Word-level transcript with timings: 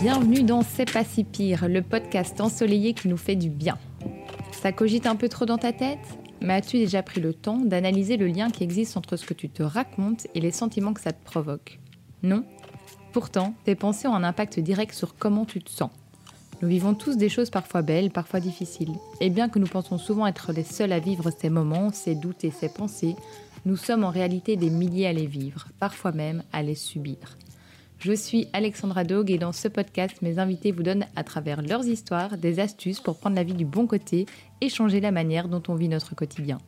Bienvenue 0.00 0.42
dans 0.42 0.62
C'est 0.62 0.90
pas 0.92 1.02
si 1.02 1.24
pire, 1.24 1.66
le 1.66 1.80
podcast 1.80 2.40
ensoleillé 2.40 2.92
qui 2.92 3.08
nous 3.08 3.16
fait 3.16 3.36
du 3.36 3.48
bien. 3.48 3.78
Ça 4.52 4.70
cogite 4.70 5.06
un 5.06 5.16
peu 5.16 5.28
trop 5.28 5.46
dans 5.46 5.56
ta 5.56 5.72
tête? 5.72 5.98
Mais 6.42 6.52
as-tu 6.52 6.76
déjà 6.76 7.02
pris 7.02 7.22
le 7.22 7.32
temps 7.32 7.56
d'analyser 7.56 8.18
le 8.18 8.26
lien 8.26 8.50
qui 8.50 8.64
existe 8.64 8.98
entre 8.98 9.16
ce 9.16 9.24
que 9.24 9.32
tu 9.32 9.48
te 9.48 9.62
racontes 9.62 10.26
et 10.34 10.40
les 10.40 10.50
sentiments 10.50 10.92
que 10.92 11.00
ça 11.00 11.12
te 11.12 11.24
provoque? 11.24 11.80
Non? 12.22 12.44
Pourtant, 13.12 13.54
tes 13.64 13.74
pensées 13.74 14.06
ont 14.06 14.14
un 14.14 14.24
impact 14.24 14.60
direct 14.60 14.92
sur 14.92 15.16
comment 15.16 15.46
tu 15.46 15.62
te 15.62 15.70
sens. 15.70 15.90
Nous 16.60 16.68
vivons 16.68 16.94
tous 16.94 17.16
des 17.16 17.28
choses 17.28 17.50
parfois 17.50 17.82
belles, 17.82 18.10
parfois 18.10 18.40
difficiles. 18.40 18.92
Et 19.20 19.30
bien 19.30 19.48
que 19.48 19.58
nous 19.58 19.66
pensons 19.66 19.98
souvent 19.98 20.26
être 20.26 20.52
les 20.52 20.64
seuls 20.64 20.92
à 20.92 20.98
vivre 20.98 21.30
ces 21.30 21.50
moments, 21.50 21.90
ces 21.92 22.14
doutes 22.14 22.44
et 22.44 22.50
ces 22.50 22.68
pensées, 22.68 23.16
nous 23.64 23.76
sommes 23.76 24.04
en 24.04 24.10
réalité 24.10 24.56
des 24.56 24.70
milliers 24.70 25.06
à 25.06 25.12
les 25.12 25.26
vivre, 25.26 25.68
parfois 25.78 26.12
même 26.12 26.42
à 26.52 26.62
les 26.62 26.74
subir. 26.74 27.38
Je 27.98 28.12
suis 28.12 28.48
Alexandra 28.52 29.04
Dog 29.04 29.30
et 29.30 29.38
dans 29.38 29.52
ce 29.52 29.68
podcast, 29.68 30.20
mes 30.20 30.38
invités 30.38 30.72
vous 30.72 30.82
donnent 30.82 31.06
à 31.16 31.24
travers 31.24 31.62
leurs 31.62 31.86
histoires 31.86 32.36
des 32.36 32.60
astuces 32.60 33.00
pour 33.00 33.18
prendre 33.18 33.36
la 33.36 33.44
vie 33.44 33.54
du 33.54 33.64
bon 33.64 33.86
côté 33.86 34.26
et 34.60 34.68
changer 34.68 35.00
la 35.00 35.10
manière 35.10 35.48
dont 35.48 35.62
on 35.68 35.74
vit 35.74 35.88
notre 35.88 36.14
quotidien. 36.14 36.58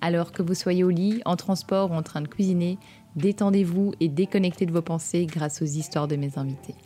Alors 0.00 0.30
que 0.30 0.42
vous 0.42 0.54
soyez 0.54 0.84
au 0.84 0.90
lit, 0.90 1.20
en 1.24 1.34
transport 1.34 1.90
ou 1.90 1.94
en 1.94 2.02
train 2.02 2.20
de 2.20 2.28
cuisiner, 2.28 2.78
détendez-vous 3.16 3.94
et 3.98 4.08
déconnectez 4.08 4.64
de 4.64 4.72
vos 4.72 4.82
pensées 4.82 5.26
grâce 5.26 5.60
aux 5.60 5.66
histoires 5.66 6.06
de 6.06 6.16
mes 6.16 6.38
invités. 6.38 6.76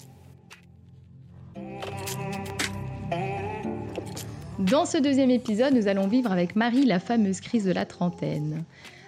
Dans 4.58 4.86
ce 4.86 4.96
deuxième 4.96 5.30
épisode, 5.30 5.74
nous 5.74 5.88
allons 5.88 6.08
vivre 6.08 6.32
avec 6.32 6.56
Marie 6.56 6.86
la 6.86 6.98
fameuse 6.98 7.40
crise 7.40 7.66
de 7.66 7.72
la 7.72 7.84
trentaine. 7.84 8.64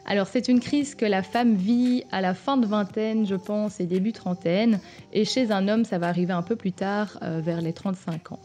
Alors 0.08 0.28
c'est 0.28 0.46
une 0.46 0.60
crise 0.60 0.94
que 0.94 1.04
la 1.04 1.24
femme 1.24 1.56
vit 1.56 2.04
à 2.12 2.20
la 2.20 2.32
fin 2.32 2.56
de 2.56 2.64
vingtaine, 2.64 3.26
je 3.26 3.34
pense, 3.34 3.80
et 3.80 3.86
début 3.86 4.12
trentaine, 4.12 4.78
et 5.12 5.24
chez 5.24 5.50
un 5.50 5.66
homme, 5.66 5.84
ça 5.84 5.98
va 5.98 6.06
arriver 6.06 6.32
un 6.32 6.42
peu 6.42 6.54
plus 6.54 6.72
tard, 6.72 7.18
euh, 7.22 7.40
vers 7.42 7.60
les 7.60 7.72
35 7.72 8.30
ans. 8.30 8.38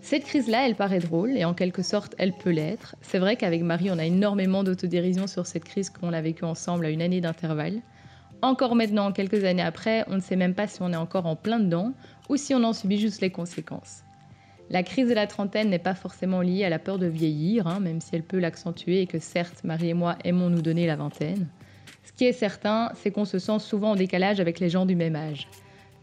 Cette 0.00 0.22
crise-là, 0.22 0.64
elle 0.64 0.76
paraît 0.76 1.00
drôle, 1.00 1.36
et 1.36 1.44
en 1.44 1.54
quelque 1.54 1.82
sorte, 1.82 2.14
elle 2.18 2.32
peut 2.32 2.50
l'être. 2.50 2.94
C'est 3.02 3.18
vrai 3.18 3.34
qu'avec 3.34 3.62
Marie, 3.62 3.90
on 3.90 3.98
a 3.98 4.04
énormément 4.04 4.62
d'autodérision 4.62 5.26
sur 5.26 5.48
cette 5.48 5.64
crise 5.64 5.90
qu'on 5.90 6.12
a 6.12 6.20
vécue 6.20 6.44
ensemble 6.44 6.86
à 6.86 6.90
une 6.90 7.02
année 7.02 7.20
d'intervalle. 7.20 7.82
Encore 8.40 8.76
maintenant, 8.76 9.10
quelques 9.10 9.42
années 9.42 9.62
après, 9.62 10.04
on 10.06 10.14
ne 10.14 10.20
sait 10.20 10.36
même 10.36 10.54
pas 10.54 10.68
si 10.68 10.82
on 10.82 10.92
est 10.92 10.96
encore 10.96 11.26
en 11.26 11.34
plein 11.34 11.58
dedans, 11.58 11.94
ou 12.28 12.36
si 12.36 12.54
on 12.54 12.62
en 12.62 12.72
subit 12.72 12.98
juste 12.98 13.20
les 13.20 13.30
conséquences. 13.30 14.05
La 14.68 14.82
crise 14.82 15.08
de 15.08 15.14
la 15.14 15.28
trentaine 15.28 15.70
n'est 15.70 15.78
pas 15.78 15.94
forcément 15.94 16.40
liée 16.40 16.64
à 16.64 16.68
la 16.68 16.80
peur 16.80 16.98
de 16.98 17.06
vieillir, 17.06 17.68
hein, 17.68 17.78
même 17.78 18.00
si 18.00 18.16
elle 18.16 18.24
peut 18.24 18.40
l'accentuer 18.40 19.02
et 19.02 19.06
que 19.06 19.20
certes, 19.20 19.62
Marie 19.62 19.90
et 19.90 19.94
moi 19.94 20.16
aimons 20.24 20.50
nous 20.50 20.62
donner 20.62 20.88
la 20.88 20.96
vingtaine. 20.96 21.46
Ce 22.02 22.12
qui 22.12 22.24
est 22.24 22.32
certain, 22.32 22.90
c'est 22.96 23.12
qu'on 23.12 23.24
se 23.24 23.38
sent 23.38 23.60
souvent 23.60 23.92
en 23.92 23.96
décalage 23.96 24.40
avec 24.40 24.58
les 24.58 24.68
gens 24.68 24.84
du 24.84 24.96
même 24.96 25.14
âge. 25.14 25.48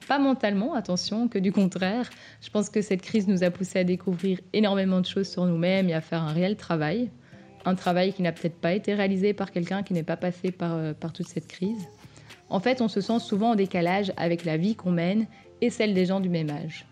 Pas 0.07 0.17
mentalement, 0.17 0.75
attention, 0.75 1.27
que 1.27 1.39
du 1.39 1.51
contraire. 1.51 2.09
Je 2.41 2.49
pense 2.49 2.69
que 2.69 2.81
cette 2.81 3.01
crise 3.01 3.27
nous 3.27 3.43
a 3.43 3.49
poussé 3.49 3.79
à 3.79 3.83
découvrir 3.83 4.39
énormément 4.53 5.01
de 5.01 5.05
choses 5.05 5.29
sur 5.29 5.45
nous-mêmes 5.45 5.89
et 5.89 5.93
à 5.93 6.01
faire 6.01 6.21
un 6.21 6.31
réel 6.33 6.55
travail. 6.55 7.09
Un 7.65 7.75
travail 7.75 8.13
qui 8.13 8.21
n'a 8.21 8.31
peut-être 8.31 8.59
pas 8.59 8.73
été 8.73 8.93
réalisé 8.93 9.33
par 9.33 9.51
quelqu'un 9.51 9.83
qui 9.83 9.93
n'est 9.93 10.03
pas 10.03 10.17
passé 10.17 10.51
par, 10.51 10.75
euh, 10.75 10.93
par 10.93 11.11
toute 11.13 11.27
cette 11.27 11.47
crise. 11.47 11.87
En 12.49 12.59
fait, 12.59 12.81
on 12.81 12.87
se 12.87 13.01
sent 13.01 13.19
souvent 13.19 13.51
en 13.51 13.55
décalage 13.55 14.13
avec 14.17 14.45
la 14.45 14.57
vie 14.57 14.75
qu'on 14.75 14.91
mène 14.91 15.27
et 15.61 15.69
celle 15.69 15.93
des 15.93 16.05
gens 16.05 16.19
du 16.19 16.29
même 16.29 16.49
âge. 16.49 16.85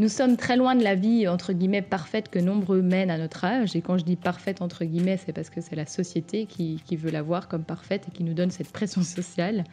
Nous 0.00 0.08
sommes 0.08 0.36
très 0.36 0.56
loin 0.56 0.76
de 0.76 0.84
la 0.84 0.94
vie, 0.94 1.26
entre 1.26 1.52
guillemets, 1.52 1.82
parfaite 1.82 2.28
que 2.28 2.38
nombreux 2.38 2.82
mènent 2.82 3.10
à 3.10 3.18
notre 3.18 3.44
âge. 3.44 3.74
Et 3.74 3.80
quand 3.80 3.98
je 3.98 4.04
dis 4.04 4.14
parfaite, 4.14 4.62
entre 4.62 4.84
guillemets, 4.84 5.16
c'est 5.16 5.32
parce 5.32 5.50
que 5.50 5.60
c'est 5.60 5.74
la 5.74 5.86
société 5.86 6.46
qui, 6.46 6.80
veut 6.92 7.10
la 7.10 7.20
voir 7.20 7.48
comme 7.48 7.64
parfaite 7.64 8.06
et 8.06 8.12
qui 8.12 8.22
nous 8.22 8.32
donne 8.32 8.52
cette 8.52 8.70
pression 8.70 9.02
sociale. 9.02 9.64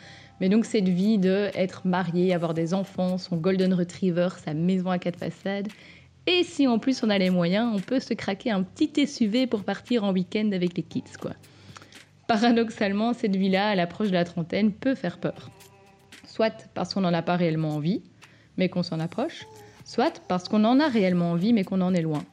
Mais 0.42 0.50
donc 0.50 0.66
cette 0.66 0.90
vie 0.90 1.20
de 1.20 1.52
être 1.54 1.86
marié, 1.86 2.34
avoir 2.34 2.56
des 2.56 2.74
enfants, 2.74 3.20
son 3.20 3.38
golden 3.38 3.72
retriever, 3.72 4.30
sa 4.44 4.56
maison 4.56 4.90
à 4.90 4.98
quatre 4.98 5.20
façades. 5.20 5.68
Et 6.26 6.44
si 6.44 6.66
en 6.66 6.80
plus 6.80 7.04
on 7.04 7.12
a 7.12 7.20
les 7.20 7.30
moyens, 7.30 7.72
on 7.76 7.80
peut 7.80 8.00
se 8.00 8.16
craquer 8.16 8.50
un 8.50 8.64
petit 8.64 9.06
SUV 9.06 9.46
pour 9.46 9.64
partir 9.64 10.04
en 10.04 10.12
week-end 10.12 10.50
avec 10.54 10.76
les 10.76 10.82
kids, 10.82 11.04
quoi. 11.22 11.34
Paradoxalement, 12.28 13.14
cette 13.14 13.36
vie-là, 13.36 13.70
à 13.70 13.76
l'approche 13.76 14.08
de 14.08 14.14
la 14.14 14.26
trentaine, 14.26 14.72
peut 14.72 14.96
faire 14.96 15.20
peur. 15.20 15.52
Soit 16.26 16.68
parce 16.74 16.96
qu'on 16.96 17.02
n'en 17.02 17.14
a 17.14 17.22
pas 17.22 17.36
réellement 17.36 17.70
envie, 17.70 18.02
mais 18.58 18.70
qu'on 18.70 18.82
s'en 18.82 19.00
approche, 19.00 19.46
soit 19.86 20.22
parce 20.28 20.50
qu'on 20.50 20.66
en 20.66 20.82
a 20.82 20.90
réellement 20.90 21.32
envie 21.32 21.54
mais 21.54 21.64
qu'on 21.64 21.80
en 21.80 21.94
est 21.94 22.02
loin. 22.02 22.24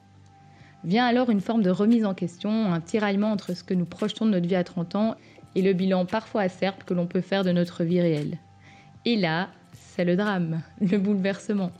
Vient 0.82 1.06
alors 1.06 1.30
une 1.30 1.40
forme 1.40 1.62
de 1.62 1.70
remise 1.70 2.04
en 2.04 2.14
question, 2.14 2.72
un 2.72 2.80
tiraillement 2.80 3.30
entre 3.30 3.54
ce 3.54 3.62
que 3.62 3.74
nous 3.74 3.84
projetons 3.84 4.26
de 4.26 4.32
notre 4.32 4.48
vie 4.48 4.56
à 4.56 4.64
30 4.64 4.96
ans 4.96 5.14
et 5.54 5.62
le 5.62 5.74
bilan 5.74 6.06
parfois 6.06 6.42
acerbe 6.42 6.82
que 6.84 6.94
l'on 6.94 7.06
peut 7.06 7.20
faire 7.20 7.44
de 7.44 7.52
notre 7.52 7.84
vie 7.84 8.00
réelle. 8.00 8.38
Et 9.04 9.16
là, 9.16 9.48
c'est 9.72 10.04
le 10.04 10.16
drame, 10.16 10.62
le 10.80 10.98
bouleversement. 10.98 11.70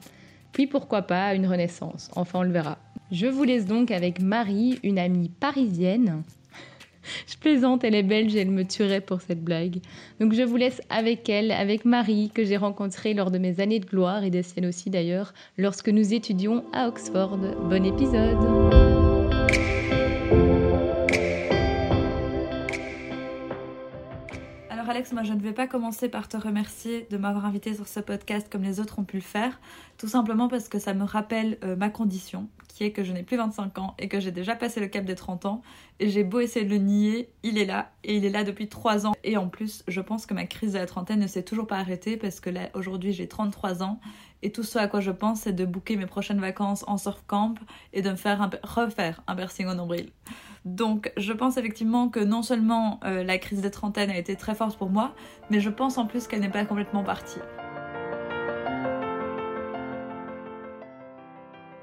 Puis 0.53 0.69
pourquoi 0.69 1.03
pas 1.03 1.35
une 1.35 1.47
renaissance, 1.47 2.11
enfin 2.15 2.41
on 2.41 2.43
le 2.43 2.53
verra. 2.53 2.79
Je 3.11 3.27
vous 3.27 3.43
laisse 3.43 3.67
donc 3.67 3.91
avec 3.91 4.21
Marie, 4.21 4.79
une 4.83 4.99
amie 4.99 5.29
parisienne 5.29 6.23
je 7.27 7.37
plaisante, 7.37 7.85
elle 7.85 7.95
est 7.95 8.03
belge 8.03 8.35
et 8.35 8.41
elle 8.41 8.51
me 8.51 8.65
tuerait 8.65 9.01
pour 9.01 9.21
cette 9.21 9.43
blague. 9.43 9.79
Donc 10.21 10.35
je 10.35 10.43
vous 10.43 10.57
laisse 10.57 10.81
avec 10.91 11.29
elle, 11.29 11.51
avec 11.51 11.85
Marie, 11.85 12.31
que 12.35 12.45
j'ai 12.45 12.57
rencontrée 12.57 13.15
lors 13.15 13.31
de 13.31 13.39
mes 13.39 13.61
années 13.61 13.81
de 13.81 13.87
gloire 13.87 14.25
et 14.25 14.31
des 14.31 14.43
siennes 14.43 14.67
aussi 14.67 14.91
d'ailleurs, 14.91 15.35
lorsque 15.59 15.89
nous 15.89 16.15
étudions 16.15 16.65
à 16.73 16.89
Oxford. 16.89 17.39
Bon 17.69 17.85
épisode! 17.85 18.92
Alex, 24.93 25.13
moi 25.13 25.23
je 25.23 25.33
ne 25.33 25.41
vais 25.41 25.55
pas 25.55 25.67
commencer 25.67 26.11
par 26.11 26.29
te 26.29 26.37
remercier 26.37 27.07
de 27.09 27.17
m'avoir 27.17 27.47
invité 27.47 27.73
sur 27.73 27.89
ce 27.89 27.99
podcast 27.99 28.49
comme 28.53 28.63
les 28.63 28.79
autres 28.79 28.99
ont 28.99 29.05
pu 29.05 29.17
le 29.17 29.23
faire, 29.23 29.59
tout 29.97 30.07
simplement 30.07 30.49
parce 30.49 30.69
que 30.69 30.79
ça 30.79 30.93
me 30.93 31.05
rappelle 31.05 31.57
euh, 31.65 31.77
ma 31.77 31.89
condition, 31.89 32.47
qui 32.69 32.85
est 32.85 32.93
que 32.93 33.03
je 33.03 33.15
n'ai 33.15 33.23
plus 33.23 33.39
25 33.39 33.79
ans 33.79 33.95
et 33.99 34.09
que 34.09 34.21
j'ai 34.21 34.33
déjà 34.33 34.55
passé 34.55 34.81
le 34.81 34.89
cap 34.89 35.07
des 35.07 35.15
30 35.15 35.47
ans. 35.47 35.63
Et 35.99 36.11
j'ai 36.11 36.25
beau 36.25 36.41
essayer 36.41 36.67
de 36.67 36.71
le 36.71 36.77
nier, 36.77 37.31
il 37.43 37.57
est 37.57 37.65
là 37.65 37.91
et 38.05 38.17
il 38.17 38.27
est 38.27 38.31
là 38.31 38.45
depuis 38.45 38.69
3 38.69 39.07
ans. 39.07 39.15
Et 39.25 39.39
en 39.39 39.49
plus, 39.49 39.83
je 39.89 40.03
pense 40.03 40.27
que 40.27 40.35
ma 40.35 40.45
crise 40.45 40.75
de 40.75 40.79
la 40.79 40.85
trentaine 40.85 41.21
ne 41.21 41.27
s'est 41.27 41.43
toujours 41.43 41.67
pas 41.67 41.79
arrêtée 41.79 42.19
parce 42.19 42.41
que 42.41 42.51
là, 42.51 42.69
aujourd'hui, 42.75 43.15
j'ai 43.15 43.29
33 43.29 43.83
ans 43.83 43.99
et 44.43 44.53
tout 44.53 44.63
ce 44.63 44.79
à 44.79 44.89
quoi 44.89 45.01
je 45.01 45.11
pense, 45.11 45.43
c'est 45.43 45.53
de 45.53 45.65
booker 45.65 45.97
mes 45.97 46.07
prochaines 46.07 46.41
vacances 46.41 46.85
en 46.87 46.97
surf 46.97 47.23
camp 47.27 47.55
et 47.93 48.03
de 48.03 48.11
me 48.11 48.17
faire 48.17 48.51
refaire 48.63 49.23
un 49.27 49.37
piercing 49.37 49.67
au 49.67 49.75
nombril. 49.75 50.11
Donc, 50.65 51.13
je 51.17 51.33
pense 51.33 51.57
effectivement 51.57 52.09
que 52.09 52.21
non 52.21 52.43
seulement 52.43 53.01
euh, 53.05 53.25
la 53.25 53.39
crise 53.39 53.63
de 53.63 53.69
trentaine 53.69 54.11
a 54.11 54.17
été 54.17 54.37
très 54.37 54.55
forte 54.55 54.79
pour 54.79 54.91
moi, 54.91 55.15
mais 55.51 55.61
je 55.61 55.71
pense 55.71 55.99
en 55.99 56.07
plus 56.07 56.27
qu'elle 56.27 56.41
n'est 56.41 56.49
pas 56.49 56.65
complètement 56.65 57.03
partie. 57.03 57.41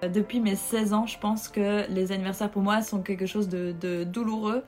Depuis 0.02 0.40
mes 0.40 0.56
16 0.56 0.94
ans, 0.94 1.06
je 1.06 1.20
pense 1.20 1.50
que 1.50 1.90
les 1.92 2.14
anniversaires 2.14 2.50
pour 2.50 2.62
moi 2.62 2.82
sont 2.82 3.02
quelque 3.02 3.26
chose 3.26 3.50
de, 3.50 4.04
douloureux. 4.06 4.64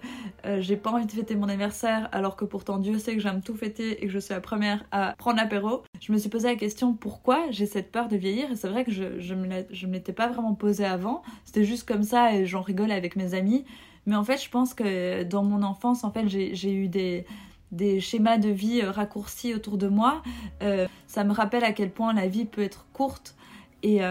Euh, 0.46 0.60
j'ai 0.60 0.76
pas 0.76 0.92
envie 0.92 1.06
de 1.06 1.12
fêter 1.12 1.36
mon 1.36 1.48
anniversaire 1.48 2.10
alors 2.12 2.36
que 2.36 2.44
pourtant 2.44 2.80
Dieu 2.80 3.00
sait 3.00 3.16
que 3.16 3.22
j'aime 3.22 3.42
tout 3.42 3.56
fêter 3.56 4.04
et 4.04 4.08
que 4.08 4.12
je 4.12 4.20
suis 4.20 4.34
la 4.34 4.42
première 4.42 4.84
à 4.92 5.16
prendre 5.18 5.38
l'apéro. 5.38 5.84
Je 6.02 6.12
me 6.12 6.18
suis 6.18 6.30
posé 6.30 6.50
la 6.50 6.56
question 6.56 6.94
pourquoi 6.94 7.50
j'ai 7.50 7.66
cette 7.66 7.92
peur 7.92 8.10
de 8.10 8.18
vieillir? 8.18 8.52
Et 8.52 8.56
c'est 8.56 8.68
vrai 8.68 8.84
que 8.84 8.92
je, 8.92 9.20
je 9.20 9.34
me 9.34 9.94
l'étais 9.94 10.14
pas 10.14 10.28
vraiment 10.28 10.54
posé 10.54 10.84
avant. 10.84 11.24
C'était 11.46 11.64
juste 11.64 11.88
comme 11.88 12.04
ça 12.04 12.36
et 12.36 12.46
j'en 12.46 12.62
rigole 12.62 12.92
avec 12.92 13.16
mes 13.16 13.34
amis. 13.34 13.64
Mais 14.06 14.16
en 14.16 14.24
fait, 14.24 14.38
je 14.44 14.50
pense 14.50 14.74
que 14.74 15.24
dans 15.24 15.44
mon 15.44 15.64
enfance, 15.64 16.04
en 16.04 16.12
fait, 16.12 16.28
j'ai 16.28 16.74
eu 16.74 16.88
des, 16.88 17.26
des 17.72 18.00
schémas 18.00 18.38
de 18.38 18.50
vie 18.50 18.82
euh, 18.82 18.92
raccourcis 18.92 19.54
autour 19.54 19.78
de 19.78 19.88
moi. 19.88 20.22
Euh, 20.62 20.88
ça 21.08 21.24
me 21.24 21.32
rappelle 21.32 21.64
à 21.64 21.72
quel 21.72 21.92
point 21.92 22.14
la 22.14 22.28
vie 22.28 22.46
peut 22.46 22.64
être 22.64 22.86
courte 22.94 23.36
et, 23.84 24.02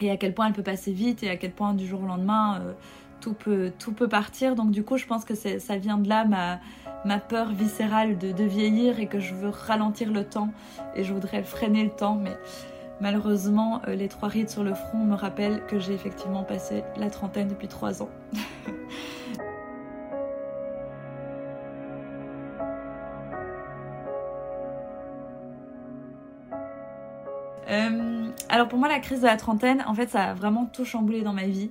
et 0.00 0.10
à 0.10 0.16
quel 0.16 0.34
point 0.34 0.46
elle 0.46 0.52
peut 0.52 0.62
passer 0.62 0.92
vite 0.92 1.22
et 1.22 1.30
à 1.30 1.36
quel 1.36 1.52
point 1.52 1.74
du 1.74 1.86
jour 1.86 2.02
au 2.02 2.06
lendemain 2.06 2.60
euh, 2.60 2.72
tout, 3.20 3.34
peut, 3.34 3.72
tout 3.78 3.92
peut 3.92 4.08
partir. 4.08 4.54
Donc 4.54 4.70
du 4.70 4.84
coup 4.84 4.96
je 4.96 5.06
pense 5.06 5.24
que 5.24 5.34
ça 5.34 5.76
vient 5.76 5.98
de 5.98 6.08
là 6.08 6.24
ma, 6.24 6.60
ma 7.04 7.18
peur 7.18 7.52
viscérale 7.52 8.18
de, 8.18 8.44
vieillir 8.44 9.00
et 9.00 9.06
que 9.06 9.20
je 9.20 9.34
veux 9.34 9.50
ralentir 9.50 10.12
le 10.12 10.24
temps 10.24 10.50
et 10.94 11.04
je 11.04 11.12
voudrais 11.12 11.42
freiner 11.42 11.84
le 11.84 11.90
temps 11.90 12.14
mais 12.14 12.36
malheureusement 13.00 13.82
euh, 13.86 13.94
les 13.94 14.08
trois 14.08 14.28
rides 14.28 14.50
sur 14.50 14.64
le 14.64 14.74
front 14.74 15.04
me 15.04 15.14
rappellent 15.14 15.64
que 15.66 15.78
j'ai 15.78 15.92
effectivement 15.92 16.44
passé 16.44 16.82
la 16.96 17.10
trentaine 17.10 17.48
depuis 17.48 17.68
trois 17.68 18.02
ans. 18.02 18.10
Euh, 27.70 28.07
alors 28.48 28.68
pour 28.68 28.78
moi, 28.78 28.88
la 28.88 29.00
crise 29.00 29.20
de 29.20 29.26
la 29.26 29.36
trentaine, 29.36 29.84
en 29.86 29.94
fait, 29.94 30.08
ça 30.10 30.30
a 30.30 30.34
vraiment 30.34 30.66
tout 30.66 30.84
chamboulé 30.84 31.22
dans 31.22 31.32
ma 31.32 31.46
vie. 31.46 31.70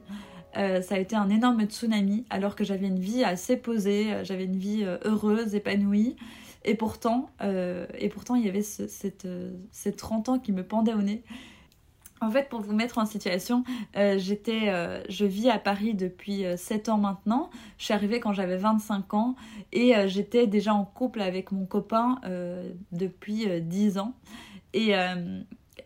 Euh, 0.58 0.82
ça 0.82 0.96
a 0.96 0.98
été 0.98 1.16
un 1.16 1.30
énorme 1.30 1.64
tsunami, 1.66 2.26
alors 2.30 2.56
que 2.56 2.64
j'avais 2.64 2.88
une 2.88 3.00
vie 3.00 3.24
assez 3.24 3.58
posée, 3.58 4.12
euh, 4.12 4.24
j'avais 4.24 4.46
une 4.46 4.58
vie 4.58 4.86
heureuse, 5.04 5.56
épanouie. 5.56 6.16
Et 6.66 6.76
pourtant, 6.76 7.30
et 7.98 8.10
pourtant 8.10 8.36
il 8.36 8.46
y 8.46 8.50
avait 8.50 8.62
cette, 8.62 9.26
ces 9.72 9.94
30 9.94 10.28
ans 10.28 10.40
qui 10.40 10.52
me 10.52 10.64
pendaient 10.64 10.96
au 10.96 11.02
nez. 11.02 11.24
En 12.20 12.32
fait, 12.32 12.50
pour 12.50 12.62
vous 12.62 12.74
mettre 12.74 12.98
en 12.98 13.06
situation, 13.06 13.64
euh, 13.96 14.18
euh, 14.48 15.04
je 15.08 15.26
vis 15.26 15.50
à 15.50 15.60
Paris 15.60 15.94
depuis 15.94 16.46
7 16.56 16.90
ans 16.90 16.98
maintenant. 16.98 17.50
Je 17.78 17.86
suis 17.86 17.94
arrivée 17.94 18.20
quand 18.20 18.34
j'avais 18.34 18.58
25 18.58 19.14
ans 19.14 19.36
et 19.72 19.94
j'étais 20.08 20.48
déjà 20.48 20.74
en 20.74 20.86
couple 20.86 21.22
avec 21.22 21.52
mon 21.52 21.66
copain 21.66 22.20
depuis 22.92 23.48
10 23.62 24.00
ans. 24.00 24.14
Et 24.74 24.94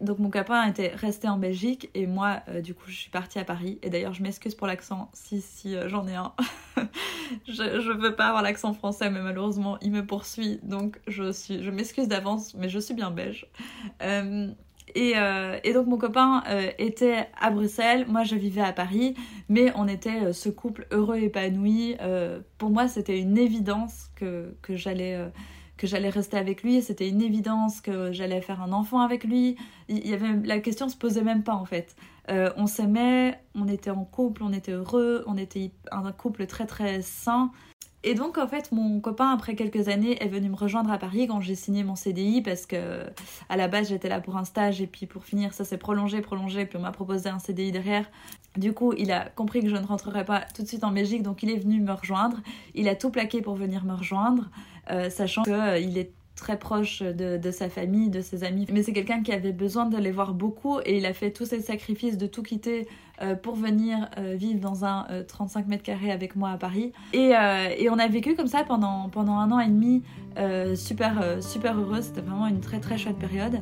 donc 0.02 0.20
mon 0.20 0.30
copain 0.30 0.66
était 0.66 0.92
resté 0.96 1.28
en 1.28 1.38
Belgique 1.38 1.90
et 1.94 2.08
moi, 2.08 2.42
du 2.64 2.74
coup, 2.74 2.86
je 2.88 2.96
suis 2.96 3.10
partie 3.10 3.40
à 3.40 3.44
Paris. 3.44 3.80
Et 3.84 3.90
d'ailleurs, 3.90 4.14
je 4.14 4.24
m'excuse 4.24 4.56
pour 4.56 4.68
l'accent 4.68 5.10
si, 5.14 5.42
si 5.42 5.76
j'en 5.88 6.08
ai 6.08 6.16
un. 6.16 6.34
je 7.48 7.64
ne 7.64 8.02
veux 8.02 8.16
pas 8.16 8.28
avoir 8.28 8.42
l'accent 8.42 8.74
français, 8.74 9.10
mais 9.10 9.22
malheureusement, 9.22 9.78
il 9.82 9.92
me 9.92 10.06
poursuit. 10.06 10.60
Donc 10.64 11.00
je, 11.08 11.32
suis, 11.32 11.64
je 11.64 11.70
m'excuse 11.72 12.08
d'avance, 12.08 12.54
mais 12.56 12.70
je 12.70 12.80
suis 12.80 12.94
bien 12.94 13.12
belge. 13.12 13.48
Euh, 14.98 15.58
et, 15.64 15.74
donc 15.74 15.88
mon 15.88 15.98
copain 15.98 16.44
euh, 16.50 16.70
était 16.78 17.28
à 17.40 17.50
Bruxelles, 17.50 18.06
moi 18.08 18.24
je 18.24 18.36
vivais 18.36 18.62
à 18.62 18.74
Paris, 18.74 19.16
mais 19.50 19.72
on 19.76 19.88
était 19.88 20.26
euh, 20.26 20.34
ce 20.34 20.50
couple 20.50 20.88
heureux 20.92 21.18
épanoui. 21.18 21.96
pour 22.58 22.70
moi 22.70 22.88
c'était 22.88 23.20
une 23.20 23.38
évidence 23.38 24.10
que, 24.16 24.56
que 24.62 24.76
j'allais 24.76 25.18
que 25.82 25.88
j'allais 25.88 26.10
rester 26.10 26.38
avec 26.38 26.62
lui, 26.62 26.84
c'était 26.84 27.10
une 27.10 27.24
évidence 27.24 27.82
que 27.82 28.12
j'allais 28.12 28.40
faire 28.42 28.62
un 28.62 28.72
enfant 28.72 29.00
avec 29.00 29.24
lui. 29.24 29.58
Il 29.90 30.08
y 30.08 30.14
avait 30.14 30.34
la 30.46 30.60
question 30.60 30.88
se 30.90 30.96
posait 30.96 31.24
même 31.24 31.42
pas 31.42 31.56
en 31.56 31.66
fait. 31.66 31.96
on 32.30 32.68
s'aimait, 32.68 33.40
on 33.56 33.68
était 33.68 33.90
en 33.90 34.06
couple, 34.06 34.44
on 34.44 34.54
était 34.54 34.74
heureux, 34.74 35.24
on 35.26 35.38
était 35.38 35.72
un 35.92 36.12
couple 36.12 36.46
très 36.46 36.68
très 36.68 37.02
sain. 37.02 37.52
Et 38.04 38.16
donc 38.16 38.38
en 38.40 38.48
fait 38.48 38.72
mon 38.72 39.00
copain 39.00 39.30
après 39.30 39.56
quelques 39.56 39.88
années 39.88 40.22
est 40.24 40.28
venu 40.28 40.50
me 40.50 40.56
rejoindre 40.56 40.92
à 40.92 40.98
Paris 40.98 41.28
quand 41.28 41.40
j'ai 41.40 41.54
signé 41.54 41.84
mon 41.84 41.96
CDI 41.96 42.42
parce 42.42 42.66
que 42.66 43.06
à 43.48 43.58
la 43.58 43.68
base 43.68 43.90
j'étais 43.90 44.10
là 44.10 44.20
pour 44.20 44.38
un 44.38 44.44
stage 44.44 44.82
et 44.82 44.88
puis 44.88 45.06
pour 45.06 45.24
finir 45.24 45.54
ça 45.54 45.66
s'est 45.66 45.78
prolongé 45.78 46.22
prolongé 46.22 46.66
puis 46.66 46.78
on 46.80 46.82
m'a 46.82 46.92
proposé 46.92 47.30
un 47.30 47.38
CDI 47.38 47.72
derrière. 47.72 48.10
Du 48.58 48.74
coup 48.74 48.94
il 48.98 49.12
a 49.12 49.30
compris 49.30 49.62
que 49.62 49.70
je 49.70 49.76
ne 49.76 49.86
rentrerais 49.86 50.26
pas 50.26 50.42
tout 50.56 50.64
de 50.64 50.68
suite 50.68 50.84
en 50.84 50.92
Belgique 50.92 51.22
donc 51.22 51.44
il 51.44 51.52
est 51.52 51.60
venu 51.60 51.80
me 51.80 51.92
rejoindre. 51.92 52.38
Il 52.74 52.90
a 52.90 52.96
tout 52.96 53.12
plaqué 53.12 53.42
pour 53.42 53.54
venir 53.54 53.86
me 53.86 53.94
rejoindre 53.94 54.50
euh, 54.50 54.81
sachant 55.10 55.44
qu'il 55.44 55.54
euh, 55.54 55.76
est 55.76 56.12
très 56.42 56.58
proche 56.58 57.04
de, 57.04 57.52
sa 57.52 57.70
famille, 57.70 58.10
de 58.10 58.20
ses 58.22 58.44
amis. 58.44 58.66
Mais 58.72 58.82
c'est 58.84 58.94
quelqu'un 58.94 59.22
qui 59.22 59.32
avait 59.32 59.52
besoin 59.52 59.86
de 59.86 59.98
les 59.98 60.12
voir 60.12 60.34
beaucoup 60.34 60.80
et 60.86 60.98
il 60.98 61.06
a 61.06 61.14
fait 61.14 61.32
tous 61.32 61.46
ces 61.46 61.62
sacrifices 61.62 62.18
de 62.18 62.26
tout 62.26 62.42
quitter 62.42 62.88
euh, 63.22 63.36
pour 63.36 63.56
venir 63.56 64.10
euh, 64.18 64.34
vivre 64.36 64.60
dans 64.60 64.84
un 64.84 65.06
35 65.28 65.60
euh, 65.60 65.70
mètres 65.70 65.84
carrés 65.84 66.12
avec 66.12 66.36
moi 66.36 66.50
à 66.50 66.58
Paris. 66.58 66.94
Et, 67.14 67.34
on 67.90 68.00
a 68.00 68.08
vécu 68.08 68.36
comme 68.36 68.48
ça 68.48 68.64
pendant, 68.64 69.10
pendant 69.10 69.38
un 69.38 69.52
an 69.52 69.60
et 69.60 69.68
demi, 69.68 70.04
super, 70.76 71.38
super 71.42 71.78
heureux. 71.78 72.02
C'était 72.02 72.22
vraiment 72.22 72.48
une 72.48 72.62
très 72.62 72.80
très 72.80 72.98
chouette 72.98 73.20
période. 73.20 73.62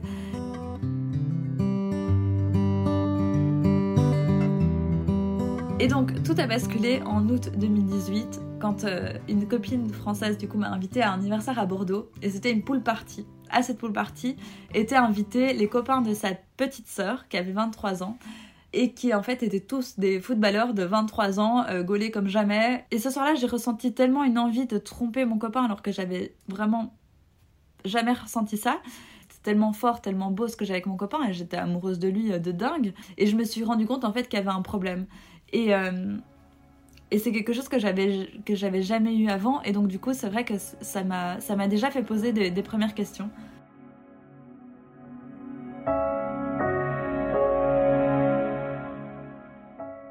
Et 5.82 5.88
donc 5.88 6.24
tout 6.24 6.36
a 6.38 6.46
basculé 6.46 7.02
en 7.06 7.28
août 7.30 7.52
2018 7.58 8.49
quand 8.60 8.84
euh, 8.84 9.14
une 9.28 9.48
copine 9.48 9.90
française 9.90 10.38
du 10.38 10.48
coup 10.48 10.58
m'a 10.58 10.70
invité 10.70 11.02
à 11.02 11.12
un 11.12 11.16
anniversaire 11.16 11.58
à 11.58 11.66
Bordeaux 11.66 12.12
et 12.22 12.30
c'était 12.30 12.52
une 12.52 12.64
pool 12.64 12.82
party. 12.82 13.26
À 13.50 13.64
cette 13.64 13.78
pool 13.78 13.94
party 13.94 14.36
étaient 14.74 14.96
invités 14.96 15.54
les 15.54 15.68
copains 15.68 16.02
de 16.02 16.14
sa 16.14 16.30
petite 16.58 16.88
sœur 16.88 17.28
qui 17.30 17.38
avait 17.38 17.52
23 17.52 18.04
ans 18.04 18.18
et 18.74 18.94
qui 18.94 19.14
en 19.14 19.24
fait 19.24 19.42
étaient 19.42 19.60
tous 19.60 19.98
des 19.98 20.22
footballeurs 20.22 20.74
de 20.74 20.84
23 20.84 21.40
ans, 21.40 21.66
euh, 21.68 21.84
gaulés 21.84 22.12
comme 22.12 22.28
jamais. 22.28 22.86
Et 22.92 23.00
ce 23.00 23.10
soir-là, 23.10 23.34
j'ai 23.34 23.48
ressenti 23.48 23.94
tellement 23.94 24.24
une 24.24 24.38
envie 24.38 24.68
de 24.68 24.78
tromper 24.78 25.26
mon 25.26 25.40
copain 25.40 25.64
alors 25.64 25.82
que 25.82 25.92
j'avais 25.92 26.36
vraiment 26.48 26.94
jamais 27.86 28.14
ressenti 28.14 28.58
ça. 28.58 28.80
Tellement 29.42 29.72
fort, 29.72 30.02
tellement 30.02 30.32
beau 30.32 30.50
ce 30.50 30.58
que 30.58 30.66
j'avais 30.66 30.78
avec 30.78 30.86
mon 30.86 30.98
copain 30.98 31.24
et 31.28 31.34
j'étais 31.34 31.56
amoureuse 31.56 31.98
de 31.98 32.10
lui 32.10 32.34
euh, 32.34 32.40
de 32.40 32.52
dingue. 32.52 32.94
Et 33.18 33.26
je 33.26 33.36
me 33.36 33.46
suis 33.46 33.64
rendu 33.64 33.88
compte 33.88 34.04
en 34.04 34.12
fait 34.12 34.28
qu'il 34.28 34.38
y 34.38 34.42
avait 34.42 34.52
un 34.52 34.62
problème. 34.62 35.08
Et, 35.54 35.74
et 37.12 37.18
c'est 37.18 37.32
quelque 37.32 37.54
chose 37.54 37.70
que 37.70 37.80
j'avais 37.80 38.28
que 38.46 38.56
j'avais 38.56 38.82
jamais 38.82 39.16
eu 39.16 39.30
avant 39.30 39.62
et 39.64 39.72
donc 39.72 39.88
du 39.88 40.00
coup 40.00 40.14
c'est 40.14 40.30
vrai 40.30 40.46
que 40.46 40.54
ça 40.58 41.04
m'a 41.04 41.40
ça 41.40 41.56
m'a 41.56 41.68
déjà 41.68 41.90
fait 41.90 42.04
poser 42.04 42.32
des, 42.34 42.64
premières 42.64 42.94
questions. 42.94 43.30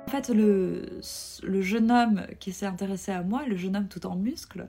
En 0.09 0.11
fait, 0.11 0.31
le, 0.31 1.61
jeune 1.61 1.91
homme 1.91 2.23
qui 2.41 2.53
s'est 2.53 2.65
intéressé 2.65 3.13
à 3.13 3.23
moi, 3.23 3.43
le 3.47 3.57
jeune 3.57 3.77
homme 3.77 3.89
tout 3.89 4.07
en 4.07 4.17
muscles, 4.17 4.67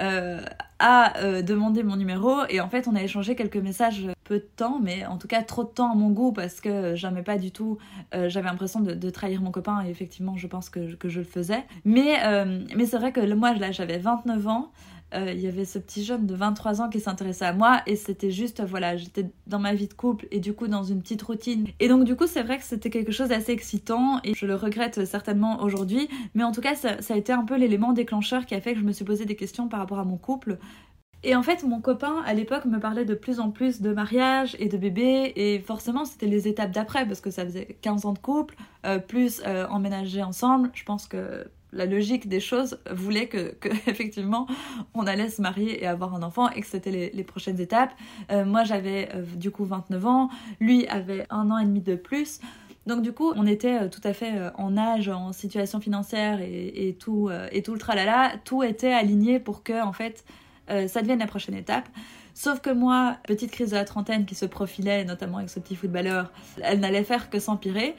euh, 0.00 0.40
a 0.78 1.18
euh, 1.18 1.42
demandé 1.42 1.82
mon 1.82 1.96
numéro 1.96 2.46
et 2.48 2.60
en 2.60 2.68
fait 2.68 2.86
on 2.86 2.94
a 2.94 3.02
échangé 3.02 3.34
quelques 3.34 3.56
messages 3.56 4.06
peu 4.22 4.36
de 4.36 4.48
temps, 4.54 4.78
mais 4.80 5.04
en 5.04 5.18
tout 5.18 5.26
cas 5.26 5.42
trop 5.42 5.64
de 5.64 5.70
temps 5.70 5.90
à 5.90 5.96
mon 5.96 6.10
goût 6.10 6.30
parce 6.30 6.60
que 6.60 6.94
j'aimais 6.94 7.24
pas 7.24 7.36
du 7.36 7.50
tout, 7.50 7.78
euh, 8.14 8.28
j'avais 8.28 8.48
l'impression 8.48 8.78
de, 8.78 9.10
trahir 9.10 9.40
mon 9.40 9.50
copain 9.50 9.84
et 9.84 9.90
effectivement 9.90 10.36
je 10.36 10.46
pense 10.46 10.70
que, 10.70 10.86
je 10.86 11.18
le 11.18 11.24
faisais. 11.24 11.64
Mais, 11.84 12.20
mais 12.76 12.86
c'est 12.86 12.98
vrai 12.98 13.10
que 13.10 13.34
moi 13.34 13.54
là 13.54 13.72
j'avais 13.72 13.98
29 13.98 14.46
ans, 14.46 14.70
euh, 15.14 15.32
il 15.32 15.40
y 15.40 15.46
avait 15.46 15.64
ce 15.64 15.78
petit 15.78 16.04
jeune 16.04 16.26
de 16.26 16.34
23 16.34 16.80
ans 16.80 16.88
qui 16.88 17.00
s'intéressait 17.00 17.44
à 17.44 17.52
moi 17.52 17.80
et 17.86 17.94
c'était 17.94 18.30
juste, 18.30 18.62
voilà, 18.64 18.96
j'étais 18.96 19.26
dans 19.46 19.60
ma 19.60 19.72
vie 19.72 19.86
de 19.86 19.94
couple 19.94 20.26
et 20.32 20.40
du 20.40 20.52
coup 20.52 20.66
dans 20.66 20.82
une 20.82 21.00
petite 21.00 21.22
routine. 21.22 21.66
Et 21.78 21.88
donc 21.88 22.04
du 22.04 22.16
coup 22.16 22.26
c'est 22.26 22.42
vrai 22.42 22.58
que 22.58 22.64
c'était 22.64 22.90
quelque 22.90 23.12
chose 23.12 23.28
d'assez 23.28 23.52
excitant 23.52 24.20
et 24.24 24.34
je 24.34 24.46
le 24.46 24.56
regrette 24.56 25.04
certainement 25.04 25.62
aujourd'hui, 25.62 26.08
mais 26.34 26.42
en 26.42 26.52
tout 26.52 26.60
cas 26.60 26.74
ça, 26.74 26.96
a 27.08 27.16
été 27.16 27.32
un 27.32 27.44
peu 27.44 27.56
l'élément 27.56 27.92
déclencheur 27.92 28.46
qui 28.46 28.54
a 28.54 28.60
fait 28.60 28.74
que 28.74 28.80
je 28.80 28.84
me 28.84 28.92
suis 28.92 29.04
posé 29.04 29.24
des 29.26 29.36
questions 29.36 29.68
par 29.68 29.80
rapport 29.80 30.00
à 30.00 30.04
mon 30.04 30.16
couple. 30.16 30.58
Et 31.22 31.34
en 31.34 31.42
fait, 31.42 31.64
mon 31.64 31.80
copain, 31.80 32.22
à 32.24 32.34
l'époque, 32.34 32.66
me 32.66 32.78
parlait 32.78 33.04
de 33.04 33.14
plus 33.14 33.40
en 33.40 33.50
plus 33.50 33.80
de 33.80 33.92
mariage 33.92 34.54
et 34.60 34.68
de 34.68 34.76
bébé. 34.76 35.32
Et 35.34 35.58
forcément, 35.58 36.04
c'était 36.04 36.26
les 36.26 36.46
étapes 36.46 36.70
d'après, 36.70 37.04
parce 37.04 37.20
que 37.20 37.30
ça 37.30 37.44
faisait 37.44 37.78
15 37.80 38.04
ans 38.04 38.12
de 38.12 38.18
couple, 38.18 38.54
euh, 38.84 39.00
plus 39.00 39.42
euh, 39.44 39.66
emménager 39.66 40.22
ensemble. 40.22 40.70
Je 40.74 40.84
pense 40.84 41.08
que 41.08 41.48
la 41.72 41.86
logique 41.86 42.28
des 42.28 42.40
choses 42.40 42.78
voulait 42.90 43.26
que, 43.26 43.54
effectivement, 43.86 44.46
on 44.94 45.06
allait 45.06 45.28
se 45.28 45.42
marier 45.42 45.82
et 45.82 45.86
avoir 45.86 46.14
un 46.14 46.22
enfant 46.22 46.50
et 46.50 46.60
que 46.60 46.66
c'était 46.66 47.10
les, 47.12 47.24
prochaines 47.24 47.60
étapes. 47.60 47.92
Euh, 48.30 48.44
moi, 48.44 48.64
j'avais 48.64 49.08
du 49.36 49.50
coup 49.50 49.64
29 49.64 50.06
ans. 50.06 50.30
Lui 50.60 50.86
avait 50.86 51.26
un 51.30 51.50
an 51.50 51.58
et 51.58 51.64
demi 51.64 51.80
de 51.80 51.96
plus. 51.96 52.40
Donc 52.86 53.02
du 53.02 53.12
coup, 53.12 53.32
on 53.34 53.46
était 53.48 53.90
tout 53.90 54.00
à 54.04 54.12
fait 54.12 54.32
en 54.56 54.76
âge, 54.76 55.08
en 55.08 55.32
situation 55.32 55.80
financière 55.80 56.38
et, 56.40 56.96
tout, 57.00 57.30
et 57.50 57.62
tout 57.62 57.72
le 57.72 57.80
tralala. 57.80 58.34
Tout 58.44 58.62
était 58.62 58.92
aligné 58.92 59.40
pour 59.40 59.64
que, 59.64 59.82
en 59.82 59.92
fait, 59.92 60.24
euh, 60.70 60.88
ça 60.88 61.00
devienne 61.00 61.18
la 61.18 61.26
prochaine 61.26 61.54
étape. 61.54 61.88
Sauf 62.34 62.60
que 62.60 62.70
moi, 62.70 63.16
petite 63.26 63.50
crise 63.50 63.70
de 63.70 63.76
la 63.76 63.84
trentaine 63.84 64.26
qui 64.26 64.34
se 64.34 64.44
profilait, 64.44 65.04
notamment 65.04 65.38
avec 65.38 65.48
ce 65.48 65.60
petit 65.60 65.76
footballeur, 65.76 66.32
elle 66.62 66.80
n'allait 66.80 67.04
faire 67.04 67.30
que 67.30 67.38
s'empirer. 67.38 67.96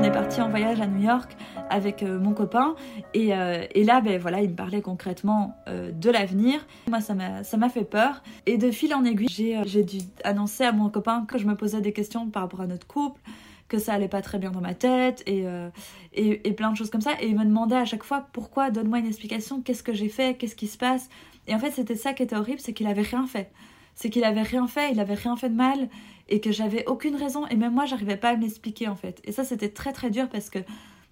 On 0.00 0.02
est 0.02 0.12
parti 0.12 0.40
en 0.40 0.48
voyage 0.48 0.80
à 0.80 0.86
New 0.86 1.02
York 1.02 1.36
avec 1.68 2.02
euh, 2.02 2.18
mon 2.18 2.32
copain 2.32 2.74
et, 3.12 3.34
euh, 3.34 3.66
et, 3.74 3.84
là, 3.84 4.00
ben 4.00 4.18
voilà, 4.18 4.40
il 4.40 4.48
me 4.48 4.56
parlait 4.56 4.80
concrètement 4.80 5.58
de 5.66 6.10
l'avenir. 6.10 6.66
Moi, 6.88 7.02
ça 7.02 7.14
m'a 7.14 7.68
fait 7.68 7.84
peur 7.84 8.22
et 8.46 8.56
de 8.56 8.70
fil 8.70 8.94
en 8.94 9.04
aiguille, 9.04 9.58
j'ai 9.66 9.84
dû 9.84 9.98
annoncer 10.24 10.64
à 10.64 10.72
mon 10.72 10.88
copain 10.88 11.26
que 11.28 11.36
je 11.36 11.46
me 11.46 11.54
posais 11.54 11.82
des 11.82 11.92
questions 11.92 12.30
par 12.30 12.44
rapport 12.44 12.62
à 12.62 12.66
notre 12.66 12.86
couple, 12.86 13.20
que 13.68 13.78
ça 13.78 13.92
allait 13.92 14.08
pas 14.08 14.22
très 14.22 14.38
bien 14.38 14.50
dans 14.50 14.62
ma 14.62 14.72
tête 14.72 15.22
euh, 15.28 15.68
et, 16.14 16.48
et, 16.48 16.52
plein 16.54 16.72
de 16.72 16.78
choses 16.78 16.88
comme 16.88 17.02
ça. 17.02 17.12
Et 17.20 17.28
il 17.28 17.38
me 17.38 17.44
demandait 17.44 17.76
à 17.76 17.84
chaque 17.84 18.02
fois 18.02 18.26
pourquoi, 18.32 18.70
donne-moi 18.70 19.00
une 19.00 19.06
explication, 19.06 19.60
qu'est-ce 19.60 19.82
que 19.82 19.92
j'ai 19.92 20.08
fait, 20.08 20.34
qu'est-ce 20.38 20.56
qui 20.56 20.66
se 20.66 20.78
passe? 20.78 21.10
Et 21.46 21.54
en 21.54 21.58
fait, 21.58 21.72
c'était 21.72 21.94
ça 21.94 22.14
qui 22.14 22.22
était 22.22 22.36
horrible, 22.36 22.60
c'est 22.60 22.72
qu'il 22.72 22.86
avait 22.86 23.02
rien 23.02 23.26
fait. 23.26 23.52
C'est 23.94 24.10
qu'il 24.10 24.24
avait 24.24 24.42
rien 24.42 24.66
fait, 24.66 24.92
il 24.92 25.00
avait 25.00 25.14
rien 25.14 25.36
fait 25.36 25.50
de 25.50 25.54
mal 25.54 25.88
et 26.28 26.40
que 26.40 26.52
j'avais 26.52 26.86
aucune 26.86 27.16
raison. 27.16 27.46
Et 27.48 27.56
même 27.56 27.74
moi, 27.74 27.86
j'arrivais 27.86 28.16
pas 28.16 28.30
à 28.30 28.36
me 28.36 28.42
l'expliquer 28.42 28.88
en 28.88 28.96
fait. 28.96 29.20
Et 29.24 29.32
ça, 29.32 29.44
c'était 29.44 29.68
très 29.68 29.92
très 29.92 30.10
dur 30.10 30.28
parce 30.28 30.50
que 30.50 30.58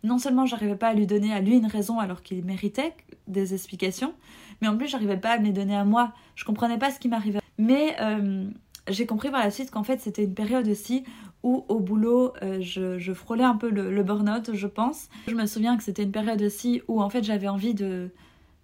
non 0.04 0.18
seulement 0.18 0.46
j'arrivais 0.46 0.76
pas 0.76 0.88
à 0.88 0.94
lui 0.94 1.06
donner 1.06 1.32
à 1.32 1.40
lui 1.40 1.56
une 1.56 1.66
raison 1.66 1.98
alors 1.98 2.22
qu'il 2.22 2.44
méritait 2.44 2.94
des 3.26 3.52
explications, 3.52 4.14
mais 4.60 4.68
en 4.68 4.76
plus, 4.76 4.88
j'arrivais 4.88 5.16
pas 5.16 5.30
à 5.30 5.38
me 5.38 5.44
les 5.44 5.52
donner 5.52 5.76
à 5.76 5.84
moi. 5.84 6.12
Je 6.34 6.44
comprenais 6.44 6.78
pas 6.78 6.90
ce 6.90 6.98
qui 6.98 7.08
m'arrivait. 7.08 7.40
Mais 7.58 7.96
euh, 8.00 8.48
j'ai 8.88 9.06
compris 9.06 9.30
par 9.30 9.40
la 9.40 9.50
suite 9.50 9.70
qu'en 9.70 9.82
fait, 9.82 10.00
c'était 10.00 10.24
une 10.24 10.34
période 10.34 10.68
aussi 10.68 11.04
où 11.42 11.64
au 11.68 11.78
boulot 11.78 12.32
euh, 12.42 12.60
je, 12.60 13.12
frôlais 13.12 13.44
un 13.44 13.56
peu 13.56 13.70
le, 13.70 14.02
burn-out, 14.02 14.50
je 14.54 14.66
pense. 14.66 15.08
Je 15.28 15.34
me 15.34 15.46
souviens 15.46 15.76
que 15.76 15.82
c'était 15.82 16.02
une 16.02 16.12
période 16.12 16.42
aussi 16.42 16.82
où 16.88 17.00
en 17.00 17.10
fait 17.10 17.22
j'avais 17.22 17.48
envie 17.48 17.74
de, 17.74 18.10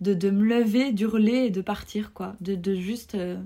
de, 0.01 0.31
me 0.31 0.45
lever, 0.45 0.93
d'hurler 0.93 1.47
et 1.47 1.51
de 1.51 1.61
partir, 1.61 2.13
quoi. 2.13 2.35
De, 2.41 2.75
juste 2.75 3.15
euh, 3.15 3.37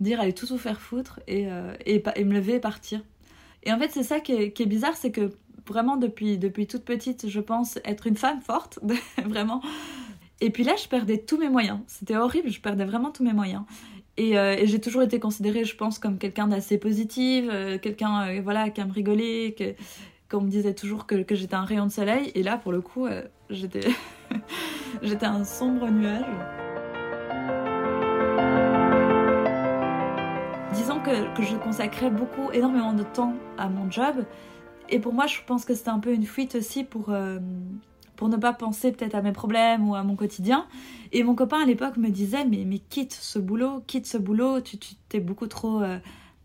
dire 0.00 0.20
allez 0.20 0.32
tout 0.32 0.46
vous 0.46 0.58
faire 0.58 0.80
foutre 0.80 1.20
euh, 1.28 1.74
et, 1.86 2.02
et, 2.16 2.24
me 2.24 2.34
lever 2.34 2.54
et 2.54 2.60
partir. 2.60 3.02
Et 3.62 3.72
en 3.72 3.78
fait, 3.78 3.90
c'est 3.90 4.02
ça 4.02 4.20
qui 4.20 4.32
est, 4.32 4.66
bizarre, 4.66 4.96
c'est 4.96 5.10
que 5.10 5.30
vraiment 5.66 5.96
depuis, 5.96 6.38
depuis 6.38 6.66
toute 6.66 6.84
petite, 6.84 7.28
je 7.28 7.40
pense 7.40 7.78
être 7.84 8.06
une 8.06 8.16
femme 8.16 8.40
forte, 8.40 8.78
vraiment. 9.24 9.62
Et 10.40 10.50
puis 10.50 10.64
là, 10.64 10.74
je 10.82 10.88
perdais 10.88 11.18
tous 11.18 11.36
mes 11.36 11.50
moyens. 11.50 11.80
C'était 11.86 12.16
horrible, 12.16 12.50
je 12.50 12.60
perdais 12.60 12.84
vraiment 12.84 13.10
tous 13.10 13.22
mes 13.22 13.34
moyens. 13.34 13.64
Euh, 14.18 14.56
et, 14.58 14.66
j'ai 14.66 14.80
toujours 14.80 15.02
été 15.02 15.18
considérée, 15.18 15.64
je 15.64 15.76
pense, 15.76 15.98
comme 15.98 16.18
quelqu'un 16.18 16.48
d'assez 16.48 16.78
positif, 16.78 17.46
euh, 17.48 17.78
quelqu'un 17.78 18.28
euh, 18.28 18.40
voilà, 18.42 18.70
qui 18.70 18.80
aime 18.80 18.90
rigoler, 18.90 19.54
qu'on 20.30 20.42
me 20.42 20.50
disait 20.50 20.74
toujours 20.74 21.06
que, 21.06 21.22
que 21.22 21.34
j'étais 21.34 21.54
un 21.54 21.64
rayon 21.64 21.86
de 21.86 21.92
soleil. 21.92 22.30
Et 22.34 22.42
là, 22.42 22.56
pour 22.56 22.72
le 22.72 22.80
coup, 22.80 23.08
j'étais, 23.48 23.88
j'étais 25.02 25.26
un 25.26 25.44
sombre 25.44 25.88
nuage. 25.88 26.59
Que 31.34 31.42
je 31.42 31.56
consacrais 31.56 32.10
beaucoup, 32.10 32.50
énormément 32.52 32.92
de 32.92 33.02
temps 33.02 33.34
à 33.58 33.68
mon 33.68 33.90
job. 33.90 34.24
Et 34.88 35.00
pour 35.00 35.12
moi, 35.12 35.26
je 35.26 35.38
pense 35.46 35.64
que 35.64 35.74
c'était 35.74 35.90
un 35.90 35.98
peu 35.98 36.12
une 36.12 36.24
fuite 36.24 36.54
aussi 36.54 36.84
pour, 36.84 37.10
euh, 37.10 37.38
pour 38.16 38.28
ne 38.28 38.36
pas 38.36 38.52
penser 38.52 38.92
peut-être 38.92 39.14
à 39.14 39.22
mes 39.22 39.32
problèmes 39.32 39.88
ou 39.88 39.94
à 39.94 40.02
mon 40.04 40.14
quotidien. 40.14 40.66
Et 41.12 41.24
mon 41.24 41.34
copain 41.34 41.62
à 41.62 41.66
l'époque 41.66 41.96
me 41.96 42.10
disait 42.10 42.44
mais, 42.44 42.64
quitte 42.90 43.12
ce 43.12 43.38
boulot, 43.38 43.82
quitte 43.86 44.06
ce 44.06 44.18
boulot, 44.18 44.60
tu, 44.60 44.78
tu 44.78 44.94
t'es 45.08 45.20
beaucoup 45.20 45.48
trop 45.48 45.82
euh, 45.82 45.98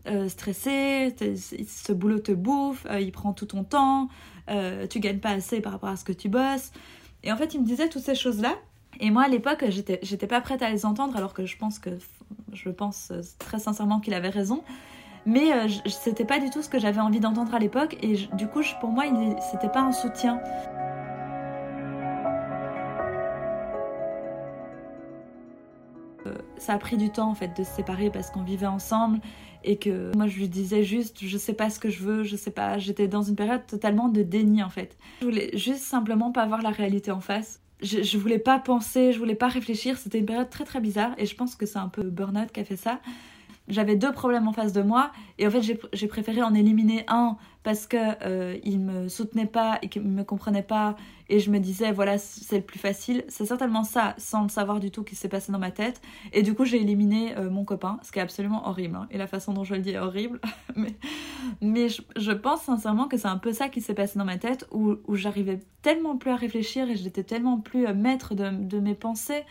euh, 0.08 0.28
stressé, 0.28 1.14
ce 1.16 1.92
boulot 1.92 2.18
te 2.18 2.32
bouffe, 2.32 2.86
il 2.98 3.12
prend 3.12 3.32
tout 3.32 3.46
ton 3.46 3.62
temps, 3.62 4.08
tu 4.90 5.00
gagnes 5.00 5.20
pas 5.20 5.30
assez 5.30 5.60
par 5.60 5.72
rapport 5.72 5.90
à 5.90 5.96
ce 5.96 6.04
que 6.04 6.12
tu 6.12 6.28
bosses. 6.28 6.72
Et 7.22 7.32
en 7.32 7.36
fait, 7.36 7.54
il 7.54 7.60
me 7.60 7.66
disait 7.66 7.88
toutes 7.88 8.02
ces 8.02 8.14
choses-là. 8.14 8.56
Et 9.00 9.10
moi, 9.10 9.24
à 9.24 9.28
l'époque, 9.28 9.64
j'étais, 9.68 9.98
j'étais 10.02 10.26
pas 10.26 10.40
prête 10.40 10.62
à 10.62 10.70
les 10.70 10.86
entendre, 10.86 11.16
alors 11.16 11.34
que 11.34 11.44
je 11.46 11.56
pense 11.56 11.78
que, 11.78 11.90
je 12.52 12.70
pense 12.70 13.12
très 13.38 13.58
sincèrement 13.58 14.00
qu'il 14.00 14.14
avait 14.14 14.30
raison. 14.30 14.62
Mais 15.26 15.52
euh, 15.52 15.68
c'était 15.86 16.24
pas 16.24 16.38
du 16.38 16.50
tout 16.50 16.62
ce 16.62 16.68
que 16.68 16.78
j'avais 16.78 17.00
envie 17.00 17.20
d'entendre 17.20 17.54
à 17.54 17.58
l'époque, 17.58 17.96
et 18.00 18.16
du 18.34 18.46
coup, 18.46 18.62
pour 18.80 18.90
moi, 18.90 19.04
c'était 19.50 19.68
pas 19.68 19.80
un 19.80 19.92
soutien. 19.92 20.40
Euh, 26.26 26.34
ça 26.58 26.74
a 26.74 26.78
pris 26.78 26.96
du 26.96 27.10
temps 27.10 27.28
en 27.28 27.34
fait 27.34 27.56
de 27.56 27.64
se 27.64 27.70
séparer 27.70 28.10
parce 28.10 28.30
qu'on 28.30 28.42
vivait 28.42 28.66
ensemble 28.66 29.20
et 29.62 29.78
que 29.78 30.10
moi 30.16 30.26
je 30.26 30.36
lui 30.38 30.48
disais 30.48 30.82
juste 30.82 31.18
je 31.20 31.38
sais 31.38 31.52
pas 31.52 31.70
ce 31.70 31.78
que 31.78 31.88
je 31.88 32.02
veux, 32.02 32.24
je 32.24 32.34
sais 32.34 32.50
pas, 32.50 32.78
j'étais 32.78 33.06
dans 33.06 33.22
une 33.22 33.36
période 33.36 33.66
totalement 33.66 34.08
de 34.08 34.22
déni 34.22 34.62
en 34.62 34.70
fait. 34.70 34.96
Je 35.20 35.26
voulais 35.26 35.50
juste 35.56 35.82
simplement 35.82 36.32
pas 36.32 36.46
voir 36.46 36.62
la 36.62 36.70
réalité 36.70 37.10
en 37.10 37.20
face 37.20 37.60
je, 37.82 38.16
voulais 38.16 38.38
pas 38.38 38.58
penser, 38.58 39.12
je 39.12 39.18
voulais 39.18 39.34
pas 39.34 39.48
réfléchir. 39.48 39.98
C'était 39.98 40.18
une 40.18 40.26
période 40.26 40.50
très 40.50 40.64
très 40.64 40.80
bizarre 40.80 41.12
et 41.18 41.26
je 41.26 41.34
pense 41.34 41.54
que 41.56 41.66
c'est 41.66 41.78
un 41.78 41.88
peu 41.88 42.02
Burnout 42.02 42.50
qui 42.52 42.60
a 42.60 42.64
fait 42.64 42.76
ça 42.76 43.00
j'avais 43.68 43.96
deux 43.96 44.12
problèmes 44.12 44.46
en 44.48 44.52
face 44.52 44.72
de 44.72 44.82
moi 44.82 45.10
et 45.38 45.46
en 45.46 45.50
fait 45.50 45.62
j'ai 45.92 46.06
préféré 46.06 46.42
en 46.42 46.54
éliminer 46.54 47.04
un 47.08 47.36
parce 47.62 47.88
que 47.88 47.96
euh, 48.24 48.56
il 48.62 48.78
me 48.78 49.08
soutenait 49.08 49.46
pas 49.46 49.78
et 49.82 49.88
qu'il 49.88 50.02
me 50.02 50.22
comprenait 50.22 50.62
pas 50.62 50.94
et 51.28 51.40
je 51.40 51.50
me 51.50 51.58
disais 51.58 51.90
voilà 51.90 52.16
c'est 52.18 52.58
le 52.58 52.62
plus 52.62 52.78
facile. 52.78 53.24
C'est 53.28 53.44
certainement 53.44 53.82
ça 53.82 54.14
sans 54.18 54.44
le 54.44 54.48
savoir 54.48 54.78
du 54.78 54.92
tout 54.92 55.02
qui 55.02 55.16
s'est 55.16 55.28
passé 55.28 55.50
dans 55.50 55.58
ma 55.58 55.72
tête. 55.72 56.00
Et 56.32 56.42
du 56.42 56.54
coup 56.54 56.64
j'ai 56.64 56.80
éliminé 56.80 57.36
euh, 57.36 57.50
mon 57.50 57.64
copain 57.64 57.98
ce 58.02 58.12
qui 58.12 58.20
est 58.20 58.22
absolument 58.22 58.68
horrible 58.68 58.96
hein. 58.96 59.08
et 59.10 59.18
la 59.18 59.26
façon 59.26 59.52
dont 59.52 59.64
je 59.64 59.74
le 59.74 59.80
dis 59.80 59.90
est 59.90 59.98
horrible. 59.98 60.40
Mais, 60.76 60.94
mais 61.62 61.88
je, 61.88 62.32
pense 62.32 62.62
sincèrement 62.62 63.08
que 63.08 63.16
c'est 63.16 63.28
un 63.28 63.38
peu 63.38 63.54
ça 63.54 63.70
qui 63.70 63.80
s'est 63.80 63.94
passé 63.94 64.18
dans 64.18 64.26
ma 64.26 64.36
tête 64.36 64.66
où, 64.72 64.96
où 65.06 65.14
j'arrivais 65.14 65.60
tellement 65.80 66.18
plus 66.18 66.30
à 66.30 66.36
réfléchir 66.36 66.90
et 66.90 66.96
j'étais 66.96 67.22
tellement 67.22 67.58
plus 67.60 67.86
euh, 67.86 67.94
maître 67.94 68.34
de, 68.34 68.50
de 68.50 68.78
mes 68.78 68.94
pensées 68.94 69.44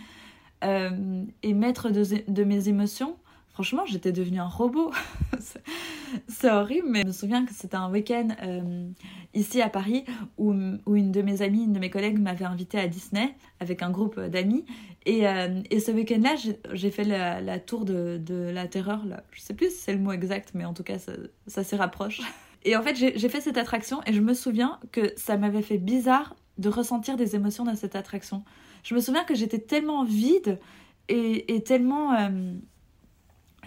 euh, 0.63 1.23
et 1.41 1.53
maître 1.55 1.89
de, 1.89 2.03
de 2.27 2.43
mes 2.43 2.69
émotions 2.69 3.17
Franchement, 3.55 3.85
j'étais 3.85 4.11
devenue 4.11 4.41
un 4.41 4.49
robot. 4.49 4.91
c'est 6.27 6.51
horrible, 6.51 6.89
mais 6.89 7.03
je 7.03 7.07
me 7.07 7.13
souviens 7.13 7.45
que 7.45 7.53
c'était 7.53 7.77
un 7.77 7.89
week-end 7.89 8.27
euh, 8.43 8.89
ici 9.33 9.61
à 9.61 9.69
Paris 9.69 10.03
où, 10.37 10.53
où, 10.85 10.95
une 10.97 11.13
de 11.13 11.21
mes 11.21 11.41
amies, 11.41 11.63
une 11.63 11.71
de 11.71 11.79
mes 11.79 11.89
collègues 11.89 12.19
m'avait 12.19 12.43
invitée 12.43 12.77
à 12.77 12.89
Disney 12.89 13.33
avec 13.61 13.81
un 13.81 13.91
groupe 13.91 14.19
d'amis. 14.19 14.65
Et, 15.05 15.25
euh, 15.25 15.61
et, 15.69 15.79
ce 15.79 15.91
week-end-là, 15.91 16.35
j'ai 16.73 16.91
fait 16.91 17.05
la, 17.05 17.59
tour 17.59 17.85
de, 17.85 18.19
la 18.29 18.67
terreur. 18.67 19.05
Là. 19.05 19.23
Je 19.31 19.39
sais 19.39 19.53
plus 19.53 19.69
si 19.69 19.77
c'est 19.77 19.93
le 19.93 19.99
mot 19.99 20.11
exact, 20.11 20.51
mais 20.53 20.65
en 20.65 20.73
tout 20.73 20.83
cas, 20.83 20.99
ça, 20.99 21.13
ça 21.47 21.63
s'y 21.63 21.77
rapproche. 21.77 22.19
Et 22.65 22.75
en 22.75 22.81
fait, 22.81 22.95
j'ai 22.97 23.29
fait 23.29 23.39
cette 23.39 23.57
attraction 23.57 24.01
et 24.05 24.11
je 24.11 24.19
me 24.19 24.33
souviens 24.33 24.81
que 24.91 25.13
ça 25.15 25.37
m'avait 25.37 25.61
fait 25.61 25.77
bizarre 25.77 26.35
de 26.57 26.67
ressentir 26.67 27.15
des 27.15 27.37
émotions 27.37 27.63
dans 27.63 27.75
cette 27.77 27.95
attraction. 27.95 28.43
Je 28.83 28.95
me 28.95 28.99
souviens 28.99 29.23
que 29.23 29.33
j'étais 29.33 29.59
tellement 29.59 30.03
vide 30.03 30.59
et, 31.07 31.55
et 31.55 31.63
tellement... 31.63 32.15
Euh, 32.15 32.51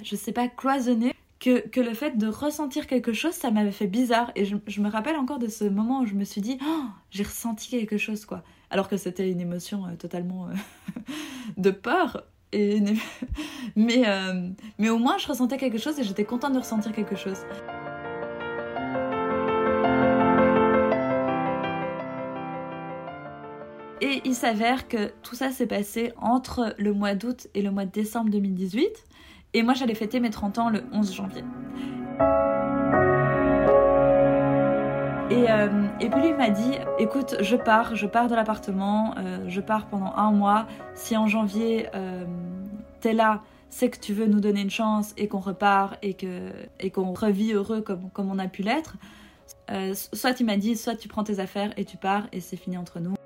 je 0.02 0.16
sais 0.16 0.32
pas, 0.32 0.48
cloisonné, 0.48 1.14
que, 1.40 1.66
que, 1.68 1.80
le 1.80 1.94
fait 1.94 2.18
de 2.18 2.26
ressentir 2.26 2.86
quelque 2.86 3.12
chose, 3.12 3.32
ça 3.32 3.50
m'avait 3.50 3.72
fait 3.72 3.86
bizarre. 3.86 4.32
Et 4.34 4.44
je, 4.44 4.80
me 4.80 4.88
rappelle 4.88 5.16
encore 5.16 5.38
de 5.38 5.48
ce 5.48 5.64
moment 5.64 6.00
où 6.00 6.06
je 6.06 6.14
me 6.14 6.24
suis 6.24 6.40
dit, 6.40 6.58
oh, 6.66 6.84
j'ai 7.10 7.22
ressenti 7.22 7.68
quelque 7.68 7.98
chose, 7.98 8.24
quoi. 8.24 8.42
Alors 8.70 8.88
que 8.88 8.96
c'était 8.96 9.30
une 9.30 9.40
émotion 9.40 9.86
euh, 9.86 9.94
totalement 9.96 10.48
euh, 10.48 10.52
de 11.56 11.70
peur. 11.70 12.24
Et, 12.52 12.82
mais, 13.76 14.08
euh, 14.08 14.48
mais 14.78 14.88
au 14.88 14.98
moins, 14.98 15.18
je 15.18 15.28
ressentais 15.28 15.58
quelque 15.58 15.78
chose 15.78 15.98
et 15.98 16.02
j'étais 16.02 16.24
contente 16.24 16.54
de 16.54 16.58
ressentir 16.58 16.92
quelque 16.92 17.16
chose. 17.16 17.38
Et 24.00 24.20
il 24.24 24.34
s'avère 24.34 24.86
que 24.86 25.12
tout 25.22 25.34
ça 25.34 25.50
s'est 25.50 25.66
passé 25.66 26.12
entre 26.16 26.74
le 26.78 26.92
mois 26.92 27.14
d'août 27.14 27.48
et 27.54 27.62
le 27.62 27.70
mois 27.70 27.84
de 27.84 27.90
décembre 27.90 28.30
2018. 28.30 29.04
Et 29.54 29.62
moi, 29.62 29.74
j'allais 29.74 29.94
fêter 29.94 30.20
mes 30.20 30.30
30 30.30 30.58
ans 30.58 30.70
le 30.70 30.84
11 30.92 31.14
janvier. 31.14 31.44
Et, 35.30 35.50
euh, 35.50 35.86
et, 36.00 36.08
puis 36.08 36.20
lui 36.22 36.32
m'a 36.32 36.50
dit, 36.50 36.72
écoute, 36.98 37.36
je 37.40 37.56
pars, 37.56 37.94
je 37.94 38.06
pars 38.06 38.28
de 38.28 38.34
l'appartement, 38.34 39.14
euh, 39.18 39.44
je 39.48 39.60
pars 39.60 39.86
pendant 39.86 40.12
un 40.16 40.32
mois. 40.32 40.66
Si 40.94 41.16
en 41.16 41.28
janvier, 41.28 41.86
euh, 41.94 42.24
t'es 43.00 43.12
là, 43.12 43.42
c'est 43.68 43.90
que 43.90 43.98
tu 43.98 44.14
veux 44.14 44.26
nous 44.26 44.40
donner 44.40 44.62
une 44.62 44.70
chance 44.70 45.12
et 45.18 45.28
qu'on 45.28 45.40
repart 45.40 45.98
et 46.00 46.14
que 46.14 46.50
et 46.80 46.90
qu'on 46.90 47.12
revit 47.12 47.52
heureux 47.52 47.82
comme, 47.82 48.08
comme 48.10 48.30
on 48.30 48.38
a 48.38 48.48
pu 48.48 48.62
l'être. 48.62 48.96
soit 49.92 50.40
il 50.40 50.46
m'a 50.46 50.56
dit, 50.56 50.76
soit 50.76 50.96
tu 50.96 51.08
prends 51.08 51.24
tes 51.24 51.40
affaires 51.40 51.74
et 51.76 51.84
tu 51.84 51.98
pars 51.98 52.26
et 52.32 52.40
c'est 52.40 52.56
fini 52.56 52.78
entre 52.78 52.98
nous. 52.98 53.17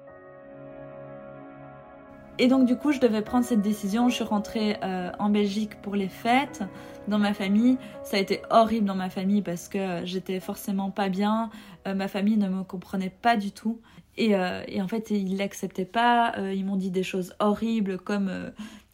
Et 2.38 2.48
donc 2.48 2.66
du 2.66 2.76
coup, 2.76 2.92
je 2.92 3.00
devais 3.00 3.22
prendre 3.22 3.44
cette 3.44 3.62
décision. 3.62 4.08
Je 4.08 4.14
suis 4.14 4.24
rentrée 4.24 4.76
euh, 4.82 5.10
en 5.18 5.28
Belgique 5.28 5.80
pour 5.82 5.94
les 5.94 6.08
fêtes 6.08 6.62
dans 7.08 7.18
ma 7.18 7.34
famille. 7.34 7.76
Ça 8.04 8.16
a 8.16 8.20
été 8.20 8.42
horrible 8.50 8.86
dans 8.86 8.94
ma 8.94 9.10
famille 9.10 9.42
parce 9.42 9.68
que 9.68 10.00
j'étais 10.04 10.40
forcément 10.40 10.90
pas 10.90 11.08
bien. 11.08 11.50
Euh, 11.86 11.94
ma 11.94 12.08
famille 12.08 12.36
ne 12.36 12.48
me 12.48 12.62
comprenait 12.64 13.10
pas 13.10 13.36
du 13.36 13.52
tout. 13.52 13.80
Et, 14.16 14.34
euh, 14.34 14.62
et 14.68 14.82
en 14.82 14.88
fait, 14.88 15.10
ils 15.10 15.36
l'acceptaient 15.36 15.84
pas. 15.84 16.34
ils 16.54 16.64
m'ont 16.64 16.76
dit 16.76 16.90
des 16.90 17.02
choses 17.02 17.34
horribles 17.38 17.98
comme 17.98 18.30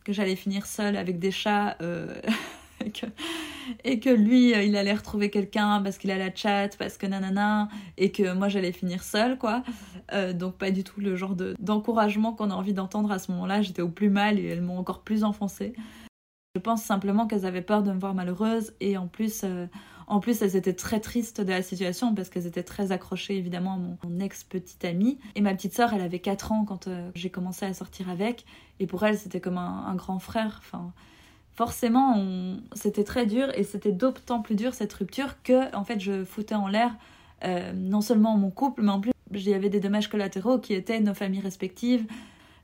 que 0.04 0.12
j'allais 0.12 0.36
finir 0.36 0.66
seule 0.66 0.96
avec 0.96 1.18
des 1.18 1.30
chats. 1.30 1.76
et, 3.84 4.00
que, 4.00 4.10
lui, 4.10 4.50
il 4.50 4.76
allait 4.76 4.94
retrouver 4.94 5.30
quelqu'un 5.30 5.80
parce 5.82 5.98
qu'il 5.98 6.10
a 6.10 6.18
la 6.18 6.34
chat, 6.34 6.76
parce 6.78 6.96
que 6.96 7.06
nanana, 7.06 7.68
et 7.96 8.10
que 8.12 8.34
moi 8.34 8.48
j'allais 8.48 8.72
finir 8.72 9.02
seule, 9.02 9.38
quoi. 9.38 9.62
Euh, 10.12 10.32
donc 10.32 10.56
pas 10.56 10.70
du 10.70 10.84
tout 10.84 11.00
le 11.00 11.16
genre 11.16 11.36
d'encouragement 11.58 12.32
qu'on 12.32 12.50
a 12.50 12.54
envie 12.54 12.74
d'entendre 12.74 13.10
à 13.10 13.18
ce 13.18 13.30
moment-là. 13.32 13.62
J'étais 13.62 13.82
au 13.82 13.88
plus 13.88 14.10
mal 14.10 14.38
et 14.38 14.46
elles 14.46 14.62
m'ont 14.62 14.78
encore 14.78 15.02
plus 15.02 15.24
enfoncée. 15.24 15.74
Je 16.54 16.60
pense 16.60 16.82
simplement 16.82 17.26
qu'elles 17.26 17.46
avaient 17.46 17.62
peur 17.62 17.82
de 17.82 17.92
me 17.92 18.00
voir 18.00 18.14
malheureuse 18.14 18.72
et 18.80 18.96
en 18.96 19.06
plus, 19.06 19.42
euh, 19.44 19.66
en 20.06 20.18
plus 20.18 20.40
elles 20.42 20.56
étaient 20.56 20.74
très 20.74 20.98
tristes 20.98 21.40
de 21.40 21.50
la 21.50 21.62
situation 21.62 22.14
parce 22.14 22.30
qu'elles 22.30 22.46
étaient 22.46 22.62
très 22.62 22.90
accrochées 22.90 23.36
évidemment 23.36 23.74
à 24.02 24.06
mon, 24.06 24.20
ex-petite 24.20 24.84
amie. 24.84 25.18
Et 25.34 25.40
ma 25.40 25.54
petite 25.54 25.74
sœur, 25.74 25.92
elle 25.92 26.00
avait 26.00 26.18
4 26.20 26.52
ans 26.52 26.64
quand 26.64 26.88
euh, 26.88 27.10
j'ai 27.14 27.30
commencé 27.30 27.66
à 27.66 27.74
sortir 27.74 28.08
avec 28.08 28.44
et 28.80 28.86
pour 28.86 29.04
elle 29.04 29.18
c'était 29.18 29.40
comme 29.40 29.58
un, 29.58 29.84
un, 29.86 29.94
grand 29.94 30.18
frère. 30.18 30.56
Enfin, 30.58 30.92
forcément, 31.58 32.24
c'était 32.72 33.02
très 33.02 33.26
dur 33.26 33.48
et 33.54 33.64
c'était 33.64 33.90
d'autant 33.92 34.40
plus 34.42 34.54
dur 34.54 34.74
cette 34.74 34.92
rupture 34.92 35.42
que 35.42 35.74
en 35.74 35.82
fait 35.82 35.98
je 35.98 36.24
foutais 36.24 36.54
en 36.54 36.68
l'air 36.68 36.92
non 37.74 38.00
seulement 38.00 38.36
mon 38.36 38.50
couple 38.50 38.82
mais 38.82 38.90
en 38.90 39.00
plus 39.00 39.12
il 39.32 39.48
y 39.48 39.54
avait 39.54 39.68
des 39.68 39.80
dommages 39.80 40.08
collatéraux 40.08 40.58
qui 40.58 40.74
étaient 40.74 41.00
nos 41.00 41.14
familles 41.14 41.40
respectives. 41.40 42.06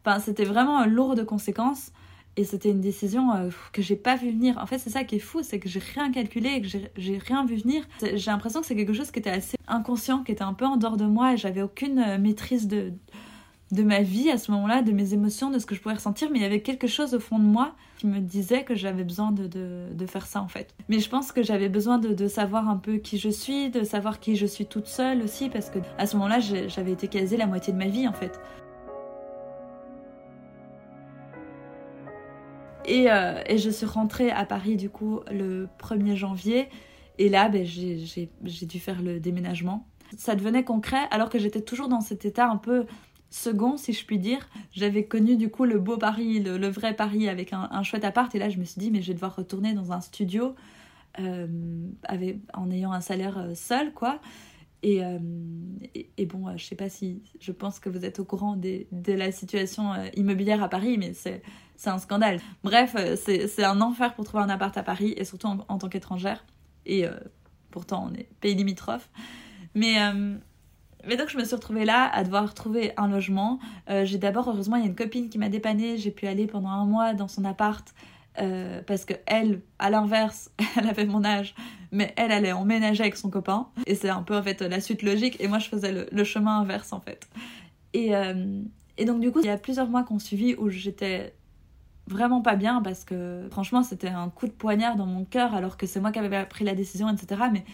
Enfin, 0.05 0.19
c'était 0.19 0.45
vraiment 0.45 0.85
lourd 0.87 1.15
de 1.15 1.23
conséquences. 1.23 1.93
Et 2.37 2.43
c'était 2.43 2.71
une 2.71 2.81
décision 2.81 3.33
euh, 3.33 3.51
que 3.73 3.81
j'ai 3.81 3.95
pas 3.95 4.17
vu 4.17 4.31
venir. 4.33 4.59
En 4.59 4.67
fait, 4.67 4.79
c'est 4.79 4.91
ça 4.91 5.05
qui 5.05 5.17
est 5.17 5.21
fou, 5.21 5.45
c'est 5.45 5.61
que 5.61 5.69
j'ai 5.69 5.79
rien 5.79 6.11
calculé, 6.11 6.61
que 6.61 6.67
j'ai 6.97 7.19
rien 7.19 7.47
vu 7.47 7.55
venir. 7.55 7.85
J'ai 8.03 8.31
l'impression 8.31 8.61
que 8.61 8.67
c'est 8.67 8.75
quelque 8.75 8.93
chose 8.93 9.13
qui 9.13 9.21
était 9.21 9.31
assez 9.31 9.57
inconscient, 9.69 10.25
qui 10.25 10.33
était 10.33 10.43
un 10.43 10.53
peu 10.53 10.65
en 10.65 10.77
dehors 10.77 10.97
de 10.97 11.05
moi 11.05 11.35
et 11.35 11.37
j'avais 11.37 11.63
aucune 11.63 12.01
euh, 12.01 12.19
maîtrise 12.19 12.67
de, 12.67 12.93
de 13.73 13.83
ma 13.83 14.03
vie 14.03 14.31
à 14.31 14.39
ce 14.39 14.51
moment-là, 14.53 14.83
de 14.83 14.93
mes 14.93 15.15
émotions, 15.15 15.51
de 15.51 15.59
ce 15.59 15.67
que 15.67 15.75
je 15.75 15.81
pouvais 15.81 15.95
ressentir, 15.95 16.31
mais 16.31 16.39
il 16.39 16.43
y 16.43 16.47
avait 16.47 16.61
quelque 16.61 16.87
chose 16.87 17.15
au 17.15 17.21
fond 17.21 17.39
de 17.39 17.45
moi 17.45 17.75
qui 17.99 18.07
me 18.07 18.21
disait 18.21 18.65
que 18.65 18.75
j'avais 18.75 19.05
besoin 19.05 19.33
de, 19.33 19.47
de, 19.47 20.07
faire 20.07 20.27
ça 20.27 20.43
en 20.43 20.49
fait. 20.49 20.75
Mais 20.89 21.01
je 21.01 21.09
pense 21.09 21.33
que 21.33 21.43
j'avais 21.43 21.69
besoin 21.69 21.99
de, 21.99 22.13
de, 22.13 22.29
savoir 22.29 22.69
un 22.69 22.77
peu 22.77 22.97
qui 22.97 23.19
je 23.19 23.31
suis, 23.31 23.71
de 23.71 23.83
savoir 23.83 24.21
qui 24.21 24.37
je 24.37 24.47
suis 24.47 24.67
toute 24.67 24.87
seule 24.87 25.23
aussi, 25.23 25.49
parce 25.49 25.71
que 25.71 25.79
à 25.99 26.07
ce 26.07 26.17
moment-là, 26.17 26.41
j'avais 26.41 26.93
été 26.93 27.09
casée 27.09 27.37
la 27.37 27.47
moitié 27.47 27.73
de 27.73 27.79
ma 27.79 27.89
vie 27.89 28.07
en 28.07 28.13
fait. 28.13 28.39
Et, 32.87 33.11
euh, 33.11 33.43
et, 33.47 33.57
je 33.57 33.71
suis 33.71 33.87
rentrée 33.87 34.31
à 34.31 34.45
Paris 34.45 34.77
du 34.77 34.91
coup 34.91 35.21
le 35.31 35.69
1er 35.81 36.17
janvier, 36.17 36.69
et 37.19 37.31
là 37.31 37.49
ben, 37.49 37.65
j'ai 37.65 38.67
dû 38.67 38.79
faire 38.79 39.01
le 39.01 39.21
déménagement. 39.21 39.87
Ça 40.19 40.37
devenait 40.37 40.65
concret 40.65 41.09
alors 41.11 41.31
que 41.31 41.39
j'étais 41.39 41.63
toujours 41.63 41.89
dans 41.89 42.03
cet 42.03 42.27
état 42.27 42.47
un 42.47 42.59
peu 42.59 42.85
second, 43.35 43.77
si 43.77 43.93
je 43.93 44.05
puis 44.07 44.19
dire. 44.19 44.49
J'avais 44.73 45.05
connu 45.05 45.37
du 45.37 45.51
coup 45.51 45.65
le 45.65 45.79
beau 45.79 45.99
Paris, 45.99 46.41
le, 46.41 46.69
vrai 46.69 46.95
Paris 46.95 47.29
avec 47.29 47.53
un, 47.53 47.83
chouette 47.83 48.05
appart. 48.05 48.33
Et 48.35 48.39
là, 48.39 48.49
je 48.49 48.59
me 48.59 48.65
suis 48.65 48.79
dit, 48.79 48.91
mais 48.91 49.03
je 49.03 49.09
vais 49.09 49.15
devoir 49.15 49.35
retourner 49.35 49.75
dans 49.75 49.93
un 49.93 50.01
studio 50.01 50.55
euh, 51.19 51.47
en 52.55 52.71
ayant 52.71 52.93
un 52.93 53.01
salaire 53.01 53.39
euh, 53.39 53.55
seul, 53.55 53.93
quoi. 53.93 54.21
Et, 54.83 55.05
euh, 55.05 55.19
bon, 56.27 56.57
je 56.57 56.65
sais 56.65 56.77
pas 56.77 56.89
si. 56.89 57.23
Je 57.41 57.53
pense 57.53 57.81
que 57.81 57.89
vous 57.89 58.05
êtes 58.05 58.21
au 58.21 58.25
courant 58.25 58.57
de 58.57 59.13
la 59.13 59.33
situation 59.33 59.93
immobilière 60.15 60.63
à 60.63 60.69
Paris, 60.69 60.97
mais 60.99 61.13
c'est 61.15 61.43
un 61.87 61.99
scandale. 61.99 62.39
Bref, 62.63 62.95
c'est 63.17 63.65
un 63.65 63.81
enfer 63.81 64.15
pour 64.15 64.25
trouver 64.25 64.45
un 64.45 64.49
appart 64.51 64.77
à 64.77 64.83
Paris 64.83 65.15
et 65.17 65.25
surtout 65.25 65.47
en, 65.47 65.79
tant 65.79 65.89
qu'étrangère. 65.89 66.45
Et 66.85 67.07
pourtant, 67.71 68.11
on 68.11 68.15
est 68.15 68.29
pays 68.41 68.55
limitrophe. 68.55 69.09
Mais, 69.75 69.97
mais 71.07 71.17
donc, 71.17 71.29
je 71.29 71.39
me 71.39 71.45
suis 71.45 71.55
retrouvée 71.55 71.85
là 71.85 72.11
à 72.13 72.25
devoir 72.25 72.55
trouver 72.55 72.93
un 72.97 73.09
logement. 73.09 73.59
j'ai 73.89 74.19
d'abord, 74.19 74.49
heureusement, 74.49 74.77
il 74.77 74.83
y 74.83 74.85
a 74.85 74.89
une 74.89 74.95
copine 74.95 75.29
qui 75.29 75.39
m'a 75.39 75.49
dépannée. 75.49 75.97
J'ai 75.97 76.11
pu 76.11 76.27
aller 76.27 76.47
pendant 76.47 76.71
un 76.71 76.85
mois 76.85 77.15
dans 77.15 77.29
son 77.29 77.45
appart. 77.45 77.95
parce 78.87 79.05
que 79.05 79.15
elle, 79.27 79.61
à 79.79 79.91
l'inverse, 79.91 80.51
elle 80.77 80.89
avait 80.89 81.07
mon 81.07 81.25
âge, 81.25 81.55
mais 81.93 82.13
elle 82.17 82.33
allait 82.33 82.53
emménager 82.53 83.03
avec 83.03 83.17
son 83.17 83.31
copain. 83.31 83.69
Et 83.87 83.95
c'est 83.95 84.11
un 84.11 84.23
peu 84.23 84.37
en 84.37 84.43
fait 84.43 84.63
la 84.63 84.81
suite 84.81 85.03
logique. 85.03 85.37
Et 85.41 85.49
moi, 85.49 85.59
je 85.59 85.69
faisais 85.69 86.07
le, 86.11 86.25
chemin 86.25 86.61
inverse 86.61 86.93
en 86.93 87.01
fait. 87.01 87.29
Et, 87.93 88.13
et 88.97 89.05
donc, 89.05 89.21
du 89.21 89.31
coup, 89.31 89.41
il 89.41 89.47
y 89.47 89.51
a 89.51 89.59
plusieurs 89.59 89.89
mois 89.89 90.03
qu'on 90.03 90.19
suivi 90.19 90.55
où 90.57 90.69
j'étais 90.69 91.35
vraiment 92.07 92.43
pas 92.43 92.57
bien 92.57 92.83
parce 92.83 93.05
que 93.05 93.47
franchement, 93.51 93.83
c'était 93.83 94.09
un 94.09 94.29
coup 94.29 94.47
de 94.47 94.53
poignard 94.53 94.97
dans 94.97 95.07
mon 95.07 95.25
cœur 95.25 95.55
alors 95.55 95.77
que 95.77 95.87
c'est 95.87 96.01
moi 96.01 96.13
qui 96.13 96.19
avais 96.19 96.45
pris 96.47 96.65
la 96.65 96.75
décision, 96.75 97.09
etc. 97.09 97.43
Mais 97.53 97.65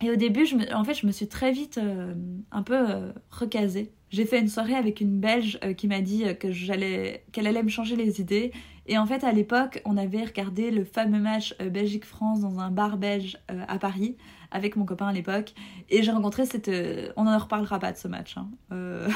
et 0.00 0.10
au 0.10 0.16
début, 0.16 0.46
je 0.46 0.56
me... 0.56 0.74
en 0.74 0.84
fait, 0.84 0.94
je 0.94 1.06
me 1.06 1.12
suis 1.12 1.28
très 1.28 1.52
vite 1.52 1.78
euh, 1.78 2.14
un 2.50 2.62
peu 2.62 2.76
euh, 2.76 3.12
recasée. 3.30 3.92
J'ai 4.10 4.24
fait 4.24 4.38
une 4.38 4.48
soirée 4.48 4.74
avec 4.74 5.00
une 5.00 5.18
Belge 5.20 5.58
euh, 5.64 5.72
qui 5.72 5.88
m'a 5.88 6.00
dit 6.00 6.24
que 6.38 6.52
j'allais, 6.52 7.24
qu'elle 7.32 7.46
allait 7.46 7.62
me 7.62 7.68
changer 7.68 7.96
les 7.96 8.20
idées. 8.20 8.52
Et 8.86 8.98
en 8.98 9.06
fait, 9.06 9.24
à 9.24 9.32
l'époque, 9.32 9.80
on 9.84 9.96
avait 9.96 10.24
regardé 10.24 10.70
le 10.70 10.84
fameux 10.84 11.18
match 11.18 11.56
Belgique-France 11.58 12.40
dans 12.40 12.60
un 12.60 12.70
bar 12.70 12.98
belge 12.98 13.36
à 13.48 13.80
Paris 13.80 14.16
avec 14.52 14.76
mon 14.76 14.84
copain 14.84 15.08
à 15.08 15.12
l'époque. 15.12 15.54
Et 15.90 16.04
j'ai 16.04 16.12
rencontré 16.12 16.46
cette. 16.46 16.70
On 17.16 17.24
n'en 17.24 17.36
reparlera 17.36 17.80
pas 17.80 17.90
de 17.90 17.96
ce 17.96 18.06
match. 18.06 18.36
Hein. 18.36 19.08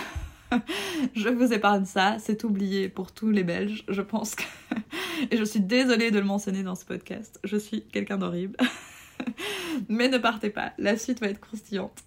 je 1.14 1.28
vous 1.28 1.52
épargne 1.52 1.84
ça, 1.84 2.16
c'est 2.18 2.44
oublié 2.44 2.88
pour 2.88 3.12
tous 3.12 3.30
les 3.30 3.44
Belges, 3.44 3.84
je 3.88 4.02
pense 4.02 4.34
que... 4.34 4.42
Et 5.30 5.36
je 5.36 5.44
suis 5.44 5.60
désolée 5.60 6.10
de 6.10 6.18
le 6.18 6.24
mentionner 6.24 6.62
dans 6.62 6.74
ce 6.74 6.84
podcast, 6.84 7.38
je 7.44 7.56
suis 7.56 7.82
quelqu'un 7.82 8.16
d'horrible. 8.16 8.56
Mais 9.88 10.08
ne 10.08 10.18
partez 10.18 10.50
pas, 10.50 10.72
la 10.78 10.96
suite 10.96 11.20
va 11.20 11.28
être 11.28 11.40
croustillante. 11.40 12.04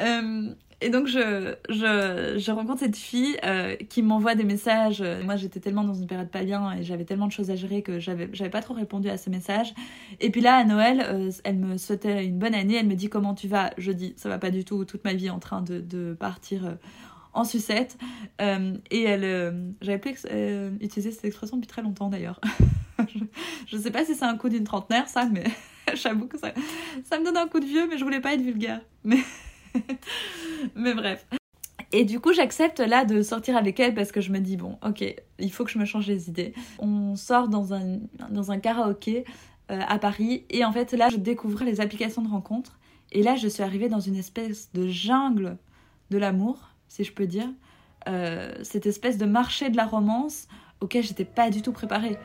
Euh, 0.00 0.52
et 0.80 0.90
donc 0.90 1.08
je, 1.08 1.56
je, 1.68 2.38
je, 2.38 2.52
rencontre 2.52 2.80
cette 2.80 2.96
fille 2.96 3.36
euh, 3.44 3.74
qui 3.88 4.00
m'envoie 4.02 4.36
des 4.36 4.44
messages. 4.44 5.02
Moi 5.24 5.36
j'étais 5.36 5.58
tellement 5.58 5.82
dans 5.82 5.94
une 5.94 6.06
période 6.06 6.30
pas 6.30 6.44
bien 6.44 6.72
et 6.72 6.84
j'avais 6.84 7.04
tellement 7.04 7.26
de 7.26 7.32
choses 7.32 7.50
à 7.50 7.56
gérer 7.56 7.82
que 7.82 7.98
j'avais, 7.98 8.28
pas 8.48 8.62
trop 8.62 8.74
répondu 8.74 9.08
à 9.08 9.16
ces 9.16 9.30
messages. 9.30 9.74
Et 10.20 10.30
puis 10.30 10.40
là 10.40 10.56
à 10.56 10.64
Noël, 10.64 11.04
euh, 11.04 11.30
elle 11.42 11.58
me 11.58 11.76
souhaitait 11.78 12.24
une 12.24 12.38
bonne 12.38 12.54
année. 12.54 12.76
Elle 12.76 12.86
me 12.86 12.94
dit 12.94 13.08
comment 13.08 13.34
tu 13.34 13.48
vas? 13.48 13.70
Je 13.76 13.90
dis 13.90 14.14
ça 14.16 14.28
va 14.28 14.38
pas 14.38 14.50
du 14.50 14.64
tout. 14.64 14.84
Toute 14.84 15.04
ma 15.04 15.14
vie 15.14 15.30
en 15.30 15.40
train 15.40 15.62
de, 15.62 15.80
de 15.80 16.14
partir 16.14 16.76
en 17.32 17.44
sucette. 17.44 17.98
Et 18.40 19.02
elle, 19.02 19.74
j'avais 19.82 19.98
plus 19.98 20.26
utilisé 20.80 21.10
cette 21.10 21.24
expression 21.24 21.56
depuis 21.56 21.68
très 21.68 21.82
longtemps 21.82 22.08
d'ailleurs. 22.08 22.40
je, 23.66 23.76
ne 23.76 23.82
sais 23.82 23.90
pas 23.90 24.04
si 24.04 24.14
c'est 24.14 24.24
un 24.24 24.36
coup 24.36 24.48
d'une 24.48 24.64
trentenaire 24.64 25.08
ça, 25.08 25.28
mais 25.30 25.44
j'avoue 25.94 26.26
que 26.26 26.38
ça, 26.38 26.52
ça 27.04 27.18
me 27.18 27.24
donne 27.24 27.36
un 27.36 27.48
coup 27.48 27.60
de 27.60 27.66
vieux, 27.66 27.86
mais 27.88 27.98
je 27.98 28.04
voulais 28.04 28.20
pas 28.20 28.34
être 28.34 28.42
vulgaire. 28.42 28.80
Mais, 29.04 29.18
mais 30.74 30.94
bref. 30.94 31.26
Et 31.92 32.04
du 32.04 32.20
coup, 32.20 32.32
j'accepte 32.32 32.80
là 32.80 33.04
de 33.04 33.22
sortir 33.22 33.56
avec 33.56 33.80
elle 33.80 33.94
parce 33.94 34.12
que 34.12 34.20
je 34.20 34.30
me 34.30 34.40
dis, 34.40 34.56
bon, 34.56 34.78
ok, 34.86 35.04
il 35.38 35.52
faut 35.52 35.64
que 35.64 35.70
je 35.70 35.78
me 35.78 35.86
change 35.86 36.06
les 36.06 36.28
idées. 36.28 36.52
On 36.78 37.16
sort 37.16 37.48
dans 37.48 37.72
un, 37.72 37.98
dans 38.30 38.50
un 38.50 38.58
karaoké 38.58 39.24
à 39.70 39.98
Paris 39.98 40.44
et 40.48 40.64
en 40.64 40.72
fait 40.72 40.92
là, 40.92 41.08
je 41.10 41.16
découvre 41.16 41.62
les 41.64 41.80
applications 41.80 42.22
de 42.22 42.28
rencontres. 42.28 42.78
Et 43.12 43.22
là, 43.22 43.36
je 43.36 43.48
suis 43.48 43.62
arrivée 43.62 43.88
dans 43.88 44.00
une 44.00 44.16
espèce 44.16 44.70
de 44.72 44.88
jungle 44.88 45.56
de 46.10 46.18
l'amour 46.18 46.68
si 46.88 47.04
je 47.04 47.12
peux 47.12 47.26
dire, 47.26 47.48
euh, 48.08 48.52
cette 48.62 48.86
espèce 48.86 49.18
de 49.18 49.26
marché 49.26 49.70
de 49.70 49.76
la 49.76 49.84
romance 49.84 50.48
auquel 50.80 51.04
j'étais 51.04 51.24
pas 51.24 51.50
du 51.50 51.62
tout 51.62 51.72
préparée. 51.72 52.18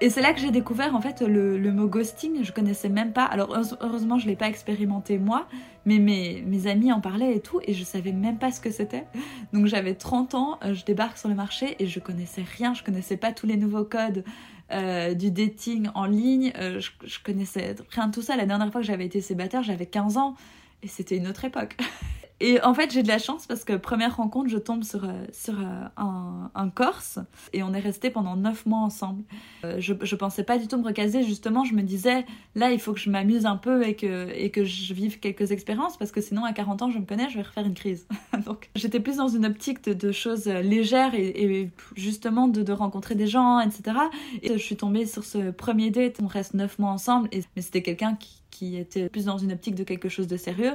Et 0.00 0.10
c'est 0.10 0.20
là 0.20 0.32
que 0.32 0.38
j'ai 0.38 0.52
découvert 0.52 0.94
en 0.94 1.00
fait 1.00 1.22
le, 1.22 1.72
mot 1.72 1.88
ghosting, 1.88 2.44
je 2.44 2.52
connaissais 2.52 2.88
même 2.88 3.12
pas. 3.12 3.24
Alors 3.24 3.56
heureusement 3.80 4.18
je 4.18 4.26
l'ai 4.26 4.36
pas 4.36 4.48
expérimenté 4.48 5.18
moi, 5.18 5.48
mais 5.86 5.98
mes, 5.98 6.42
mes 6.46 6.68
amis 6.68 6.92
en 6.92 7.00
parlaient 7.00 7.34
et 7.34 7.40
tout, 7.40 7.60
et 7.64 7.74
je 7.74 7.82
savais 7.82 8.12
même 8.12 8.38
pas 8.38 8.52
ce 8.52 8.60
que 8.60 8.70
c'était. 8.70 9.06
Donc 9.52 9.66
j'avais 9.66 9.94
30 9.94 10.34
ans, 10.34 10.58
euh, 10.62 10.72
je 10.72 10.84
débarque 10.84 11.18
sur 11.18 11.28
le 11.28 11.34
marché 11.34 11.74
et 11.80 11.86
je 11.88 11.98
connaissais 11.98 12.44
rien, 12.56 12.74
je 12.74 12.84
connaissais 12.84 13.16
pas 13.16 13.32
tous 13.32 13.46
les 13.46 13.56
nouveaux 13.56 13.84
codes 13.84 14.22
euh, 14.70 15.14
du 15.14 15.32
dating 15.32 15.88
en 15.96 16.04
ligne, 16.04 16.52
euh, 16.56 16.78
je, 16.78 16.90
je 17.04 17.18
connaissais 17.18 17.74
rien 17.90 18.06
de 18.06 18.12
tout 18.12 18.22
ça. 18.22 18.36
La 18.36 18.46
dernière 18.46 18.70
fois 18.70 18.80
que 18.80 18.86
j'avais 18.86 19.06
été 19.06 19.20
célibataire, 19.20 19.64
j'avais 19.64 19.86
15 19.86 20.16
ans, 20.16 20.36
et 20.84 20.88
c'était 20.88 21.16
une 21.16 21.26
autre 21.26 21.44
époque. 21.44 21.76
Et 22.40 22.62
en 22.62 22.72
fait, 22.72 22.92
j'ai 22.92 23.02
de 23.02 23.08
la 23.08 23.18
chance 23.18 23.46
parce 23.46 23.64
que 23.64 23.72
première 23.72 24.16
rencontre, 24.16 24.48
je 24.48 24.58
tombe 24.58 24.84
sur, 24.84 25.04
euh, 25.04 25.24
sur 25.32 25.58
euh, 25.58 25.84
un, 25.96 26.70
Corse 26.70 27.18
et 27.52 27.62
on 27.62 27.72
est 27.72 27.80
resté 27.80 28.10
pendant 28.10 28.36
neuf 28.36 28.66
mois 28.66 28.78
ensemble. 28.78 29.24
Euh, 29.64 29.76
je, 29.80 29.94
je 30.02 30.14
pensais 30.14 30.44
pas 30.44 30.58
du 30.58 30.68
tout 30.68 30.76
me 30.76 30.84
recaser, 30.84 31.24
justement, 31.24 31.64
je 31.64 31.74
me 31.74 31.82
disais, 31.82 32.26
là, 32.54 32.70
il 32.70 32.78
faut 32.78 32.92
que 32.92 33.00
je 33.00 33.10
m'amuse 33.10 33.46
un 33.46 33.56
peu 33.56 33.86
et 33.86 33.96
que, 33.96 34.28
et 34.34 34.50
que 34.50 34.64
je 34.64 34.94
vive 34.94 35.18
quelques 35.18 35.50
expériences 35.50 35.96
parce 35.96 36.12
que 36.12 36.20
sinon, 36.20 36.44
à 36.44 36.52
40 36.52 36.82
ans, 36.82 36.90
je 36.90 36.98
me 36.98 37.04
connais, 37.04 37.28
je 37.28 37.36
vais 37.36 37.42
refaire 37.42 37.66
une 37.66 37.74
crise. 37.74 38.06
Donc, 38.46 38.70
j'étais 38.76 39.00
plus 39.00 39.16
dans 39.16 39.28
une 39.28 39.46
optique 39.46 39.82
de, 39.82 40.12
choses 40.12 40.46
légères 40.46 41.14
et, 41.14 41.70
justement 41.96 42.48
de, 42.48 42.62
de, 42.62 42.72
rencontrer 42.72 43.14
des 43.14 43.26
gens, 43.26 43.60
etc. 43.60 43.98
Et 44.42 44.52
je 44.52 44.62
suis 44.62 44.76
tombée 44.76 45.06
sur 45.06 45.24
ce 45.24 45.50
premier 45.50 45.90
date, 45.90 46.18
on 46.22 46.26
reste 46.26 46.54
neuf 46.54 46.78
mois 46.78 46.90
ensemble, 46.90 47.28
et, 47.32 47.42
mais 47.56 47.62
c'était 47.62 47.82
quelqu'un 47.82 48.14
qui 48.14 48.42
qui 48.58 48.76
était 48.76 49.08
plus 49.08 49.26
dans 49.26 49.38
une 49.38 49.52
optique 49.52 49.76
de 49.76 49.84
quelque 49.84 50.08
chose 50.08 50.26
de 50.26 50.36
sérieux. 50.36 50.74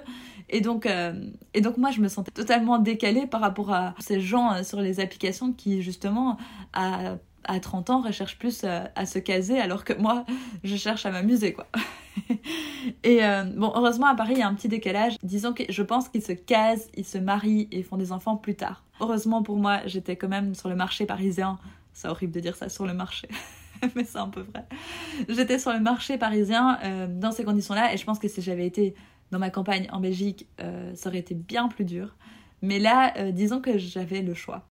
Et 0.50 0.62
donc, 0.62 0.86
euh, 0.86 1.14
et 1.54 1.60
donc 1.60 1.76
moi, 1.76 1.92
je 1.92 2.00
me 2.00 2.08
sentais 2.08 2.32
totalement 2.32 2.80
décalée 2.80 3.28
par 3.28 3.42
rapport 3.42 3.74
à 3.74 3.94
ces 4.00 4.22
gens 4.22 4.54
euh, 4.54 4.64
sur 4.64 4.80
les 4.80 5.02
applications 5.02 5.52
qui, 5.52 5.82
justement, 5.82 6.38
à, 6.72 7.18
à 7.44 7.60
30 7.60 7.90
ans, 7.90 8.02
recherchent 8.02 8.40
plus 8.40 8.62
euh, 8.64 8.86
à, 8.96 9.06
se 9.06 9.20
caser, 9.20 9.60
alors 9.60 9.84
que 9.84 9.92
moi, 9.92 10.24
je 10.64 10.78
cherche 10.78 11.06
à 11.06 11.12
m'amuser, 11.12 11.52
quoi. 11.52 11.68
et 13.04 13.20
bon, 13.58 13.74
heureusement, 13.76 14.08
à 14.08 14.16
Paris, 14.16 14.34
il 14.36 14.40
y 14.40 14.44
a 14.44 14.48
un 14.48 14.54
petit 14.54 14.70
décalage. 14.70 15.18
Disons 15.22 15.52
que 15.52 15.64
je 15.68 15.84
pense 15.84 16.08
qu'ils 16.08 16.24
se 16.24 16.32
casent, 16.32 16.88
ils 16.96 17.06
se 17.06 17.18
marient 17.18 17.68
et 17.72 17.84
font 17.84 17.98
des 17.98 18.14
enfants 18.14 18.38
plus 18.38 18.56
tard. 18.56 18.86
Heureusement 19.02 19.44
pour 19.44 19.58
moi, 19.58 19.82
j'étais 19.88 20.16
quand 20.16 20.30
même 20.30 20.56
sur 20.56 20.70
le 20.70 20.76
marché 20.76 21.06
parisien. 21.06 21.58
C'est 21.92 22.08
horrible 22.08 22.32
de 22.32 22.40
dire 22.40 22.56
ça 22.56 22.70
sur 22.70 22.86
le 22.86 22.94
marché. 22.94 23.28
mais 23.96 24.04
c'est 24.04 24.18
un 24.18 24.30
peu 24.30 24.42
vrai. 24.42 24.66
J'étais 25.30 25.60
sur 25.60 25.72
le 25.72 25.80
marché 25.80 26.18
parisien 26.18 26.80
euh, 26.84 27.08
dans 27.08 27.32
ces 27.32 27.44
conditions-là 27.44 27.94
et 27.94 27.98
je 27.98 28.06
pense 28.06 28.20
que 28.20 28.28
si 28.28 28.42
j'avais 28.42 28.66
été 28.66 28.96
dans 29.32 29.40
ma 29.40 29.50
campagne 29.50 29.88
en 29.92 30.00
Belgique, 30.00 30.48
euh, 30.62 30.94
ça 30.96 31.10
aurait 31.10 31.20
été 31.20 31.36
bien 31.36 31.68
plus 31.68 31.86
dur. 31.86 32.16
Mais 32.62 32.80
là, 32.80 33.14
euh, 33.18 33.32
disons 33.32 33.60
que 33.60 33.78
j'avais 33.78 34.22
le 34.22 34.34
choix. 34.34 34.68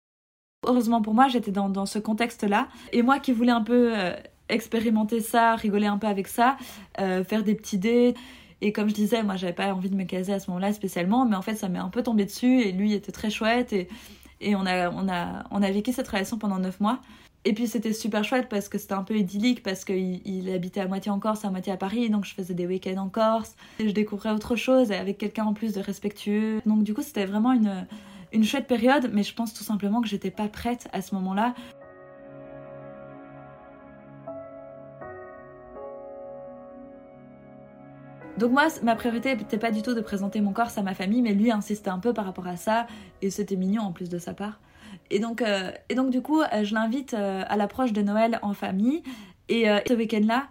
Heureusement 0.67 1.01
pour 1.01 1.15
moi, 1.15 1.29
j'étais 1.29 1.51
dans, 1.51 1.87
ce 1.87 1.99
contexte-là. 1.99 2.69
Et 2.93 3.03
moi 3.03 3.19
qui 3.19 3.33
voulais 3.33 3.53
un 3.53 3.63
peu 3.63 3.95
expérimenter 4.51 5.21
ça, 5.21 5.57
rigoler 5.57 5.87
un 5.87 5.97
peu 5.97 6.07
avec 6.07 6.29
ça, 6.29 6.59
faire 6.99 7.43
des 7.43 7.55
petits 7.55 7.79
dés. 7.79 8.13
Et 8.61 8.71
comme 8.71 8.87
je 8.91 8.95
disais, 8.95 9.23
moi 9.23 9.37
j'avais 9.37 9.55
pas 9.55 9.73
envie 9.73 9.89
de 9.89 9.97
me 9.97 10.05
caser 10.05 10.35
à 10.35 10.39
ce 10.39 10.51
moment-là 10.51 10.75
spécialement, 10.75 11.25
mais 11.25 11.35
en 11.35 11.41
fait 11.41 11.55
ça 11.55 11.71
m'est 11.71 11.79
un 11.79 11.89
peu 11.89 12.03
tombé 12.03 12.27
dessus 12.27 12.61
et 12.61 12.73
lui 12.73 12.93
était 12.93 13.11
très 13.11 13.31
chouette 13.31 13.73
et, 13.73 13.89
et 14.43 14.55
on, 14.55 14.67
a, 14.67 14.91
on, 14.91 15.09
a, 15.09 15.45
on 15.51 15.63
a 15.63 15.71
vécu 15.71 15.95
cette 15.95 16.09
relation 16.09 16.37
pendant 16.37 16.59
9 16.59 16.79
mois. 16.79 17.01
Et 17.47 17.55
puis 17.55 17.67
c'était 17.67 17.95
super 17.95 18.23
chouette 18.23 18.49
parce 18.51 18.69
que 18.69 18.77
c'était 18.77 18.93
un 18.93 19.03
peu 19.03 19.17
idyllique 19.17 19.63
parce 19.63 19.87
qu'il 19.87 20.21
il 20.27 20.51
habitait 20.51 20.81
à 20.81 20.87
moitié 20.87 21.11
en 21.11 21.19
Corse, 21.19 21.45
à 21.47 21.51
moitié 21.51 21.73
à 21.73 21.79
Paris, 21.79 22.11
donc 22.11 22.27
je 22.27 22.35
faisais 22.35 22.53
des 22.53 22.67
week-ends 22.67 22.99
en 22.99 23.09
Corse. 23.09 23.57
Et 23.79 23.89
je 23.89 23.95
découvrais 23.95 24.31
autre 24.31 24.57
chose 24.57 24.93
avec 24.93 25.17
quelqu'un 25.17 25.45
en 25.45 25.55
plus 25.55 25.73
de 25.73 25.81
respectueux. 25.81 26.61
Donc 26.67 26.83
du 26.83 26.93
coup 26.93 27.01
c'était 27.03 27.25
vraiment 27.25 27.53
une, 27.53 27.87
une 28.33 28.45
chouette 28.45 28.67
période, 28.67 29.11
mais 29.15 29.23
je 29.23 29.35
pense 29.35 29.55
tout 29.55 29.65
simplement 29.65 30.03
que 30.03 30.09
j'étais 30.09 30.31
pas 30.31 30.49
prête 30.49 30.89
à 30.93 31.01
ce 31.01 31.15
moment-là. 31.15 31.55
Donc 38.37 38.53
moi, 38.53 38.69
ma 38.83 38.97
priorité 38.97 39.37
n'était 39.37 39.59
pas 39.59 39.71
du 39.71 39.83
tout 39.83 39.95
de 39.95 40.01
présenter 40.01 40.41
mon 40.41 40.53
Corse 40.53 40.79
à 40.79 40.83
ma 40.83 40.95
famille, 40.95 41.21
mais 41.21 41.35
lui 41.35 41.51
insistait 41.51 41.91
un 41.91 41.99
peu 41.99 42.15
par 42.15 42.25
rapport 42.25 42.47
à 42.47 42.57
ça, 42.57 42.87
et 43.21 43.29
c'était 43.29 43.57
mignon 43.57 43.83
en 43.83 43.93
plus 43.93 44.09
de 44.09 44.19
sa 44.19 44.33
part. 44.33 44.59
Et 45.11 45.19
donc, 45.19 45.43
euh, 45.43 45.73
et 45.89 45.95
donc 45.95 46.11
du 46.11 46.23
coup, 46.23 46.41
euh, 46.41 46.65
je 46.65 46.75
l'invite 46.75 47.15
euh, 47.15 47.43
à 47.47 47.57
l'approche 47.57 47.93
de 47.93 48.01
Noël 48.03 48.39
en 48.43 48.55
famille. 48.55 49.03
Et 49.49 49.65
ce 49.89 49.95
week-end-là, 49.95 50.47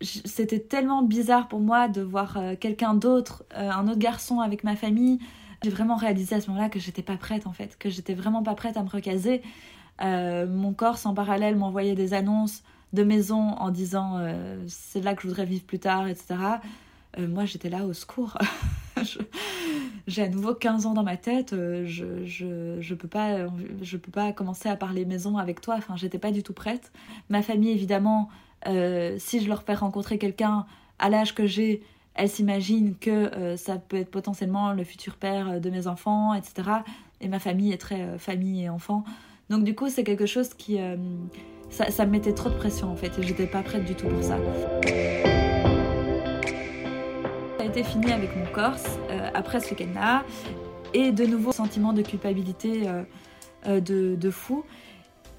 c'était 0.00 0.60
tellement 0.60 1.02
bizarre 1.02 1.48
pour 1.48 1.58
moi 1.58 1.88
de 1.88 2.00
voir 2.00 2.38
quelqu'un 2.60 2.94
d'autre, 2.94 3.44
un 3.56 3.88
autre 3.88 3.98
garçon 3.98 4.38
avec 4.38 4.62
ma 4.62 4.76
famille. 4.76 5.18
J'ai 5.64 5.70
vraiment 5.70 5.96
réalisé 5.96 6.36
à 6.36 6.40
ce 6.40 6.48
moment-là 6.50 6.68
que 6.68 6.78
j'étais 6.78 7.02
pas 7.02 7.16
prête 7.16 7.48
en 7.48 7.52
fait, 7.52 7.76
que 7.76 7.90
j'étais 7.90 8.14
vraiment 8.14 8.44
pas 8.44 8.54
prête 8.54 8.76
à 8.76 8.84
me 8.84 8.88
recaser. 8.88 9.42
mon 10.00 10.74
Corse 10.74 11.06
en 11.06 11.14
parallèle 11.14 11.56
m'envoyait 11.56 11.96
des 11.96 12.14
annonces 12.14 12.62
de 12.92 13.02
maison 13.02 13.56
en 13.58 13.70
disant 13.70 14.24
c'est 14.68 15.00
là 15.00 15.16
que 15.16 15.22
je 15.22 15.26
voudrais 15.26 15.44
vivre 15.44 15.64
plus 15.64 15.80
tard, 15.80 16.06
etc. 16.06 16.36
moi 17.18 17.46
j'étais 17.46 17.68
là 17.68 17.84
au 17.84 17.94
secours. 17.94 18.38
j'ai 20.06 20.22
à 20.22 20.28
nouveau 20.28 20.54
15 20.54 20.86
ans 20.86 20.94
dans 20.94 21.02
ma 21.02 21.16
tête, 21.16 21.52
euh, 21.52 21.84
je, 21.86 22.24
je, 22.24 22.80
je, 22.80 22.94
peux 22.94 23.08
pas, 23.08 23.46
je 23.82 23.96
peux 23.96 24.10
pas 24.10 24.32
commencer 24.32 24.68
à 24.68 24.76
parler 24.76 25.04
maison 25.04 25.38
avec 25.38 25.60
toi, 25.60 25.74
enfin 25.76 25.96
j'étais 25.96 26.18
pas 26.18 26.30
du 26.30 26.42
tout 26.42 26.52
prête. 26.52 26.92
Ma 27.28 27.42
famille 27.42 27.70
évidemment, 27.70 28.28
euh, 28.66 29.16
si 29.18 29.42
je 29.42 29.48
leur 29.48 29.62
fais 29.62 29.74
rencontrer 29.74 30.18
quelqu'un 30.18 30.66
à 30.98 31.10
l'âge 31.10 31.34
que 31.34 31.46
j'ai, 31.46 31.82
elles 32.14 32.30
s'imaginent 32.30 32.94
que 32.98 33.10
euh, 33.10 33.56
ça 33.56 33.76
peut 33.76 33.96
être 33.96 34.10
potentiellement 34.10 34.72
le 34.72 34.84
futur 34.84 35.16
père 35.16 35.60
de 35.60 35.70
mes 35.70 35.86
enfants, 35.86 36.34
etc. 36.34 36.70
et 37.20 37.28
ma 37.28 37.38
famille 37.38 37.72
est 37.72 37.78
très 37.78 38.18
famille 38.18 38.64
et 38.64 38.68
enfant. 38.68 39.04
Donc 39.50 39.64
du 39.64 39.74
coup, 39.74 39.88
c'est 39.88 40.04
quelque 40.04 40.26
chose 40.26 40.54
qui... 40.54 40.78
ça, 41.70 41.90
ça 41.90 42.04
me 42.06 42.10
mettait 42.10 42.32
trop 42.34 42.48
de 42.48 42.56
pression 42.56 42.90
en 42.90 42.96
fait 42.96 43.16
et 43.18 43.22
j'étais 43.22 43.46
pas 43.46 43.62
prête 43.62 43.84
du 43.84 43.94
tout 43.94 44.08
pour 44.08 44.24
ça. 44.24 44.38
Ça 47.66 47.72
a 47.72 47.78
été 47.78 47.82
fini 47.82 48.12
avec 48.12 48.36
mon 48.36 48.46
Corse 48.52 48.86
après 49.34 49.58
ce 49.58 49.70
week-end-là 49.70 50.24
et 50.94 51.10
de 51.10 51.26
nouveau 51.26 51.50
sentiment 51.50 51.92
de 51.92 52.00
culpabilité 52.00 52.82
de, 53.64 54.14
de 54.14 54.30
fou. 54.30 54.64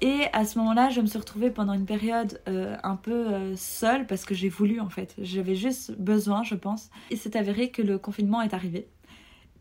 Et 0.02 0.24
à 0.34 0.44
ce 0.44 0.58
moment-là, 0.58 0.90
je 0.90 1.00
me 1.00 1.06
suis 1.06 1.18
retrouvée 1.18 1.48
pendant 1.48 1.72
une 1.72 1.86
période 1.86 2.38
euh, 2.46 2.76
un 2.82 2.96
peu 2.96 3.28
euh, 3.32 3.56
seule 3.56 4.06
parce 4.06 4.26
que 4.26 4.34
j'ai 4.34 4.50
voulu 4.50 4.78
en 4.78 4.90
fait. 4.90 5.14
J'avais 5.16 5.54
juste 5.54 5.92
besoin, 5.92 6.42
je 6.42 6.54
pense. 6.54 6.90
Et 7.10 7.16
c'est 7.16 7.34
avéré 7.34 7.70
que 7.70 7.80
le 7.80 7.96
confinement 7.96 8.42
est 8.42 8.52
arrivé. 8.52 8.88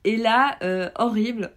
Et 0.04 0.18
là, 0.18 0.58
euh, 0.62 0.90
horrible, 0.96 1.54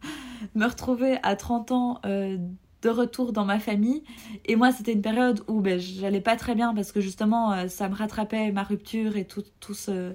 me 0.54 0.64
retrouver 0.64 1.18
à 1.22 1.36
30 1.36 1.72
ans 1.72 2.00
de 2.04 2.88
retour 2.88 3.34
dans 3.34 3.44
ma 3.44 3.58
famille. 3.58 4.02
Et 4.46 4.56
moi, 4.56 4.72
c'était 4.72 4.94
une 4.94 5.02
période 5.02 5.42
où 5.46 5.60
ben, 5.60 5.78
j'allais 5.78 6.22
pas 6.22 6.36
très 6.36 6.54
bien 6.54 6.72
parce 6.72 6.90
que 6.90 7.02
justement, 7.02 7.68
ça 7.68 7.90
me 7.90 7.94
rattrapait 7.94 8.50
ma 8.50 8.62
rupture 8.62 9.18
et 9.18 9.26
tout, 9.26 9.44
tout 9.60 9.74
ce 9.74 10.14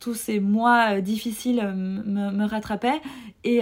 tous 0.00 0.14
ces 0.14 0.40
mois 0.40 1.00
difficiles 1.00 1.62
me, 1.62 2.30
me 2.30 2.44
rattrapaient. 2.44 3.00
Et, 3.44 3.60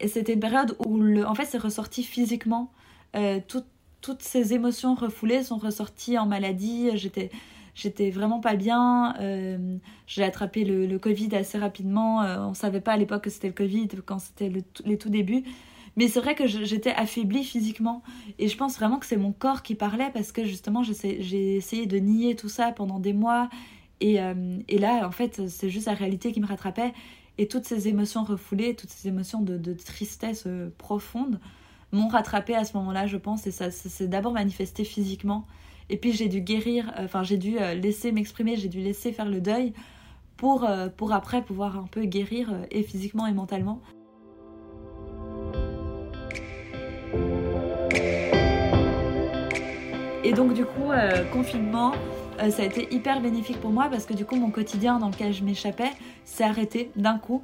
et 0.00 0.08
c'était 0.08 0.34
une 0.34 0.40
période 0.40 0.76
où, 0.84 0.98
le, 0.98 1.26
en 1.26 1.34
fait, 1.34 1.44
c'est 1.44 1.58
ressorti 1.58 2.02
physiquement. 2.02 2.72
Euh, 3.16 3.40
toutes 4.00 4.22
ces 4.22 4.52
émotions 4.54 4.94
refoulées 4.94 5.42
sont 5.42 5.56
ressorties 5.56 6.18
en 6.18 6.26
maladie. 6.26 6.90
J'étais 6.94 7.30
j'étais 7.74 8.10
vraiment 8.10 8.40
pas 8.40 8.56
bien. 8.56 9.14
Euh, 9.20 9.76
j'ai 10.06 10.24
attrapé 10.24 10.64
le, 10.64 10.98
Covid 10.98 11.34
assez 11.34 11.58
rapidement. 11.58 12.22
Euh, 12.22 12.38
on 12.40 12.54
savait 12.54 12.80
pas 12.80 12.92
à 12.92 12.96
l'époque 12.96 13.24
que 13.24 13.30
c'était 13.30 13.48
le 13.48 13.54
Covid 13.54 13.88
quand 14.04 14.18
c'était 14.18 14.48
le, 14.48 14.62
les 14.84 14.98
tout 14.98 15.10
débuts. 15.10 15.44
Mais 15.96 16.08
c'est 16.08 16.20
vrai 16.20 16.34
que 16.34 16.46
j'étais 16.46 16.92
affaiblie 16.92 17.42
physiquement. 17.42 18.02
Et 18.38 18.48
je 18.48 18.56
pense 18.56 18.76
vraiment 18.76 18.98
que 18.98 19.06
c'est 19.06 19.16
mon 19.16 19.32
corps 19.32 19.62
qui 19.62 19.74
parlait 19.74 20.10
parce 20.12 20.30
que 20.30 20.44
justement, 20.44 20.82
j'ai 20.82 21.56
essayé 21.56 21.86
de 21.86 21.96
nier 21.96 22.36
tout 22.36 22.50
ça 22.50 22.72
pendant 22.72 22.98
des 22.98 23.14
mois. 23.14 23.48
Et, 24.00 24.18
et 24.68 24.78
là, 24.78 25.06
en 25.06 25.10
fait, 25.10 25.48
c'est 25.48 25.70
juste 25.70 25.86
la 25.86 25.94
réalité 25.94 26.32
qui 26.32 26.40
me 26.40 26.46
rattrapait. 26.46 26.92
Et 27.38 27.48
toutes 27.48 27.64
ces 27.64 27.88
émotions 27.88 28.24
refoulées, 28.24 28.74
toutes 28.74 28.90
ces 28.90 29.08
émotions 29.08 29.40
de, 29.40 29.56
de 29.56 29.72
tristesse 29.72 30.46
profonde, 30.76 31.40
m'ont 31.92 32.08
rattrapé 32.08 32.54
à 32.54 32.64
ce 32.64 32.76
moment-là, 32.76 33.06
je 33.06 33.16
pense, 33.16 33.46
et 33.46 33.50
ça, 33.50 33.70
s'est 33.70 34.08
d'abord 34.08 34.32
manifesté 34.32 34.84
physiquement. 34.84 35.46
Et 35.88 35.96
puis 35.96 36.12
j'ai 36.12 36.28
dû 36.28 36.40
guérir, 36.40 36.92
euh, 36.98 37.04
enfin 37.04 37.22
j'ai 37.22 37.36
dû 37.36 37.58
euh, 37.58 37.74
laisser 37.74 38.10
m'exprimer, 38.10 38.56
j'ai 38.56 38.68
dû 38.68 38.80
laisser 38.80 39.12
faire 39.12 39.28
le 39.28 39.40
deuil 39.40 39.72
pour, 40.36 40.64
euh, 40.64 40.88
pour 40.88 41.12
après 41.12 41.42
pouvoir 41.42 41.78
un 41.78 41.86
peu 41.86 42.04
guérir 42.04 42.52
et 42.70 42.82
physiquement 42.82 43.26
et 43.26 43.32
mentalement. 43.32 43.80
Et 50.24 50.32
donc 50.32 50.54
du 50.54 50.64
coup, 50.64 50.90
confinement, 51.32 51.92
ça 52.38 52.62
a 52.62 52.64
été 52.64 52.92
hyper 52.94 53.20
bénéfique 53.20 53.60
pour 53.60 53.70
moi 53.70 53.88
parce 53.90 54.06
que 54.06 54.14
du 54.14 54.24
coup 54.24 54.36
mon 54.36 54.50
quotidien 54.50 54.98
dans 54.98 55.08
lequel 55.08 55.32
je 55.32 55.44
m'échappais 55.44 55.90
s'est 56.24 56.44
arrêté 56.44 56.90
d'un 56.96 57.18
coup. 57.18 57.42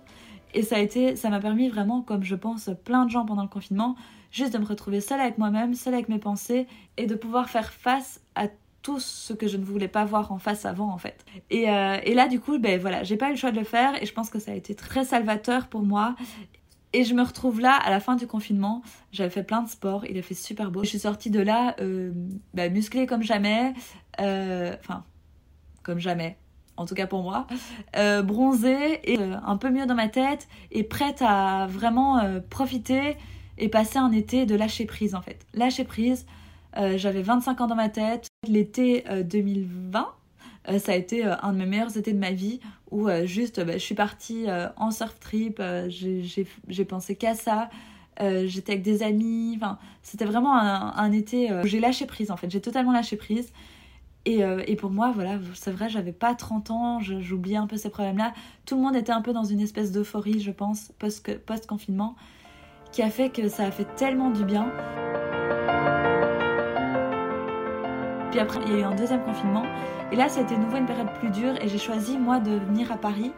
Et 0.54 0.62
ça 0.62 0.76
a 0.76 0.78
été, 0.80 1.16
ça 1.16 1.30
m'a 1.30 1.40
permis 1.40 1.68
vraiment, 1.68 2.02
comme 2.02 2.24
je 2.24 2.34
pense 2.34 2.70
plein 2.84 3.06
de 3.06 3.10
gens 3.10 3.24
pendant 3.24 3.42
le 3.42 3.48
confinement, 3.48 3.96
juste 4.30 4.52
de 4.52 4.58
me 4.58 4.66
retrouver 4.66 5.00
seule 5.00 5.20
avec 5.20 5.38
moi-même, 5.38 5.74
seule 5.74 5.94
avec 5.94 6.08
mes 6.08 6.18
pensées 6.18 6.66
et 6.96 7.06
de 7.06 7.14
pouvoir 7.14 7.48
faire 7.48 7.72
face 7.72 8.20
à 8.34 8.48
tout 8.82 8.98
ce 9.00 9.32
que 9.32 9.46
je 9.46 9.56
ne 9.56 9.64
voulais 9.64 9.88
pas 9.88 10.04
voir 10.04 10.32
en 10.32 10.38
face 10.38 10.64
avant 10.66 10.90
en 10.90 10.98
fait. 10.98 11.24
Et, 11.50 11.70
euh, 11.70 11.98
et 12.04 12.14
là 12.14 12.28
du 12.28 12.40
coup, 12.40 12.58
ben 12.58 12.78
voilà, 12.80 13.02
j'ai 13.04 13.16
pas 13.16 13.28
eu 13.28 13.32
le 13.32 13.36
choix 13.36 13.52
de 13.52 13.58
le 13.58 13.64
faire 13.64 14.00
et 14.02 14.06
je 14.06 14.12
pense 14.12 14.28
que 14.28 14.38
ça 14.38 14.50
a 14.50 14.54
été 14.54 14.74
très 14.74 15.04
salvateur 15.04 15.68
pour 15.68 15.82
moi. 15.82 16.16
Et 16.92 17.04
je 17.04 17.14
me 17.14 17.22
retrouve 17.22 17.60
là 17.60 17.74
à 17.74 17.90
la 17.90 18.00
fin 18.00 18.16
du 18.16 18.26
confinement. 18.26 18.82
J'avais 19.12 19.30
fait 19.30 19.42
plein 19.42 19.62
de 19.62 19.68
sport, 19.68 20.04
il 20.06 20.18
a 20.18 20.22
fait 20.22 20.34
super 20.34 20.70
beau. 20.70 20.84
Je 20.84 20.90
suis 20.90 20.98
sortie 20.98 21.30
de 21.30 21.40
là 21.40 21.74
euh, 21.80 22.12
ben, 22.54 22.72
musclée 22.72 23.06
comme 23.06 23.22
jamais, 23.22 23.72
euh, 24.20 24.74
enfin 24.80 25.04
comme 25.82 25.98
jamais, 25.98 26.36
en 26.76 26.84
tout 26.84 26.94
cas 26.94 27.06
pour 27.06 27.22
moi, 27.22 27.46
euh, 27.96 28.22
bronzée 28.22 29.00
et 29.10 29.18
un 29.18 29.56
peu 29.56 29.70
mieux 29.70 29.86
dans 29.86 29.94
ma 29.94 30.08
tête 30.08 30.48
et 30.70 30.84
prête 30.84 31.20
à 31.20 31.66
vraiment 31.66 32.20
profiter 32.50 33.16
et 33.58 33.68
passer 33.68 33.98
un 33.98 34.12
été 34.12 34.46
de 34.46 34.54
lâcher 34.54 34.86
prise 34.86 35.14
en 35.14 35.22
fait. 35.22 35.44
Lâcher 35.54 35.84
prise, 35.84 36.26
j'avais 36.76 37.22
25 37.22 37.62
ans 37.62 37.66
dans 37.66 37.74
ma 37.74 37.88
tête. 37.88 38.28
L'été 38.46 39.04
2020, 39.24 40.08
ça 40.78 40.92
a 40.92 40.94
été 40.94 41.24
un 41.24 41.52
de 41.52 41.58
mes 41.58 41.66
meilleurs 41.66 41.96
étés 41.96 42.12
de 42.12 42.18
ma 42.18 42.30
vie 42.30 42.60
où 42.90 43.08
juste 43.24 43.64
bah, 43.64 43.74
je 43.74 43.78
suis 43.78 43.94
partie 43.94 44.46
en 44.76 44.90
surf 44.90 45.18
trip, 45.18 45.62
j'ai 45.88 46.84
pensé 46.84 47.16
qu'à 47.16 47.34
ça. 47.34 47.68
j'étais 48.20 48.72
avec 48.72 48.82
des 48.82 49.02
amis, 49.02 49.58
c'était 50.02 50.24
vraiment 50.24 50.56
un, 50.56 50.94
un 50.96 51.12
été 51.12 51.52
où 51.52 51.66
j'ai 51.66 51.80
lâché 51.80 52.06
prise 52.06 52.30
en 52.30 52.36
fait, 52.36 52.50
j'ai 52.50 52.60
totalement 52.60 52.92
lâché 52.92 53.16
prise 53.16 53.52
euh, 54.28 54.62
et, 54.66 54.76
pour 54.76 54.90
moi, 54.90 55.12
voilà, 55.14 55.38
c'est 55.54 55.72
vrai, 55.72 55.88
j'avais 55.88 56.12
pas 56.12 56.34
30 56.34 56.70
ans, 56.70 57.00
j'oubliais 57.00 57.56
un 57.56 57.66
peu 57.66 57.76
ces 57.76 57.90
problèmes-là. 57.90 58.32
Tout 58.66 58.76
le 58.76 58.82
monde 58.82 58.96
était 58.96 59.12
un 59.12 59.22
peu 59.22 59.32
dans 59.32 59.44
une 59.44 59.60
espèce 59.60 59.92
d'euphorie, 59.92 60.40
je 60.40 60.50
pense, 60.50 60.92
post-confinement, 60.98 62.14
qui 62.92 63.02
a 63.02 63.10
fait 63.10 63.30
que 63.30 63.48
ça 63.48 63.64
a 63.64 63.70
fait 63.70 63.86
tellement 63.96 64.30
du 64.30 64.44
bien. 64.44 64.70
Puis 68.32 68.40
après, 68.40 68.60
il 68.64 68.72
y 68.72 68.76
a 68.76 68.78
eu 68.78 68.82
un 68.82 68.94
deuxième 68.94 69.22
confinement. 69.22 69.62
Et 70.10 70.16
là, 70.16 70.30
ça 70.30 70.40
a 70.40 70.56
nouveau 70.56 70.78
une 70.78 70.86
période 70.86 71.12
plus 71.20 71.28
dure. 71.28 71.54
Et 71.62 71.68
j'ai 71.68 71.76
choisi, 71.76 72.16
moi, 72.16 72.40
de 72.40 72.52
venir 72.52 72.90
à 72.90 72.96
Paris 72.96 73.30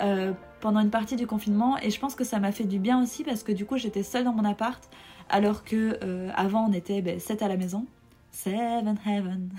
euh, 0.00 0.32
pendant 0.58 0.80
une 0.80 0.90
partie 0.90 1.14
du 1.14 1.28
confinement. 1.28 1.78
Et 1.78 1.90
je 1.90 2.00
pense 2.00 2.16
que 2.16 2.24
ça 2.24 2.40
m'a 2.40 2.50
fait 2.50 2.64
du 2.64 2.80
bien 2.80 3.00
aussi 3.00 3.22
parce 3.22 3.44
que 3.44 3.52
du 3.52 3.64
coup, 3.64 3.76
j'étais 3.76 4.02
seule 4.02 4.24
dans 4.24 4.32
mon 4.32 4.44
appart. 4.44 4.82
Alors 5.30 5.62
que 5.62 6.00
euh, 6.02 6.28
avant, 6.34 6.68
on 6.68 6.72
était 6.72 7.02
ben, 7.02 7.20
7 7.20 7.40
à 7.42 7.46
la 7.46 7.56
maison. 7.56 7.86
Seven 8.32 8.98
Heaven. 9.06 9.50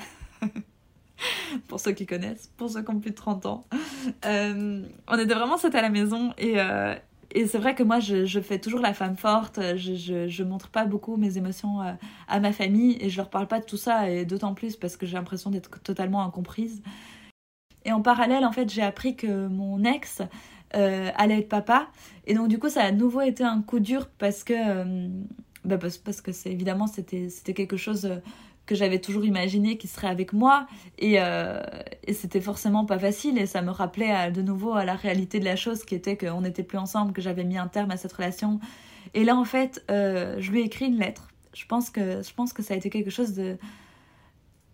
pour 1.70 1.80
ceux 1.80 1.94
qui 1.94 2.06
connaissent, 2.06 2.52
pour 2.58 2.70
ceux 2.70 2.84
qui 2.84 2.92
ont 2.92 3.00
plus 3.00 3.12
de 3.12 3.16
30 3.16 3.46
ans. 3.46 3.64
Euh, 4.26 4.86
on 5.08 5.18
était 5.18 5.34
vraiment 5.34 5.56
sept 5.56 5.76
à 5.76 5.82
la 5.82 5.90
maison 5.90 6.34
et, 6.38 6.58
et 7.34 7.48
c'est 7.48 7.58
vrai 7.58 7.76
que 7.76 7.84
moi 7.84 8.00
je, 8.00 8.40
fais 8.40 8.60
toujours 8.60 8.80
la 8.80 8.94
femme 8.94 9.18
forte, 9.18 9.60
je, 9.76 9.96
je, 9.96 10.28
je, 10.28 10.44
montre 10.44 10.70
pas 10.70 10.86
beaucoup 10.86 11.18
mes 11.18 11.38
émotions 11.38 11.82
euh, 11.82 11.92
à 12.28 12.40
ma 12.40 12.54
famille 12.54 12.98
et 13.02 13.10
je 13.10 13.18
leur 13.18 13.30
parle 13.30 13.48
pas 13.48 13.60
de 13.60 13.66
tout 13.66 13.78
ça 13.78 14.10
et 14.10 14.26
d'autant 14.26 14.54
plus 14.54 14.76
parce 14.76 14.98
que 14.98 15.06
j'ai 15.06 15.16
l'impression 15.16 15.50
d'être 15.50 15.82
totalement 15.82 16.24
incomprise. 16.24 16.82
Et 17.86 17.92
en 17.92 18.02
parallèle 18.02 18.46
en 18.46 18.52
fait 18.52 18.70
j'ai 18.72 18.82
appris 18.82 19.16
que 19.16 19.48
mon 19.48 19.84
ex 19.84 20.22
allait 20.72 21.40
être 21.40 21.50
papa 21.50 21.88
et 22.26 22.34
donc 22.34 22.50
du 22.50 22.60
coup 22.60 22.70
ça 22.70 22.84
a 22.84 22.88
à 22.88 22.92
nouveau 22.92 23.22
été 23.22 23.44
un 23.44 23.62
coup 23.62 23.80
dur 23.80 24.10
parce 24.18 24.44
que 24.44 24.54
bah 25.64 25.78
parce, 25.78 25.98
parce, 25.98 26.22
que 26.22 26.32
c'est 26.32 26.52
évidemment 26.52 26.88
c'était 26.88 27.30
c'était 27.30 27.54
quelque 27.54 27.78
chose 27.78 28.10
que 28.68 28.76
j'avais 28.76 29.00
toujours 29.00 29.26
imaginé 29.26 29.78
qu'il 29.78 29.90
serait 29.90 30.08
avec 30.08 30.34
moi. 30.34 30.68
Et, 31.00 31.16
euh, 31.20 31.60
c'était 32.14 32.42
forcément 32.42 32.86
pas 32.86 33.00
facile. 33.00 33.40
Et 33.40 33.48
ça 33.48 33.64
me 33.64 33.72
rappelait 33.72 34.32
de 34.32 34.44
nouveau 34.44 34.74
à 34.74 34.86
la 34.86 34.96
réalité 34.96 35.40
de 35.40 35.46
la 35.46 35.56
chose 35.56 35.84
qui 35.84 35.96
était 35.96 36.18
qu'on 36.18 36.42
n'était 36.42 36.64
plus 36.64 36.78
ensemble, 36.78 37.14
que 37.14 37.22
j'avais 37.22 37.44
mis 37.44 37.58
un 37.58 37.68
terme 37.68 37.90
à 37.92 37.98
cette 37.98 38.14
relation. 38.14 38.60
Et 39.14 39.24
là 39.24 39.36
en 39.36 39.46
fait 39.46 39.84
euh, 39.90 40.36
je 40.40 40.52
lui 40.52 40.62
ai 40.62 40.64
écrit 40.66 40.86
une 40.86 41.00
lettre. 41.00 41.30
Je 41.54 41.66
pense 41.66 41.90
que 41.90 42.22
je 42.22 42.34
pense 42.34 42.54
que 42.54 42.62
ça 42.62 42.74
a 42.74 42.78
été 42.78 42.90
quelque 42.90 43.10
chose 43.10 43.34
de 43.34 43.44
euh, 43.44 43.56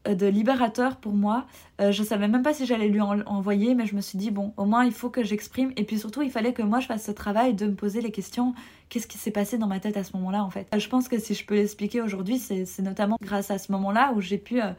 de 0.06 0.28
libérateur 0.28 0.98
pour 0.98 1.14
moi. 1.14 1.46
Euh, 1.80 1.92
je 1.92 2.04
savais 2.04 2.28
même 2.28 2.44
pas 2.44 2.54
si 2.54 2.66
j'allais 2.66 2.90
lui 2.90 3.02
envoyer, 3.02 3.74
mais 3.76 3.86
je 3.86 3.96
me 3.96 4.02
suis 4.02 4.18
dit, 4.18 4.32
bon, 4.32 4.54
au 4.58 4.66
moins 4.66 4.84
il 4.86 4.92
faut 4.92 5.10
que 5.10 5.24
j'exprime. 5.24 5.72
Et 5.78 5.84
puis 5.84 5.98
surtout, 5.98 6.22
il 6.22 6.32
fallait 6.32 6.54
que 6.54 6.62
moi 6.62 6.80
je 6.80 6.88
fasse 6.88 7.06
ce 7.06 7.12
travail 7.12 7.54
de 7.54 7.68
me 7.68 7.76
poser 7.76 8.02
les 8.02 8.12
questions. 8.12 8.54
Qu'est-ce 8.90 9.08
qui 9.08 9.18
s'est 9.18 9.32
passé 9.32 9.58
dans 9.58 9.68
ma 9.68 9.80
tête 9.80 9.98
à 9.98 10.04
ce 10.04 10.16
moment-là, 10.18 10.44
en 10.44 10.50
fait? 10.50 10.68
Je 10.78 10.88
pense 10.88 11.08
que 11.08 11.18
si 11.20 11.34
je 11.34 11.46
peux 11.46 11.56
l'expliquer 11.56 12.02
aujourd'hui, 12.02 12.38
c'est 12.38 12.82
notamment 12.82 13.18
grâce 13.22 13.50
à 13.50 13.58
ce 13.58 13.72
moment-là 13.72 14.14
où 14.16 14.22
j'ai 14.22 14.38
pu 14.38 14.62
euh, 14.62 14.74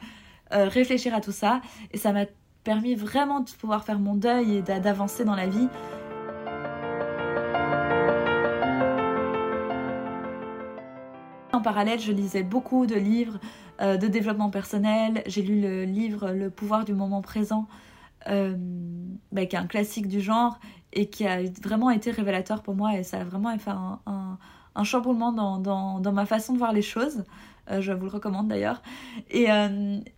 réfléchir 0.50 1.14
à 1.14 1.20
tout 1.20 1.32
ça. 1.32 1.60
Et 1.92 1.98
ça 1.98 2.12
m'a 2.12 2.26
permis 2.62 2.94
vraiment 2.94 3.40
de 3.40 3.50
pouvoir 3.50 3.84
faire 3.84 3.98
mon 3.98 4.14
deuil 4.14 4.56
et 4.56 4.62
d'avancer 4.62 5.24
dans 5.24 5.34
la 5.34 5.46
vie. 5.46 5.68
En 11.52 11.60
parallèle, 11.60 12.00
je 12.00 12.12
lisais 12.12 12.42
beaucoup 12.42 12.84
de 12.86 12.96
livres 12.96 13.38
euh, 13.80 13.96
de 13.96 14.06
développement 14.06 14.50
personnel. 14.50 15.24
J'ai 15.26 15.42
lu 15.42 15.60
le 15.60 15.82
livre 15.84 16.30
Le 16.30 16.48
pouvoir 16.48 16.84
du 16.84 16.94
moment 16.94 17.22
présent, 17.22 17.66
euh, 18.28 18.54
bah, 19.32 19.46
qui 19.46 19.56
est 19.56 19.58
un 19.58 19.66
classique 19.66 20.06
du 20.06 20.20
genre 20.20 20.60
et 20.92 21.10
qui 21.10 21.26
a 21.26 21.42
vraiment 21.60 21.90
été 21.90 22.12
révélateur 22.12 22.62
pour 22.62 22.76
moi 22.76 22.96
et 22.96 23.02
ça 23.02 23.20
a 23.20 23.24
vraiment 23.24 23.58
fait 23.58 23.72
un, 23.72 24.38
chamboulement 24.84 25.32
dans, 25.32 25.58
dans, 25.58 25.98
dans, 25.98 26.12
ma 26.12 26.24
façon 26.24 26.52
de 26.52 26.58
voir 26.58 26.72
les 26.72 26.82
choses. 26.82 27.24
Euh, 27.68 27.80
je 27.80 27.92
vous 27.92 28.04
le 28.04 28.10
recommande 28.12 28.46
d'ailleurs. 28.46 28.80
Et 29.28 29.48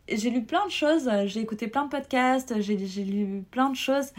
j'ai 0.08 0.28
lu 0.28 0.44
plein 0.44 0.66
de 0.66 0.70
choses, 0.70 1.10
j'ai 1.24 1.40
écouté 1.40 1.66
plein 1.66 1.84
de 1.84 1.90
podcasts, 1.90 2.60
j'ai 2.60 2.76
lu 2.76 3.42
plein 3.50 3.70
de 3.70 3.76
choses 3.76 4.12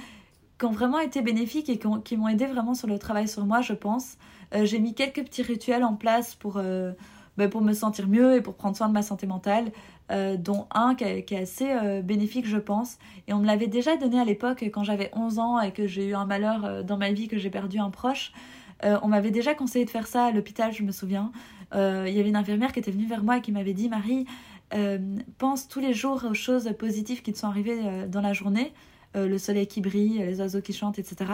qui 0.58 0.66
ont 0.66 0.72
vraiment 0.72 1.00
été 1.00 1.22
bénéfiques 1.22 1.70
et 1.70 1.78
qui, 1.78 2.18
m'ont 2.18 2.28
aidé 2.28 2.48
vraiment 2.48 2.74
sur 2.74 2.88
le 2.88 2.98
travail 2.98 3.28
sur 3.28 3.46
moi, 3.46 3.62
je 3.62 3.74
pense. 3.74 4.18
j'ai 4.64 4.80
mis 4.80 4.96
quelques 4.96 5.24
petits 5.24 5.44
rituels 5.44 5.84
en 5.84 5.94
place 5.94 6.34
pour, 6.34 6.60
bah, 7.38 7.48
pour 7.48 7.62
me 7.62 7.74
sentir 7.74 8.08
mieux 8.08 8.36
et 8.36 8.42
pour 8.42 8.56
prendre 8.56 8.76
soin 8.76 8.88
de 8.88 8.94
ma 8.94 9.02
santé 9.02 9.28
mentale, 9.28 9.72
euh, 10.10 10.38
dont 10.38 10.68
un 10.74 10.96
qui, 10.96 11.04
est 11.04 11.38
assez 11.38 11.70
euh, 11.70 12.02
bénéfique, 12.02 12.48
je 12.48 12.58
pense. 12.58 12.98
Et 13.28 13.34
on 13.34 13.40
me 13.40 13.46
l'avait 13.46 13.68
déjà 13.68 13.98
donné 13.98 14.20
à 14.20 14.26
l'époque 14.26 14.64
quand 14.64 14.84
j'avais 14.84 15.12
11 15.14 15.40
ans 15.40 15.60
et 15.60 15.72
que 15.72 15.86
j'ai 15.86 16.08
eu 16.08 16.16
un 16.16 16.26
malheur 16.26 16.66
euh, 16.66 16.84
dans 16.84 16.98
ma 16.98 17.12
vie, 17.12 17.28
que 17.28 17.38
j'ai 17.38 17.50
perdu 17.50 17.80
un 17.80 17.90
proche. 17.90 18.32
on 18.84 19.08
m'avait 19.08 19.32
déjà 19.32 19.54
conseillé 19.54 19.86
de 19.86 19.90
faire 19.90 20.08
ça 20.08 20.26
à 20.26 20.32
l'hôpital, 20.32 20.72
je 20.72 20.84
me 20.84 20.92
souviens. 20.92 21.32
Il 21.74 22.14
y 22.14 22.20
avait 22.20 22.30
une 22.30 22.38
infirmière 22.38 22.72
qui 22.72 22.80
était 22.80 22.92
venue 22.92 23.08
vers 23.08 23.24
moi 23.24 23.38
et 23.38 23.42
qui 23.42 23.52
m'avait 23.52 23.74
dit 23.74 23.90
Marie, 23.90 24.26
pense 25.38 25.68
tous 25.68 25.80
les 25.80 25.94
jours 25.94 26.24
aux 26.30 26.36
choses 26.36 26.72
positives 26.78 27.22
qui 27.22 27.34
te 27.34 27.40
sont 27.40 27.48
arrivées 27.48 28.06
dans 28.08 28.22
la 28.22 28.34
journée. 28.34 28.72
le 29.16 29.38
soleil 29.38 29.68
qui 29.68 29.82
brille, 29.82 30.20
les 30.20 30.40
oiseaux 30.40 30.62
qui 30.62 30.74
chantent, 30.74 31.00
etc. 31.00 31.26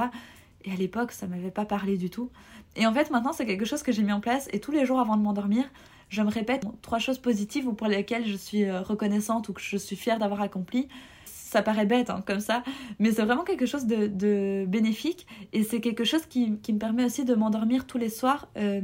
Et 0.64 0.72
à 0.72 0.76
l'époque, 0.76 1.12
ça 1.12 1.28
m'avait 1.28 1.52
pas 1.52 1.66
parlé 1.66 1.98
du 1.98 2.10
tout. 2.10 2.30
Et 2.76 2.88
en 2.88 2.94
fait, 2.94 3.12
maintenant, 3.12 3.34
c'est 3.34 3.46
quelque 3.46 3.66
chose 3.66 3.84
que 3.84 3.92
j'ai 3.92 4.04
mis 4.04 4.14
en 4.14 4.22
place. 4.22 4.48
Et 4.54 4.60
tous 4.60 4.72
les 4.72 4.86
jours 4.86 5.00
avant 5.00 5.18
de 5.18 5.22
m'endormir, 5.22 5.66
je 6.10 6.22
me 6.22 6.30
répète 6.30 6.66
trois 6.82 7.00
choses 7.00 7.18
positives 7.18 7.68
ou 7.68 7.74
pour 7.74 7.88
lesquelles 7.88 8.26
je 8.26 8.36
suis 8.36 8.64
euh, 8.64 8.82
reconnaissante 8.82 9.50
ou 9.50 9.54
que 9.54 9.62
je 9.62 9.78
suis 9.78 9.96
fière 9.96 10.20
d'avoir 10.20 10.42
accompli. 10.42 10.88
Ça 11.26 11.62
paraît 11.62 11.86
bête 11.86 12.10
hein, 12.10 12.24
comme 12.26 12.40
ça, 12.40 12.64
mais 12.98 13.12
c'est 13.12 13.22
vraiment 13.22 13.44
quelque 13.44 13.68
chose 13.68 13.86
de, 13.86 14.66
bénéfique 14.66 15.28
et 15.54 15.64
c'est 15.64 15.82
quelque 15.82 16.04
chose 16.04 16.26
qui, 16.26 16.50
me 16.50 16.78
permet 16.80 17.06
aussi 17.06 17.26
de 17.26 17.36
m'endormir 17.36 17.86
tous 17.86 18.00
les 18.00 18.10
soirs 18.10 18.50
euh, 18.58 18.82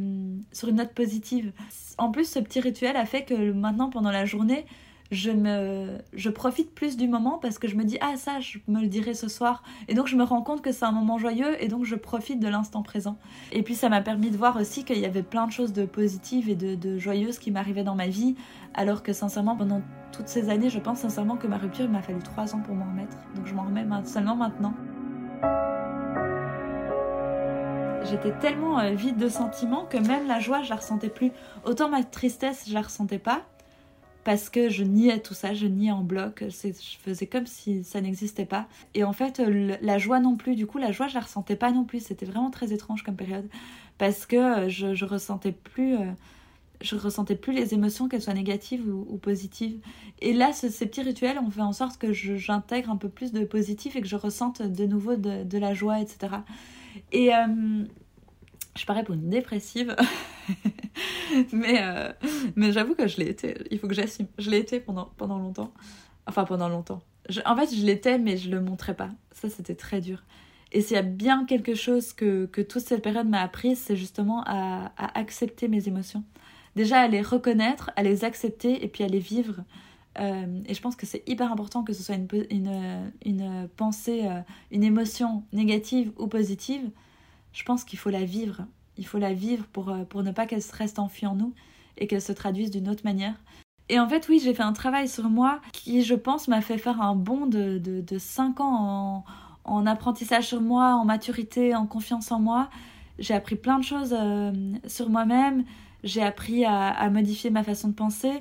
sur 0.52 0.68
une 0.68 0.76
note 0.76 0.94
positive. 0.94 1.52
En 1.98 2.12
plus, 2.12 2.30
ce 2.30 2.38
petit 2.38 2.60
rituel 2.60 2.96
a 2.96 3.08
fait 3.08 3.24
que 3.24 3.52
maintenant, 3.52 3.90
pendant 3.90 4.12
la 4.12 4.26
journée, 4.26 4.66
je 5.12 5.32
me 5.32 5.98
je 6.14 6.30
profite 6.30 6.74
plus 6.74 6.96
du 6.96 7.08
moment 7.08 7.40
parce 7.40 7.58
que 7.58 7.68
je 7.68 7.76
me 7.76 7.84
dis 7.84 7.98
ah 8.02 8.16
ça 8.16 8.40
je 8.40 8.60
me 8.68 8.82
le 8.82 8.88
dirai 8.88 9.14
ce 9.14 9.28
soir. 9.28 9.64
Et 9.88 9.94
donc 9.94 10.08
je 10.08 10.16
me 10.16 10.24
rends 10.24 10.42
compte 10.42 10.62
que 10.62 10.72
c'est 10.72 10.86
un 10.86 10.92
moment 10.92 11.18
joyeux 11.18 11.62
et 11.64 11.68
donc 11.68 11.86
je 11.86 11.96
profite 11.96 12.40
de 12.40 12.48
l'instant 12.48 12.84
présent. 12.84 13.18
Et 13.52 13.64
puis 13.64 13.76
ça 13.76 13.90
m'a 13.90 14.02
permis 14.02 14.30
de 14.30 14.38
voir 14.38 14.58
aussi 14.58 14.84
qu'il 14.84 15.00
y 15.00 15.06
avait 15.06 15.24
plein 15.24 15.48
de 15.48 15.52
choses 15.52 15.74
de 15.74 15.86
positives 15.86 16.50
et 16.50 16.56
de, 16.56 16.98
joyeuses 16.98 17.40
qui 17.40 17.52
m'arrivaient 17.52 17.84
dans 17.84 17.96
ma 17.96 18.08
vie. 18.08 18.36
Alors 18.74 19.04
que 19.04 19.14
sincèrement 19.14 19.56
pendant 19.56 19.82
toutes 20.12 20.28
ces 20.28 20.50
années 20.50 20.70
je 20.70 20.80
pense 20.80 21.00
sincèrement 21.00 21.38
que 21.38 21.48
ma 21.48 21.58
rupture 21.58 21.86
il 21.86 21.92
m'a 21.92 22.02
fallu 22.02 22.20
trois 22.20 22.54
ans 22.56 22.60
pour 22.60 22.76
m'en 22.76 22.86
remettre. 22.86 23.18
Donc 23.36 23.48
je 23.48 23.54
m'en 23.54 23.64
remets 23.64 23.86
seulement 24.06 24.36
maintenant. 24.36 24.74
J'étais 28.10 28.32
tellement 28.40 28.80
euh, 28.80 28.92
vide 28.92 29.18
de 29.18 29.30
sentiments 29.30 29.86
que 29.86 29.98
même 29.98 30.28
la 30.28 30.40
joie, 30.40 30.64
je 30.64 30.70
la 30.70 30.78
ressentais 30.78 31.10
plus. 31.10 31.32
Autant 31.64 31.90
ma 31.90 32.04
tristesse, 32.04 32.66
je 32.68 32.74
la 32.74 32.82
ressentais 32.82 33.20
pas, 33.20 33.44
parce 34.30 34.52
que 34.52 34.70
je 34.70 34.84
niais 34.84 35.18
tout 35.22 35.34
ça, 35.34 35.56
je 35.56 35.66
niais 35.66 35.90
en 35.90 36.04
bloc, 36.04 36.44
je 36.48 36.72
faisais 37.04 37.26
comme 37.26 37.48
si 37.48 37.84
ça 37.84 38.00
n'existait 38.00 38.46
pas. 38.46 38.68
Et 38.94 39.04
en 39.04 39.12
fait, 39.12 39.40
la 39.40 39.98
joie 39.98 40.20
non 40.20 40.36
plus, 40.36 40.56
du 40.56 40.68
coup, 40.68 40.78
la 40.78 40.92
joie, 40.92 41.08
je 41.08 41.16
la 41.16 41.22
ressentais 41.22 41.56
pas 41.56 41.72
non 41.72 41.84
plus. 41.84 42.00
C'était 42.00 42.28
vraiment 42.28 42.52
très 42.52 42.72
étrange 42.72 43.02
comme 43.02 43.16
période, 43.16 43.50
parce 43.98 44.28
que 44.28 44.36
euh, 44.36 44.70
je, 44.70 44.94
je 44.94 45.06
ressentais 45.06 45.52
plus. 45.52 45.96
Euh, 45.96 46.12
je 46.80 46.96
ressentais 46.96 47.36
plus 47.36 47.54
les 47.54 47.74
émotions, 47.74 48.08
qu'elles 48.08 48.22
soient 48.22 48.36
négatives 48.36 48.88
ou, 48.88 49.18
positives. 49.18 49.80
Et 50.22 50.34
là, 50.34 50.54
ces 50.54 50.86
petits 50.86 51.02
rituels 51.02 51.40
ont 51.40 51.50
fait 51.50 51.62
en 51.62 51.74
sorte 51.74 51.98
que 51.98 52.14
j'intègre 52.14 52.92
un 52.92 52.98
peu 52.98 53.10
plus 53.10 53.32
de 53.32 53.44
positif 53.46 53.96
et 53.96 54.02
que 54.02 54.08
je 54.08 54.16
ressente 54.16 54.62
de 54.62 54.86
nouveau 54.86 55.16
de, 55.16 55.58
la 55.58 55.74
joie, 55.74 56.02
etc. 56.02 56.36
Et 57.12 57.34
euh, 57.34 57.84
je 58.78 58.86
parais 58.86 59.04
pour 59.04 59.16
une 59.16 59.28
dépressive. 59.28 59.96
mais 61.52 61.82
euh, 61.82 62.12
mais 62.56 62.72
j'avoue 62.72 62.96
que 62.96 63.08
je 63.08 63.18
l'ai 63.18 63.30
été. 63.30 63.58
Il 63.72 63.80
faut 63.80 63.88
que 63.88 63.94
j'assume. 63.94 64.28
Je 64.38 64.50
l'ai 64.50 64.58
été 64.58 64.80
pendant, 64.80 65.12
pendant 65.18 65.38
longtemps. 65.38 65.74
Enfin, 66.28 66.46
pendant 66.46 66.70
longtemps. 66.70 67.02
en 67.46 67.56
fait, 67.56 67.76
je 67.76 67.86
l'étais, 67.86 68.18
mais 68.20 68.38
je 68.38 68.50
le 68.50 68.62
montrais 68.62 68.96
pas. 68.96 69.10
Ça, 69.32 69.50
c'était 69.50 69.76
très 69.76 70.02
dur. 70.02 70.24
Et 70.72 70.82
s'il 70.82 70.96
y 70.96 71.00
a 71.00 71.04
bien 71.04 71.46
quelque 71.46 71.74
chose 71.74 72.14
que, 72.14 72.46
que 72.46 72.62
toute 72.62 72.84
cette 72.84 73.02
période 73.02 73.28
m'a 73.28 73.42
appris, 73.42 73.76
c'est 73.76 73.96
justement 73.96 74.44
à, 74.46 74.92
à, 74.98 75.20
accepter 75.20 75.68
mes 75.68 75.88
émotions. 75.88 76.24
Déjà, 76.76 77.02
à 77.02 77.08
les 77.08 77.22
reconnaître, 77.22 77.90
à 77.96 78.04
les 78.04 78.24
accepter 78.24 78.84
et 78.84 78.88
puis 78.88 79.04
à 79.04 79.08
les 79.08 79.20
vivre. 79.20 79.64
Euh, 80.20 80.62
et 80.68 80.74
je 80.74 80.82
pense 80.82 80.96
que 80.96 81.06
c'est 81.06 81.28
hyper 81.28 81.52
important 81.52 81.84
que 81.84 81.94
ce 81.94 82.04
soit 82.04 82.16
une, 82.16 82.28
une, 82.52 83.12
une 83.26 83.70
pensée, 83.78 84.26
euh, 84.26 84.42
une 84.72 84.84
émotion 84.84 85.44
négative 85.54 86.12
ou 86.18 86.28
positive. 86.28 86.92
Je 87.54 87.64
pense 87.64 87.84
qu'il 87.84 87.98
faut 87.98 88.10
la 88.10 88.24
vivre 88.24 88.66
il 89.00 89.08
faut 89.08 89.18
la 89.18 89.34
vivre 89.34 89.66
pour, 89.72 89.90
euh, 89.90 90.04
pour 90.04 90.22
ne 90.22 90.32
pas 90.32 90.46
qu'elle 90.46 90.62
se 90.62 90.76
reste 90.76 91.00
enfuie 91.00 91.26
en 91.26 91.36
nous 91.36 91.54
et 91.98 92.06
qu'elle 92.06 92.22
se 92.22 92.34
traduise 92.34 92.70
d'une 92.70 92.90
autre 92.90 93.04
manière. 93.06 93.34
Et 93.88 94.00
en 94.00 94.08
fait, 94.08 94.28
oui, 94.30 94.40
j'ai 94.44 94.54
fait 94.54 94.62
un 94.64 94.74
travail 94.74 95.08
sur 95.08 95.30
moi 95.30 95.62
qui, 95.72 96.04
je 96.04 96.14
pense, 96.14 96.48
m'a 96.48 96.62
fait 96.62 96.78
faire 96.78 97.02
un 97.02 97.16
bond 97.16 97.48
de, 97.48 97.80
de, 97.80 98.02
de 98.02 98.18
5 98.20 98.60
ans 98.60 98.76
en, 98.76 99.26
en, 99.64 99.86
apprentissage 99.88 100.48
sur 100.48 100.62
moi, 100.62 100.94
en 100.94 101.06
maturité, 101.06 101.74
en 101.74 101.88
confiance 101.88 102.32
en 102.32 102.40
moi. 102.40 102.70
J'ai 103.18 103.34
appris 103.34 103.56
plein 103.56 103.80
de 103.80 103.84
choses 103.84 104.16
euh, 104.18 104.52
sur 104.86 105.10
moi-même, 105.10 105.64
j'ai 106.04 106.22
appris 106.22 106.66
à, 106.66 107.10
modifier 107.10 107.50
ma 107.50 107.64
façon 107.64 107.90
de 107.90 107.94
penser 107.94 108.32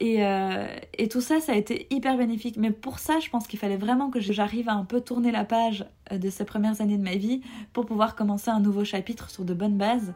et, 0.00 0.24
euh, 0.24 0.66
et, 0.96 1.08
tout 1.08 1.20
ça, 1.20 1.40
ça 1.40 1.52
a 1.52 1.54
été 1.56 1.86
hyper 1.90 2.16
bénéfique. 2.16 2.56
Mais 2.56 2.70
pour 2.70 2.98
ça, 2.98 3.18
je 3.20 3.28
pense 3.30 3.46
qu'il 3.46 3.58
fallait 3.58 3.76
vraiment 3.76 4.10
que 4.10 4.20
j'arrive 4.20 4.68
à 4.68 4.74
un 4.74 4.84
peu 4.84 5.00
tourner 5.00 5.32
la 5.32 5.44
page 5.44 5.86
euh, 6.12 6.18
de 6.18 6.30
ces 6.30 6.44
premières 6.44 6.80
années 6.80 6.96
de 6.96 7.02
ma 7.02 7.16
vie 7.16 7.42
pour 7.72 7.86
pouvoir 7.86 8.14
commencer 8.14 8.50
un 8.50 8.60
nouveau 8.60 8.84
chapitre 8.84 9.30
sur 9.30 9.44
de 9.44 9.54
bonnes 9.54 9.76
bases 9.76 10.14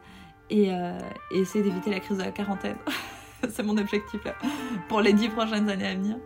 et, 0.49 0.73
euh, 0.73 0.97
essayer 1.31 1.63
d'éviter 1.63 1.89
la 1.89 1.99
crise 1.99 2.17
de 2.17 2.23
la 2.23 2.31
quarantaine. 2.31 2.77
C'est 3.49 3.63
mon 3.63 3.77
objectif 3.77 4.23
là, 4.23 4.35
pour 4.87 5.01
les 5.01 5.11
dix 5.11 5.27
prochaines 5.27 5.69
années 5.69 5.87
à 5.87 5.95
venir. 5.95 6.17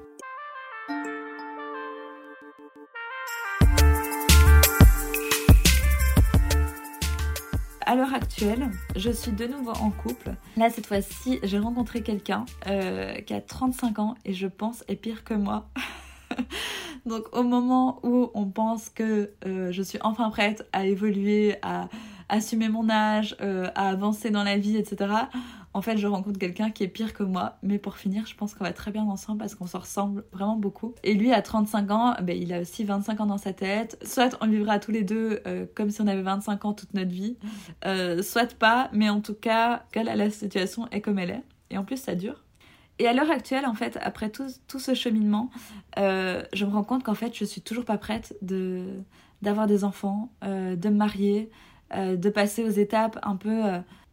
À 7.87 7.95
l'heure 7.95 8.13
actuelle, 8.13 8.69
je 8.97 9.09
suis 9.09 9.31
de 9.31 9.47
nouveau 9.47 9.71
en 9.71 9.91
couple. 9.91 10.33
Là, 10.57 10.69
cette 10.69 10.85
fois-ci, 10.85 11.39
j'ai 11.43 11.57
rencontré 11.57 12.03
quelqu'un 12.03 12.45
euh, 12.67 13.13
qui 13.21 13.33
a 13.33 13.39
35 13.39 13.99
ans 13.99 14.15
et 14.25 14.33
je 14.33 14.45
pense 14.45 14.83
est 14.89 14.97
pire 14.97 15.23
que 15.23 15.33
moi. 15.33 15.69
Donc, 17.05 17.23
au 17.31 17.43
moment 17.43 18.01
où 18.03 18.29
on 18.33 18.45
pense 18.47 18.89
que 18.89 19.31
euh, 19.45 19.71
je 19.71 19.81
suis 19.81 19.99
enfin 20.01 20.29
prête 20.29 20.67
à 20.73 20.85
évoluer, 20.85 21.55
à 21.61 21.87
assumer 22.27 22.67
mon 22.67 22.89
âge, 22.89 23.37
euh, 23.39 23.69
à 23.73 23.87
avancer 23.87 24.31
dans 24.31 24.43
la 24.43 24.57
vie, 24.57 24.75
etc., 24.75 25.13
en 25.73 25.81
fait, 25.81 25.97
je 25.97 26.07
rencontre 26.07 26.39
quelqu'un 26.39 26.71
qui 26.71 26.83
est 26.83 26.87
pire 26.87 27.13
que 27.13 27.23
moi. 27.23 27.57
Mais 27.61 27.77
pour 27.77 27.97
finir, 27.97 28.25
je 28.25 28.35
pense 28.35 28.53
qu'on 28.53 28.63
va 28.63 28.73
très 28.73 28.91
bien 28.91 29.03
ensemble 29.03 29.39
parce 29.39 29.55
qu'on 29.55 29.67
se 29.67 29.77
ressemble 29.77 30.23
vraiment 30.31 30.55
beaucoup. 30.55 30.95
Et 31.03 31.13
lui, 31.13 31.31
à 31.33 31.41
35 31.41 31.91
ans, 31.91 32.15
ben, 32.23 32.35
il 32.35 32.53
a 32.53 32.61
aussi 32.61 32.83
25 32.83 33.21
ans 33.21 33.25
dans 33.25 33.37
sa 33.37 33.53
tête. 33.53 33.97
Soit 34.03 34.37
on 34.41 34.47
vivra 34.47 34.79
tous 34.79 34.91
les 34.91 35.03
deux 35.03 35.41
euh, 35.45 35.65
comme 35.75 35.89
si 35.89 36.01
on 36.01 36.07
avait 36.07 36.21
25 36.21 36.65
ans 36.65 36.73
toute 36.73 36.93
notre 36.93 37.11
vie, 37.11 37.37
euh, 37.85 38.23
soit 38.23 38.55
pas. 38.55 38.89
Mais 38.93 39.09
en 39.09 39.21
tout 39.21 39.35
cas, 39.35 39.83
la 39.93 40.29
situation 40.29 40.87
est 40.91 41.01
comme 41.01 41.19
elle 41.19 41.31
est. 41.31 41.43
Et 41.69 41.77
en 41.77 41.83
plus, 41.83 41.97
ça 41.97 42.15
dure. 42.15 42.43
Et 42.99 43.07
à 43.07 43.13
l'heure 43.13 43.29
actuelle, 43.29 43.67
en 43.67 43.75
fait, 43.75 43.99
après 44.01 44.31
tout, 44.31 44.47
tout 44.67 44.79
ce 44.79 44.95
cheminement, 44.95 45.51
euh, 45.99 46.41
je 46.53 46.65
me 46.65 46.71
rends 46.71 46.83
compte 46.83 47.03
qu'en 47.03 47.13
fait, 47.13 47.37
je 47.37 47.45
suis 47.45 47.61
toujours 47.61 47.85
pas 47.85 47.97
prête 47.97 48.35
de 48.41 48.85
d'avoir 49.43 49.67
des 49.67 49.83
enfants, 49.83 50.31
de 50.41 50.89
me 50.89 50.95
marier, 50.95 51.51
de 51.95 52.29
passer 52.31 52.63
aux 52.63 52.71
étapes 52.71 53.19
un 53.21 53.35
peu 53.35 53.61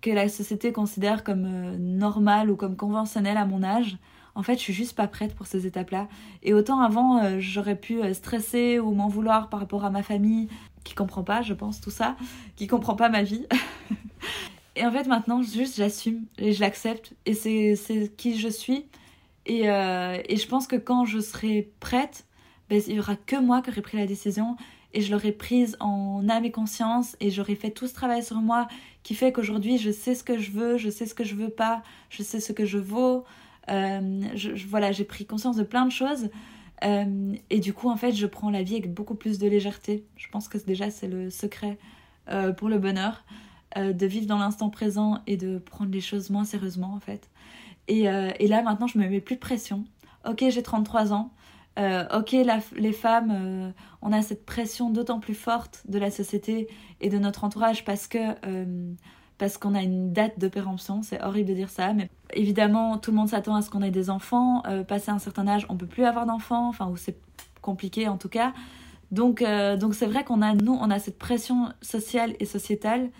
que 0.04 0.10
la 0.10 0.28
société 0.28 0.70
considère 0.70 1.24
comme 1.24 1.46
euh, 1.46 1.78
normal 1.78 2.50
ou 2.50 2.56
comme 2.56 2.76
conventionnel 2.76 3.38
à 3.38 3.46
mon 3.46 3.62
âge. 3.62 3.96
En 4.34 4.42
fait, 4.42 4.54
je 4.54 4.58
suis 4.58 4.74
juste 4.74 4.94
pas 4.94 5.08
prête 5.08 5.34
pour 5.34 5.46
ces 5.46 5.66
étapes-là. 5.66 6.08
Et 6.42 6.52
autant 6.52 6.80
avant, 6.80 7.22
euh, 7.22 7.36
j'aurais 7.38 7.76
pu 7.76 8.02
euh, 8.02 8.12
stresser 8.12 8.78
ou 8.78 8.92
m'en 8.92 9.08
vouloir 9.08 9.48
par 9.48 9.60
rapport 9.60 9.82
à 9.82 9.88
ma 9.88 10.02
famille, 10.02 10.48
qui 10.84 10.94
comprend 10.94 11.22
pas, 11.22 11.40
je 11.40 11.54
pense, 11.54 11.80
tout 11.80 11.90
ça, 11.90 12.16
qui 12.56 12.66
comprend 12.66 12.96
pas 12.96 13.08
ma 13.08 13.22
vie. 13.22 13.46
et 14.76 14.84
en 14.84 14.92
fait, 14.92 15.06
maintenant, 15.06 15.42
juste 15.42 15.76
j'assume 15.76 16.26
et 16.36 16.52
je 16.52 16.60
l'accepte. 16.60 17.14
Et 17.24 17.32
c'est 17.32 18.14
qui 18.18 18.38
je 18.38 18.48
suis. 18.48 18.84
Et, 19.46 19.62
et, 19.62 20.36
je 20.36 20.48
pense 20.48 20.66
que 20.66 20.76
quand 20.76 21.04
je 21.06 21.20
serai 21.20 21.70
prête, 21.80 22.26
ben, 22.68 22.80
il 22.86 22.94
y 22.94 22.98
aura 22.98 23.16
que 23.16 23.36
moi 23.36 23.62
qui 23.62 23.70
aurai 23.70 23.82
pris 23.82 23.98
la 23.98 24.06
décision 24.06 24.56
et 24.94 25.00
je 25.00 25.12
l'aurais 25.12 25.32
prise 25.32 25.76
en 25.80 26.28
âme 26.28 26.44
et 26.44 26.50
conscience 26.50 27.16
et 27.20 27.30
j'aurais 27.30 27.56
fait 27.56 27.70
tout 27.70 27.88
ce 27.88 27.94
travail 27.94 28.22
sur 28.22 28.36
moi 28.36 28.68
qui 29.02 29.14
fait 29.14 29.32
qu'aujourd'hui 29.32 29.76
je 29.76 29.90
sais 29.90 30.14
ce 30.14 30.24
que 30.24 30.38
je 30.38 30.52
veux, 30.52 30.78
je 30.78 30.88
sais 30.88 31.04
ce 31.04 31.14
que 31.14 31.24
je 31.24 31.34
veux 31.34 31.50
pas, 31.50 31.82
je 32.08 32.22
sais 32.22 32.40
ce 32.40 32.52
que 32.52 32.64
je 32.64 32.78
vaux. 32.78 33.24
Euh, 33.70 34.20
je, 34.34 34.66
voilà, 34.66 34.92
j'ai 34.92 35.04
pris 35.04 35.26
conscience 35.26 35.56
de 35.56 35.62
plein 35.62 35.84
de 35.84 35.90
choses 35.90 36.30
euh, 36.84 37.34
et 37.50 37.60
du 37.60 37.72
coup 37.72 37.88
en 37.88 37.96
fait 37.96 38.12
je 38.12 38.26
prends 38.26 38.50
la 38.50 38.62
vie 38.62 38.74
avec 38.74 38.92
beaucoup 38.92 39.16
plus 39.16 39.38
de 39.38 39.48
légèreté. 39.48 40.04
Je 40.16 40.28
pense 40.28 40.48
que 40.48 40.58
déjà 40.58 40.90
c'est 40.90 41.08
le 41.08 41.28
secret 41.28 41.76
euh, 42.30 42.52
pour 42.52 42.68
le 42.68 42.78
bonheur, 42.78 43.24
de 43.76 44.06
vivre 44.06 44.26
dans 44.26 44.38
l'instant 44.38 44.70
présent 44.70 45.18
et 45.26 45.36
de 45.36 45.58
prendre 45.58 45.90
les 45.90 46.00
choses 46.00 46.30
moins 46.30 46.44
sérieusement 46.44 46.94
en 46.94 47.00
fait. 47.00 47.28
Et, 47.88 48.02
et 48.04 48.46
là 48.46 48.62
maintenant 48.62 48.86
je 48.86 48.98
me 48.98 49.08
mets 49.08 49.20
plus 49.20 49.34
de 49.34 49.40
pression. 49.40 49.84
Ok 50.24 50.44
j'ai 50.48 50.62
33 50.62 51.12
ans, 51.12 51.32
ok, 51.76 52.36
les 52.76 52.92
femmes, 52.92 53.72
on 54.04 54.12
a 54.12 54.22
cette 54.22 54.46
pression 54.46 54.90
d'autant 54.90 55.18
plus 55.18 55.34
forte 55.34 55.82
de 55.88 55.98
la 55.98 56.10
société 56.10 56.68
et 57.00 57.08
de 57.08 57.18
notre 57.18 57.42
entourage 57.42 57.84
parce 57.84 58.06
que 58.06 58.18
euh, 58.46 58.92
parce 59.36 59.58
qu'on 59.58 59.74
a 59.74 59.82
une 59.82 60.12
date 60.12 60.38
de 60.38 60.46
péremption. 60.46 61.02
C'est 61.02 61.20
horrible 61.20 61.48
de 61.48 61.54
dire 61.54 61.68
ça, 61.68 61.92
mais 61.92 62.08
évidemment, 62.34 62.98
tout 62.98 63.10
le 63.10 63.16
monde 63.16 63.28
s'attend 63.28 63.56
à 63.56 63.62
ce 63.62 63.68
qu'on 63.68 63.82
ait 63.82 63.90
des 63.90 64.08
enfants. 64.08 64.62
passé 64.86 65.10
un 65.10 65.18
certain 65.18 65.48
âge, 65.48 65.66
on 65.68 65.76
peut 65.76 65.88
plus 65.88 66.04
avoir 66.04 66.24
d'enfants, 66.24 66.68
enfin, 66.68 66.86
ou 66.86 66.96
c'est 66.96 67.18
compliqué 67.60 68.06
en 68.06 68.16
tout 68.16 68.28
cas. 68.28 68.52
Donc, 69.10 69.42
donc 69.80 69.96
c'est 69.96 70.06
vrai 70.06 70.22
qu'on 70.22 70.40
a, 70.40 70.54
nous, 70.54 70.78
on 70.80 70.88
a 70.88 71.00
cette 71.00 71.18
pression 71.18 71.72
sociale 71.82 72.36
et 72.38 72.44
sociétale 72.44 73.10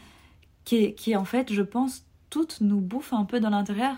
qui 0.64 0.94
qui 0.94 1.16
en 1.16 1.25
fait, 1.25 1.53
je 1.53 1.62
pense, 1.62 2.05
toutes 2.31 2.61
nous 2.61 2.81
bouffe 2.81 3.12
un 3.12 3.25
peu 3.25 3.40
dans 3.40 3.51
l'intérieur. 3.51 3.97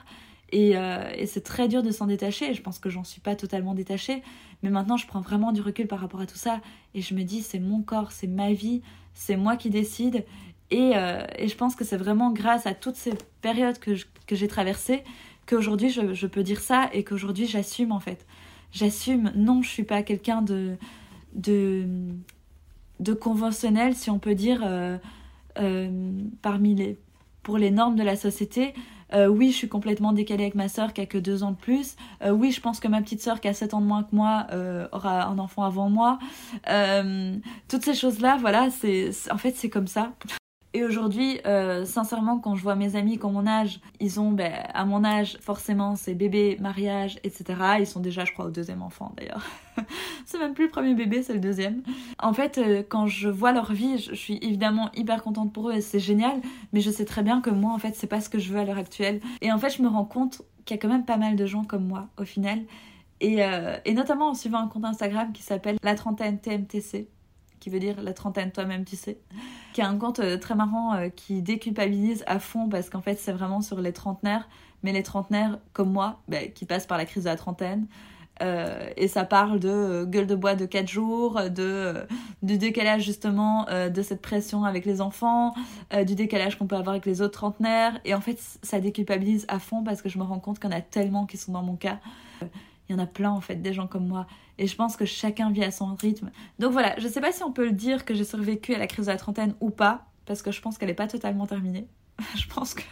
Et, 0.53 0.77
euh, 0.77 1.11
et 1.17 1.27
c'est 1.27 1.43
très 1.43 1.69
dur 1.69 1.83
de 1.83 1.91
s'en 1.91 2.07
détacher. 2.07 2.55
Je 2.55 2.63
pense 2.63 2.79
que 2.79 2.89
j'en 2.89 3.05
suis 3.05 3.21
pas 3.21 3.35
totalement 3.35 3.75
détachée. 3.75 4.23
Mais 4.63 4.71
maintenant, 4.71 4.97
je 4.97 5.07
prends 5.07 5.21
vraiment 5.21 5.53
du 5.53 5.61
recul 5.61 5.87
par 5.87 6.01
rapport 6.01 6.21
à 6.21 6.27
tout 6.27 6.37
ça. 6.37 6.61
Et 6.95 7.01
je 7.01 7.15
me 7.15 7.23
dis, 7.23 7.43
c'est 7.43 7.59
mon 7.59 7.83
corps, 7.83 8.13
c'est 8.13 8.27
ma 8.27 8.53
vie, 8.53 8.83
c'est 9.15 9.37
moi 9.37 9.57
qui 9.57 9.71
décide. 9.71 10.25
Et, 10.71 10.93
et, 11.39 11.47
je 11.47 11.57
pense 11.57 11.77
que 11.77 11.85
c'est 11.85 11.97
vraiment 11.97 12.33
grâce 12.33 12.67
à 12.67 12.75
toutes 12.75 12.97
ces 12.97 13.13
périodes 13.41 13.79
que, 13.79 13.93
que 14.27 14.35
j'ai 14.35 14.49
traversées 14.49 15.05
qu'aujourd'hui 15.47 15.91
je, 15.91 16.13
je, 16.13 16.27
peux 16.27 16.43
dire 16.43 16.61
ça 16.61 16.91
et 16.93 17.05
qu'aujourd'hui 17.05 17.47
j'assume 17.47 17.93
en 17.93 18.01
fait. 18.01 18.27
J'assume, 18.73 19.33
non, 19.35 19.63
je 19.63 19.69
suis 19.69 19.85
pas 19.85 20.03
quelqu'un 20.03 20.43
de, 20.43 20.77
de, 21.35 21.87
de 23.01 23.13
conventionnel, 23.15 23.95
si 23.95 24.11
on 24.11 24.19
peut 24.19 24.35
dire, 24.35 24.61
euh, 24.65 24.99
euh, 25.59 26.13
parmi 26.43 26.75
les, 26.75 26.99
pour 27.43 27.59
les 27.59 27.71
normes 27.71 27.97
de 27.97 28.03
la 28.03 28.17
société. 28.17 28.75
Euh, 29.13 29.29
oui, 29.29 29.53
je 29.53 29.57
suis 29.57 29.69
complètement 29.69 30.13
décalée 30.13 30.45
avec 30.45 30.55
ma 30.55 30.69
sœur 30.69 30.93
qui 30.93 31.01
a 31.01 31.07
que 31.07 31.19
deux 31.19 31.43
ans 31.43 31.53
de 31.53 31.57
plus. 31.57 31.97
oui, 32.29 32.51
je 32.51 32.61
pense 32.61 32.81
que 32.81 32.89
ma 32.89 33.01
petite 33.03 33.23
sœur 33.23 33.41
qui 33.41 33.49
a 33.49 33.55
sept 33.55 33.75
ans 33.75 33.81
de 33.81 33.87
moins 33.87 34.03
que 34.03 34.15
moi 34.15 34.47
aura 34.93 35.27
un 35.27 35.39
enfant 35.39 35.63
avant 35.65 35.89
moi. 35.91 36.19
toutes 37.69 37.85
ces 37.85 37.95
choses-là, 37.95 38.37
voilà, 38.41 38.71
c'est 38.71 39.11
en 39.31 39.39
fait 39.39 39.55
c'est 39.57 39.71
comme 39.71 39.87
ça. 39.87 40.13
Et 40.77 40.85
aujourd'hui, 40.85 41.41
euh, 41.47 41.87
sincèrement, 41.87 42.39
quand 42.39 42.55
je 42.55 42.63
vois 42.63 42.75
mes 42.75 42.97
amis 42.97 43.19
qui 43.19 43.25
ont 43.25 43.31
mon 43.31 43.47
âge, 43.47 43.81
ils 43.99 44.21
ont, 44.21 44.31
ben, 44.33 44.53
à 44.75 44.85
mon 44.85 45.05
âge, 45.05 45.39
forcément, 45.41 45.97
c'est 45.97 46.15
bébé, 46.15 46.59
mariage, 46.61 47.19
etc. 47.25 47.55
Ils 47.79 47.87
sont 47.87 48.01
déjà, 48.01 48.27
je 48.27 48.35
crois, 48.35 48.45
au 48.45 48.51
deuxième 48.51 48.83
enfant 48.83 49.15
d'ailleurs. 49.17 49.43
c'est 50.27 50.39
même 50.39 50.53
plus 50.53 50.65
le 50.65 50.71
premier 50.71 50.93
bébé, 50.93 51.23
c'est 51.23 51.33
le 51.33 51.41
deuxième. 51.41 51.83
En 52.19 52.35
fait, 52.35 52.59
euh, 52.59 52.83
quand 52.87 53.07
je 53.07 53.31
vois 53.31 53.53
leur 53.53 53.73
vie, 53.73 53.97
je, 53.97 54.15
suis 54.15 54.37
évidemment 54.43 54.91
hyper 54.95 55.23
contente 55.23 55.51
pour 55.51 55.71
eux 55.71 55.73
et 55.73 55.81
c'est 55.81 55.99
génial, 55.99 56.43
mais 56.75 56.83
je 56.83 56.91
sais 56.91 57.07
très 57.07 57.23
bien 57.23 57.41
que 57.41 57.49
moi, 57.49 57.73
en 57.73 57.79
fait, 57.79 57.95
c'est 57.97 58.07
pas 58.07 58.21
ce 58.21 58.29
que 58.29 58.39
je 58.39 58.53
veux 58.53 58.59
à 58.59 58.67
l'heure 58.67 58.77
actuelle. 58.77 59.23
Et 59.41 59.51
en 59.51 59.57
fait, 59.57 59.71
je 59.71 59.81
me 59.81 59.89
rends 59.89 60.05
compte 60.05 60.43
qu'il 60.67 60.77
y 60.77 60.79
a 60.79 60.83
quand 60.83 60.93
même 60.93 61.07
pas 61.07 61.17
mal 61.17 61.37
de 61.37 61.47
gens 61.47 61.65
comme 61.65 61.87
moi, 61.87 62.09
au 62.19 62.27
final. 62.27 62.61
Et, 63.23 63.43
euh, 63.43 63.79
et 63.87 63.95
notamment 63.95 64.29
en 64.29 64.35
suivant 64.35 64.59
un 64.59 64.69
compte 64.69 64.85
Instagram 64.85 65.33
qui 65.33 65.43
s'appelle 65.43 65.79
La 65.83 65.95
Trentaine 65.95 66.39
TMTC 66.39 67.09
qui 67.61 67.71
veut 67.71 67.79
dire 67.79 68.01
la 68.03 68.13
trentaine 68.13 68.51
toi-même 68.53 68.85
tu 68.85 68.97
sais, 68.97 69.19
qui 69.73 69.83
a 69.83 69.89
un 69.89 69.97
compte 69.99 70.21
euh, 70.21 70.39
très 70.39 70.55
marrant 70.55 70.95
euh, 70.95 71.09
qui 71.09 71.43
déculpabilise 71.43 72.25
à 72.27 72.39
fond 72.39 72.69
parce 72.69 72.91
qu'en 72.91 73.03
fait 73.03 73.19
c'est 73.19 73.33
vraiment 73.33 73.61
sur 73.61 73.81
les 73.81 73.93
trentenaires, 73.93 74.49
mais 74.83 74.93
les 74.93 75.03
trentenaires 75.03 75.59
comme 75.73 75.93
moi, 75.93 76.21
bah, 76.29 76.47
qui 76.55 76.65
passent 76.65 76.87
par 76.87 76.99
la 76.99 77.05
crise 77.05 77.25
de 77.25 77.29
la 77.29 77.37
trentaine. 77.37 77.87
Euh, 78.43 78.91
et 78.99 79.09
ça 79.09 79.25
parle 79.25 79.59
de 79.59 80.05
gueule 80.05 80.27
de 80.27 80.35
bois 80.35 80.55
de 80.55 80.67
4 80.67 80.87
jours, 80.89 81.41
de, 81.49 82.07
du 82.43 82.59
décalage 82.59 83.03
justement 83.03 83.65
de 83.65 84.03
cette 84.03 84.21
pression 84.21 84.65
avec 84.65 84.85
les 84.85 85.01
enfants, 85.01 85.55
du 86.07 86.15
décalage 86.15 86.59
qu'on 86.59 86.67
peut 86.67 86.77
avoir 86.77 86.91
avec 86.91 87.07
les 87.07 87.23
autres 87.23 87.33
trentenaires. 87.33 87.99
Et 88.05 88.13
en 88.13 88.21
fait, 88.21 88.39
ça 88.63 88.79
déculpabilise 88.79 89.47
à 89.49 89.59
fond 89.59 89.83
parce 89.83 90.03
que 90.03 90.11
je 90.11 90.19
me 90.19 90.23
rends 90.23 90.39
compte 90.39 90.59
qu'il 90.59 90.71
y 90.71 90.75
en 90.75 90.77
a 90.77 90.83
tellement 90.83 91.25
qui 91.25 91.39
sont 91.39 91.53
dans 91.53 91.63
mon 91.63 91.77
cas. 91.77 91.99
Il 92.89 92.95
y 92.95 92.95
en 92.95 93.03
a 93.03 93.07
plein 93.07 93.31
en 93.31 93.41
fait, 93.41 93.57
des 93.57 93.73
gens 93.73 93.87
comme 93.87 94.07
moi. 94.07 94.27
Et 94.59 94.67
je 94.67 94.77
pense 94.77 94.97
que 94.97 95.05
chacun 95.05 95.51
vit 95.51 95.65
à 95.65 95.71
son 95.71 95.95
rythme. 95.95 96.31
Donc 96.59 96.73
voilà, 96.73 96.99
je 96.99 97.09
sais 97.09 97.21
pas 97.21 97.33
si 97.33 97.43
on 97.43 97.53
peut 97.53 97.67
le 97.67 97.73
dire 97.73 98.05
que 98.05 98.15
j'ai 98.15 98.25
survécu 98.25 98.75
à 98.75 98.79
la 98.79 98.87
crise 98.87 99.07
de 99.07 99.11
la 99.11 99.19
trentaine 99.19 99.55
ou 99.61 99.71
pas, 99.71 100.07
parce 100.25 100.43
que 100.43 100.51
je 100.51 100.61
pense 100.61 100.79
qu'elle 100.79 100.89
n'est 100.89 100.95
pas 100.95 101.09
totalement 101.09 101.47
terminée. 101.47 101.87
je 102.37 102.47
pense 102.47 102.73
que 102.73 102.83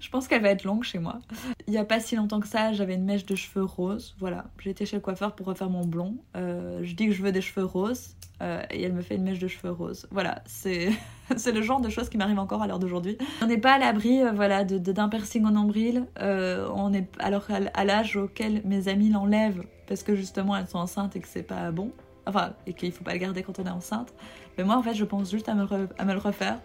je 0.00 0.08
pense 0.08 0.28
qu'elle 0.28 0.42
va 0.42 0.48
être 0.48 0.64
longue 0.64 0.82
chez 0.82 0.98
moi. 0.98 1.18
Il 1.66 1.74
y 1.74 1.78
a 1.78 1.84
pas 1.84 2.00
si 2.00 2.16
longtemps 2.16 2.40
que 2.40 2.48
ça, 2.48 2.72
j'avais 2.72 2.94
une 2.94 3.04
mèche 3.04 3.26
de 3.26 3.34
cheveux 3.34 3.64
roses. 3.64 4.16
Voilà, 4.18 4.46
été 4.64 4.86
chez 4.86 4.96
le 4.96 5.02
coiffeur 5.02 5.34
pour 5.34 5.46
refaire 5.46 5.70
mon 5.70 5.84
blond. 5.84 6.16
Euh, 6.36 6.80
je 6.82 6.94
dis 6.94 7.06
que 7.06 7.12
je 7.12 7.22
veux 7.22 7.32
des 7.32 7.42
cheveux 7.42 7.66
roses 7.66 8.16
euh, 8.42 8.62
et 8.70 8.82
elle 8.82 8.92
me 8.92 9.02
fait 9.02 9.16
une 9.16 9.22
mèche 9.22 9.38
de 9.38 9.48
cheveux 9.48 9.72
roses. 9.72 10.06
Voilà, 10.10 10.42
c'est 10.46 10.90
le 11.52 11.62
genre 11.62 11.80
de 11.80 11.88
choses 11.88 12.08
qui 12.08 12.18
m'arrivent 12.18 12.38
encore 12.38 12.62
à 12.62 12.66
l'heure 12.66 12.78
d'aujourd'hui. 12.78 13.16
On 13.42 13.46
n'est 13.46 13.58
pas 13.58 13.74
à 13.74 13.78
l'abri, 13.78 14.22
euh, 14.22 14.32
voilà, 14.32 14.64
de 14.64 14.78
d'un 14.78 15.08
piercing 15.08 15.44
au 15.46 15.50
nombril. 15.50 16.06
on 16.20 16.92
est 16.92 17.08
alors 17.18 17.46
à 17.74 17.84
l'âge 17.84 18.16
auquel 18.16 18.62
mes 18.64 18.88
amis 18.88 19.08
l'enlèvent 19.08 19.62
parce 19.86 20.02
que 20.02 20.14
justement 20.14 20.56
elles 20.56 20.68
sont 20.68 20.78
enceintes 20.78 21.16
et 21.16 21.20
que 21.20 21.28
c'est 21.28 21.42
pas 21.42 21.70
bon. 21.70 21.92
Enfin, 22.26 22.54
et 22.66 22.72
qu'il 22.72 22.90
faut 22.90 23.04
pas 23.04 23.12
le 23.12 23.18
garder 23.18 23.42
quand 23.42 23.58
on 23.60 23.64
est 23.64 23.70
enceinte. 23.70 24.12
Mais 24.58 24.64
moi, 24.64 24.76
en 24.76 24.82
fait, 24.82 24.94
je 24.94 25.04
pense 25.04 25.30
juste 25.30 25.48
à 25.48 25.54
me, 25.54 25.66
à 25.96 26.04
me 26.04 26.12
le 26.12 26.18
refaire. 26.18 26.58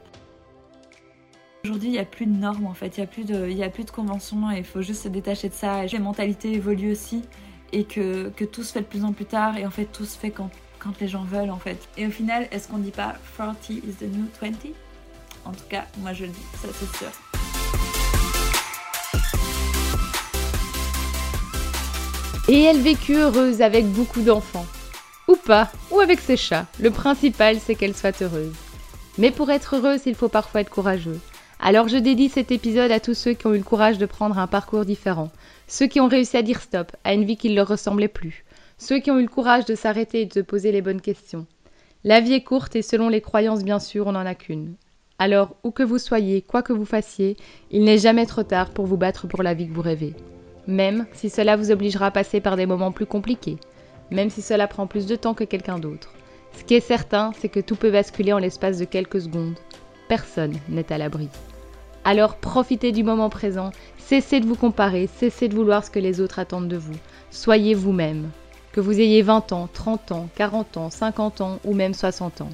Aujourd'hui, 1.63 1.89
il 1.89 1.91
n'y 1.91 1.99
a 1.99 2.05
plus 2.05 2.25
de 2.25 2.31
normes 2.31 2.65
en 2.65 2.73
fait, 2.73 2.97
il 2.97 3.01
n'y 3.01 3.03
a, 3.03 3.07
plus 3.07 3.23
de, 3.23 3.47
il 3.47 3.61
a 3.61 3.69
plus 3.69 3.83
de 3.85 3.91
conventions 3.91 4.49
et 4.49 4.57
il 4.57 4.63
faut 4.63 4.81
juste 4.81 5.03
se 5.03 5.07
détacher 5.07 5.47
de 5.47 5.53
ça. 5.53 5.85
Et 5.85 5.87
les 5.87 5.99
mentalités 5.99 6.53
évoluent 6.53 6.91
aussi 6.91 7.21
et 7.71 7.83
que, 7.83 8.29
que 8.29 8.45
tout 8.45 8.63
se 8.63 8.73
fait 8.73 8.81
de 8.81 8.85
plus 8.85 9.05
en 9.05 9.13
plus 9.13 9.25
tard 9.25 9.57
et 9.57 9.65
en 9.65 9.69
fait 9.69 9.85
tout 9.85 10.05
se 10.05 10.17
fait 10.17 10.31
quand, 10.31 10.49
quand 10.81 10.99
les 10.99 11.07
gens 11.07 11.23
veulent 11.23 11.51
en 11.51 11.59
fait. 11.59 11.87
Et 11.97 12.07
au 12.07 12.11
final, 12.11 12.47
est-ce 12.51 12.67
qu'on 12.67 12.79
dit 12.79 12.91
pas 12.91 13.15
40 13.37 13.69
is 13.69 13.93
the 13.99 14.03
new 14.03 14.25
20 14.41 14.51
En 15.45 15.51
tout 15.51 15.63
cas, 15.69 15.85
moi 15.99 16.13
je 16.13 16.25
le 16.25 16.31
dis, 16.31 16.45
ça 16.61 16.67
c'est 16.73 16.97
sûr. 16.97 17.11
Et 22.49 22.63
elle 22.63 22.81
vécut 22.81 23.15
heureuse 23.15 23.61
avec 23.61 23.85
beaucoup 23.85 24.21
d'enfants. 24.21 24.65
Ou 25.27 25.35
pas, 25.35 25.71
ou 25.91 25.99
avec 25.99 26.19
ses 26.19 26.35
chats. 26.35 26.65
Le 26.79 26.91
principal, 26.91 27.59
c'est 27.59 27.75
qu'elle 27.75 27.95
soit 27.95 28.21
heureuse. 28.21 28.53
Mais 29.17 29.31
pour 29.31 29.51
être 29.51 29.75
heureuse, 29.75 30.01
il 30.05 30.15
faut 30.15 30.27
parfois 30.27 30.61
être 30.61 30.69
courageux. 30.69 31.19
Alors 31.59 31.87
je 31.87 31.97
dédie 31.97 32.29
cet 32.29 32.51
épisode 32.51 32.91
à 32.91 32.99
tous 32.99 33.13
ceux 33.13 33.33
qui 33.33 33.45
ont 33.45 33.53
eu 33.53 33.59
le 33.59 33.63
courage 33.63 33.99
de 33.99 34.07
prendre 34.07 34.39
un 34.39 34.47
parcours 34.47 34.83
différent, 34.83 35.29
ceux 35.67 35.85
qui 35.85 36.01
ont 36.01 36.07
réussi 36.07 36.35
à 36.35 36.41
dire 36.41 36.59
stop 36.59 36.91
à 37.03 37.13
une 37.13 37.23
vie 37.23 37.37
qui 37.37 37.51
ne 37.51 37.55
leur 37.55 37.67
ressemblait 37.67 38.07
plus, 38.07 38.43
ceux 38.81 38.97
qui 38.97 39.11
ont 39.11 39.19
eu 39.19 39.23
le 39.23 39.27
courage 39.27 39.65
de 39.65 39.75
s'arrêter 39.75 40.21
et 40.21 40.25
de 40.25 40.33
se 40.33 40.39
poser 40.39 40.71
les 40.71 40.81
bonnes 40.81 41.01
questions. 41.01 41.45
La 42.03 42.19
vie 42.19 42.33
est 42.33 42.43
courte 42.43 42.75
et 42.75 42.81
selon 42.81 43.09
les 43.09 43.21
croyances 43.21 43.63
bien 43.63 43.77
sûr 43.77 44.07
on 44.07 44.13
n'en 44.13 44.25
a 44.25 44.33
qu'une. 44.33 44.73
Alors, 45.19 45.55
où 45.63 45.69
que 45.69 45.83
vous 45.83 45.99
soyez, 45.99 46.41
quoi 46.41 46.63
que 46.63 46.73
vous 46.73 46.85
fassiez, 46.85 47.37
il 47.69 47.83
n'est 47.83 47.99
jamais 47.99 48.25
trop 48.25 48.41
tard 48.41 48.71
pour 48.71 48.87
vous 48.87 48.97
battre 48.97 49.27
pour 49.27 49.43
la 49.43 49.53
vie 49.53 49.67
que 49.67 49.73
vous 49.73 49.83
rêvez. 49.83 50.15
Même 50.65 51.05
si 51.13 51.29
cela 51.29 51.57
vous 51.57 51.69
obligera 51.69 52.07
à 52.07 52.11
passer 52.11 52.41
par 52.41 52.57
des 52.57 52.65
moments 52.65 52.91
plus 52.91 53.05
compliqués, 53.05 53.57
même 54.09 54.31
si 54.31 54.41
cela 54.41 54.67
prend 54.67 54.87
plus 54.87 55.05
de 55.05 55.15
temps 55.15 55.35
que 55.35 55.43
quelqu'un 55.43 55.77
d'autre. 55.77 56.11
Ce 56.57 56.63
qui 56.63 56.73
est 56.73 56.79
certain, 56.79 57.33
c'est 57.39 57.49
que 57.49 57.59
tout 57.59 57.75
peut 57.75 57.91
basculer 57.91 58.33
en 58.33 58.39
l'espace 58.39 58.79
de 58.79 58.85
quelques 58.85 59.21
secondes. 59.21 59.59
Personne 60.07 60.57
n'est 60.69 60.91
à 60.91 60.97
l'abri. 60.97 61.29
Alors 62.03 62.37
profitez 62.37 62.91
du 62.91 63.03
moment 63.03 63.29
présent, 63.29 63.69
cessez 63.99 64.39
de 64.39 64.47
vous 64.47 64.55
comparer, 64.55 65.07
cessez 65.19 65.49
de 65.49 65.55
vouloir 65.55 65.85
ce 65.85 65.91
que 65.91 65.99
les 65.99 66.19
autres 66.19 66.39
attendent 66.39 66.67
de 66.67 66.77
vous. 66.77 66.97
Soyez 67.29 67.75
vous-même. 67.75 68.31
Que 68.73 68.79
vous 68.79 68.99
ayez 68.99 69.21
20 69.21 69.51
ans, 69.51 69.69
30 69.71 70.11
ans, 70.11 70.29
40 70.35 70.77
ans, 70.77 70.89
50 70.89 71.41
ans 71.41 71.59
ou 71.65 71.73
même 71.73 71.93
60 71.93 72.41
ans. 72.41 72.49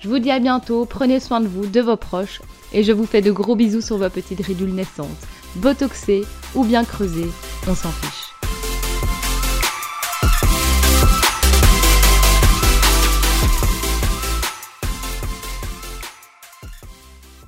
Je 0.00 0.08
vous 0.08 0.18
dis 0.18 0.30
à 0.30 0.38
bientôt, 0.38 0.86
prenez 0.86 1.20
soin 1.20 1.40
de 1.40 1.46
vous, 1.46 1.66
de 1.66 1.80
vos 1.80 1.96
proches, 1.96 2.40
et 2.72 2.82
je 2.82 2.92
vous 2.92 3.06
fais 3.06 3.20
de 3.20 3.32
gros 3.32 3.56
bisous 3.56 3.82
sur 3.82 3.98
vos 3.98 4.08
petites 4.08 4.44
ridules 4.44 4.74
naissantes. 4.74 5.08
Botoxées 5.56 6.24
ou 6.54 6.64
bien 6.64 6.84
creusées, 6.84 7.30
on 7.68 7.74
s'en 7.74 7.90
fiche. 7.90 8.29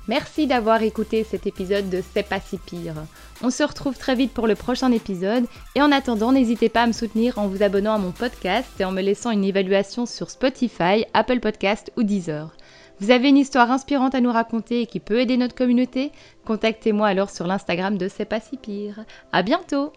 Merci 0.09 0.47
d'avoir 0.47 0.83
écouté 0.83 1.23
cet 1.23 1.47
épisode 1.47 1.89
de 1.89 2.03
C'est 2.13 2.27
pas 2.27 2.41
si 2.41 2.57
pire. 2.57 2.95
On 3.41 3.49
se 3.49 3.63
retrouve 3.63 3.97
très 3.97 4.15
vite 4.15 4.33
pour 4.33 4.47
le 4.47 4.55
prochain 4.55 4.91
épisode 4.91 5.45
et 5.75 5.81
en 5.81 5.93
attendant, 5.93 6.33
n'hésitez 6.33 6.67
pas 6.67 6.81
à 6.83 6.87
me 6.87 6.91
soutenir 6.91 7.37
en 7.39 7.47
vous 7.47 7.63
abonnant 7.63 7.93
à 7.93 7.97
mon 7.99 8.11
podcast 8.11 8.69
et 8.81 8.85
en 8.85 8.91
me 8.91 9.01
laissant 9.01 9.31
une 9.31 9.45
évaluation 9.45 10.05
sur 10.05 10.29
Spotify, 10.29 11.05
Apple 11.13 11.39
Podcast 11.39 11.93
ou 11.95 12.03
Deezer. 12.03 12.53
Vous 12.99 13.11
avez 13.11 13.29
une 13.29 13.37
histoire 13.37 13.71
inspirante 13.71 14.13
à 14.13 14.19
nous 14.19 14.31
raconter 14.31 14.81
et 14.81 14.87
qui 14.87 14.99
peut 14.99 15.21
aider 15.21 15.37
notre 15.37 15.55
communauté? 15.55 16.11
Contactez-moi 16.45 17.07
alors 17.07 17.29
sur 17.29 17.47
l'Instagram 17.47 17.97
de 17.97 18.09
C'est 18.09 18.25
pas 18.25 18.41
si 18.41 18.57
pire. 18.57 19.05
À 19.31 19.41
bientôt 19.41 19.93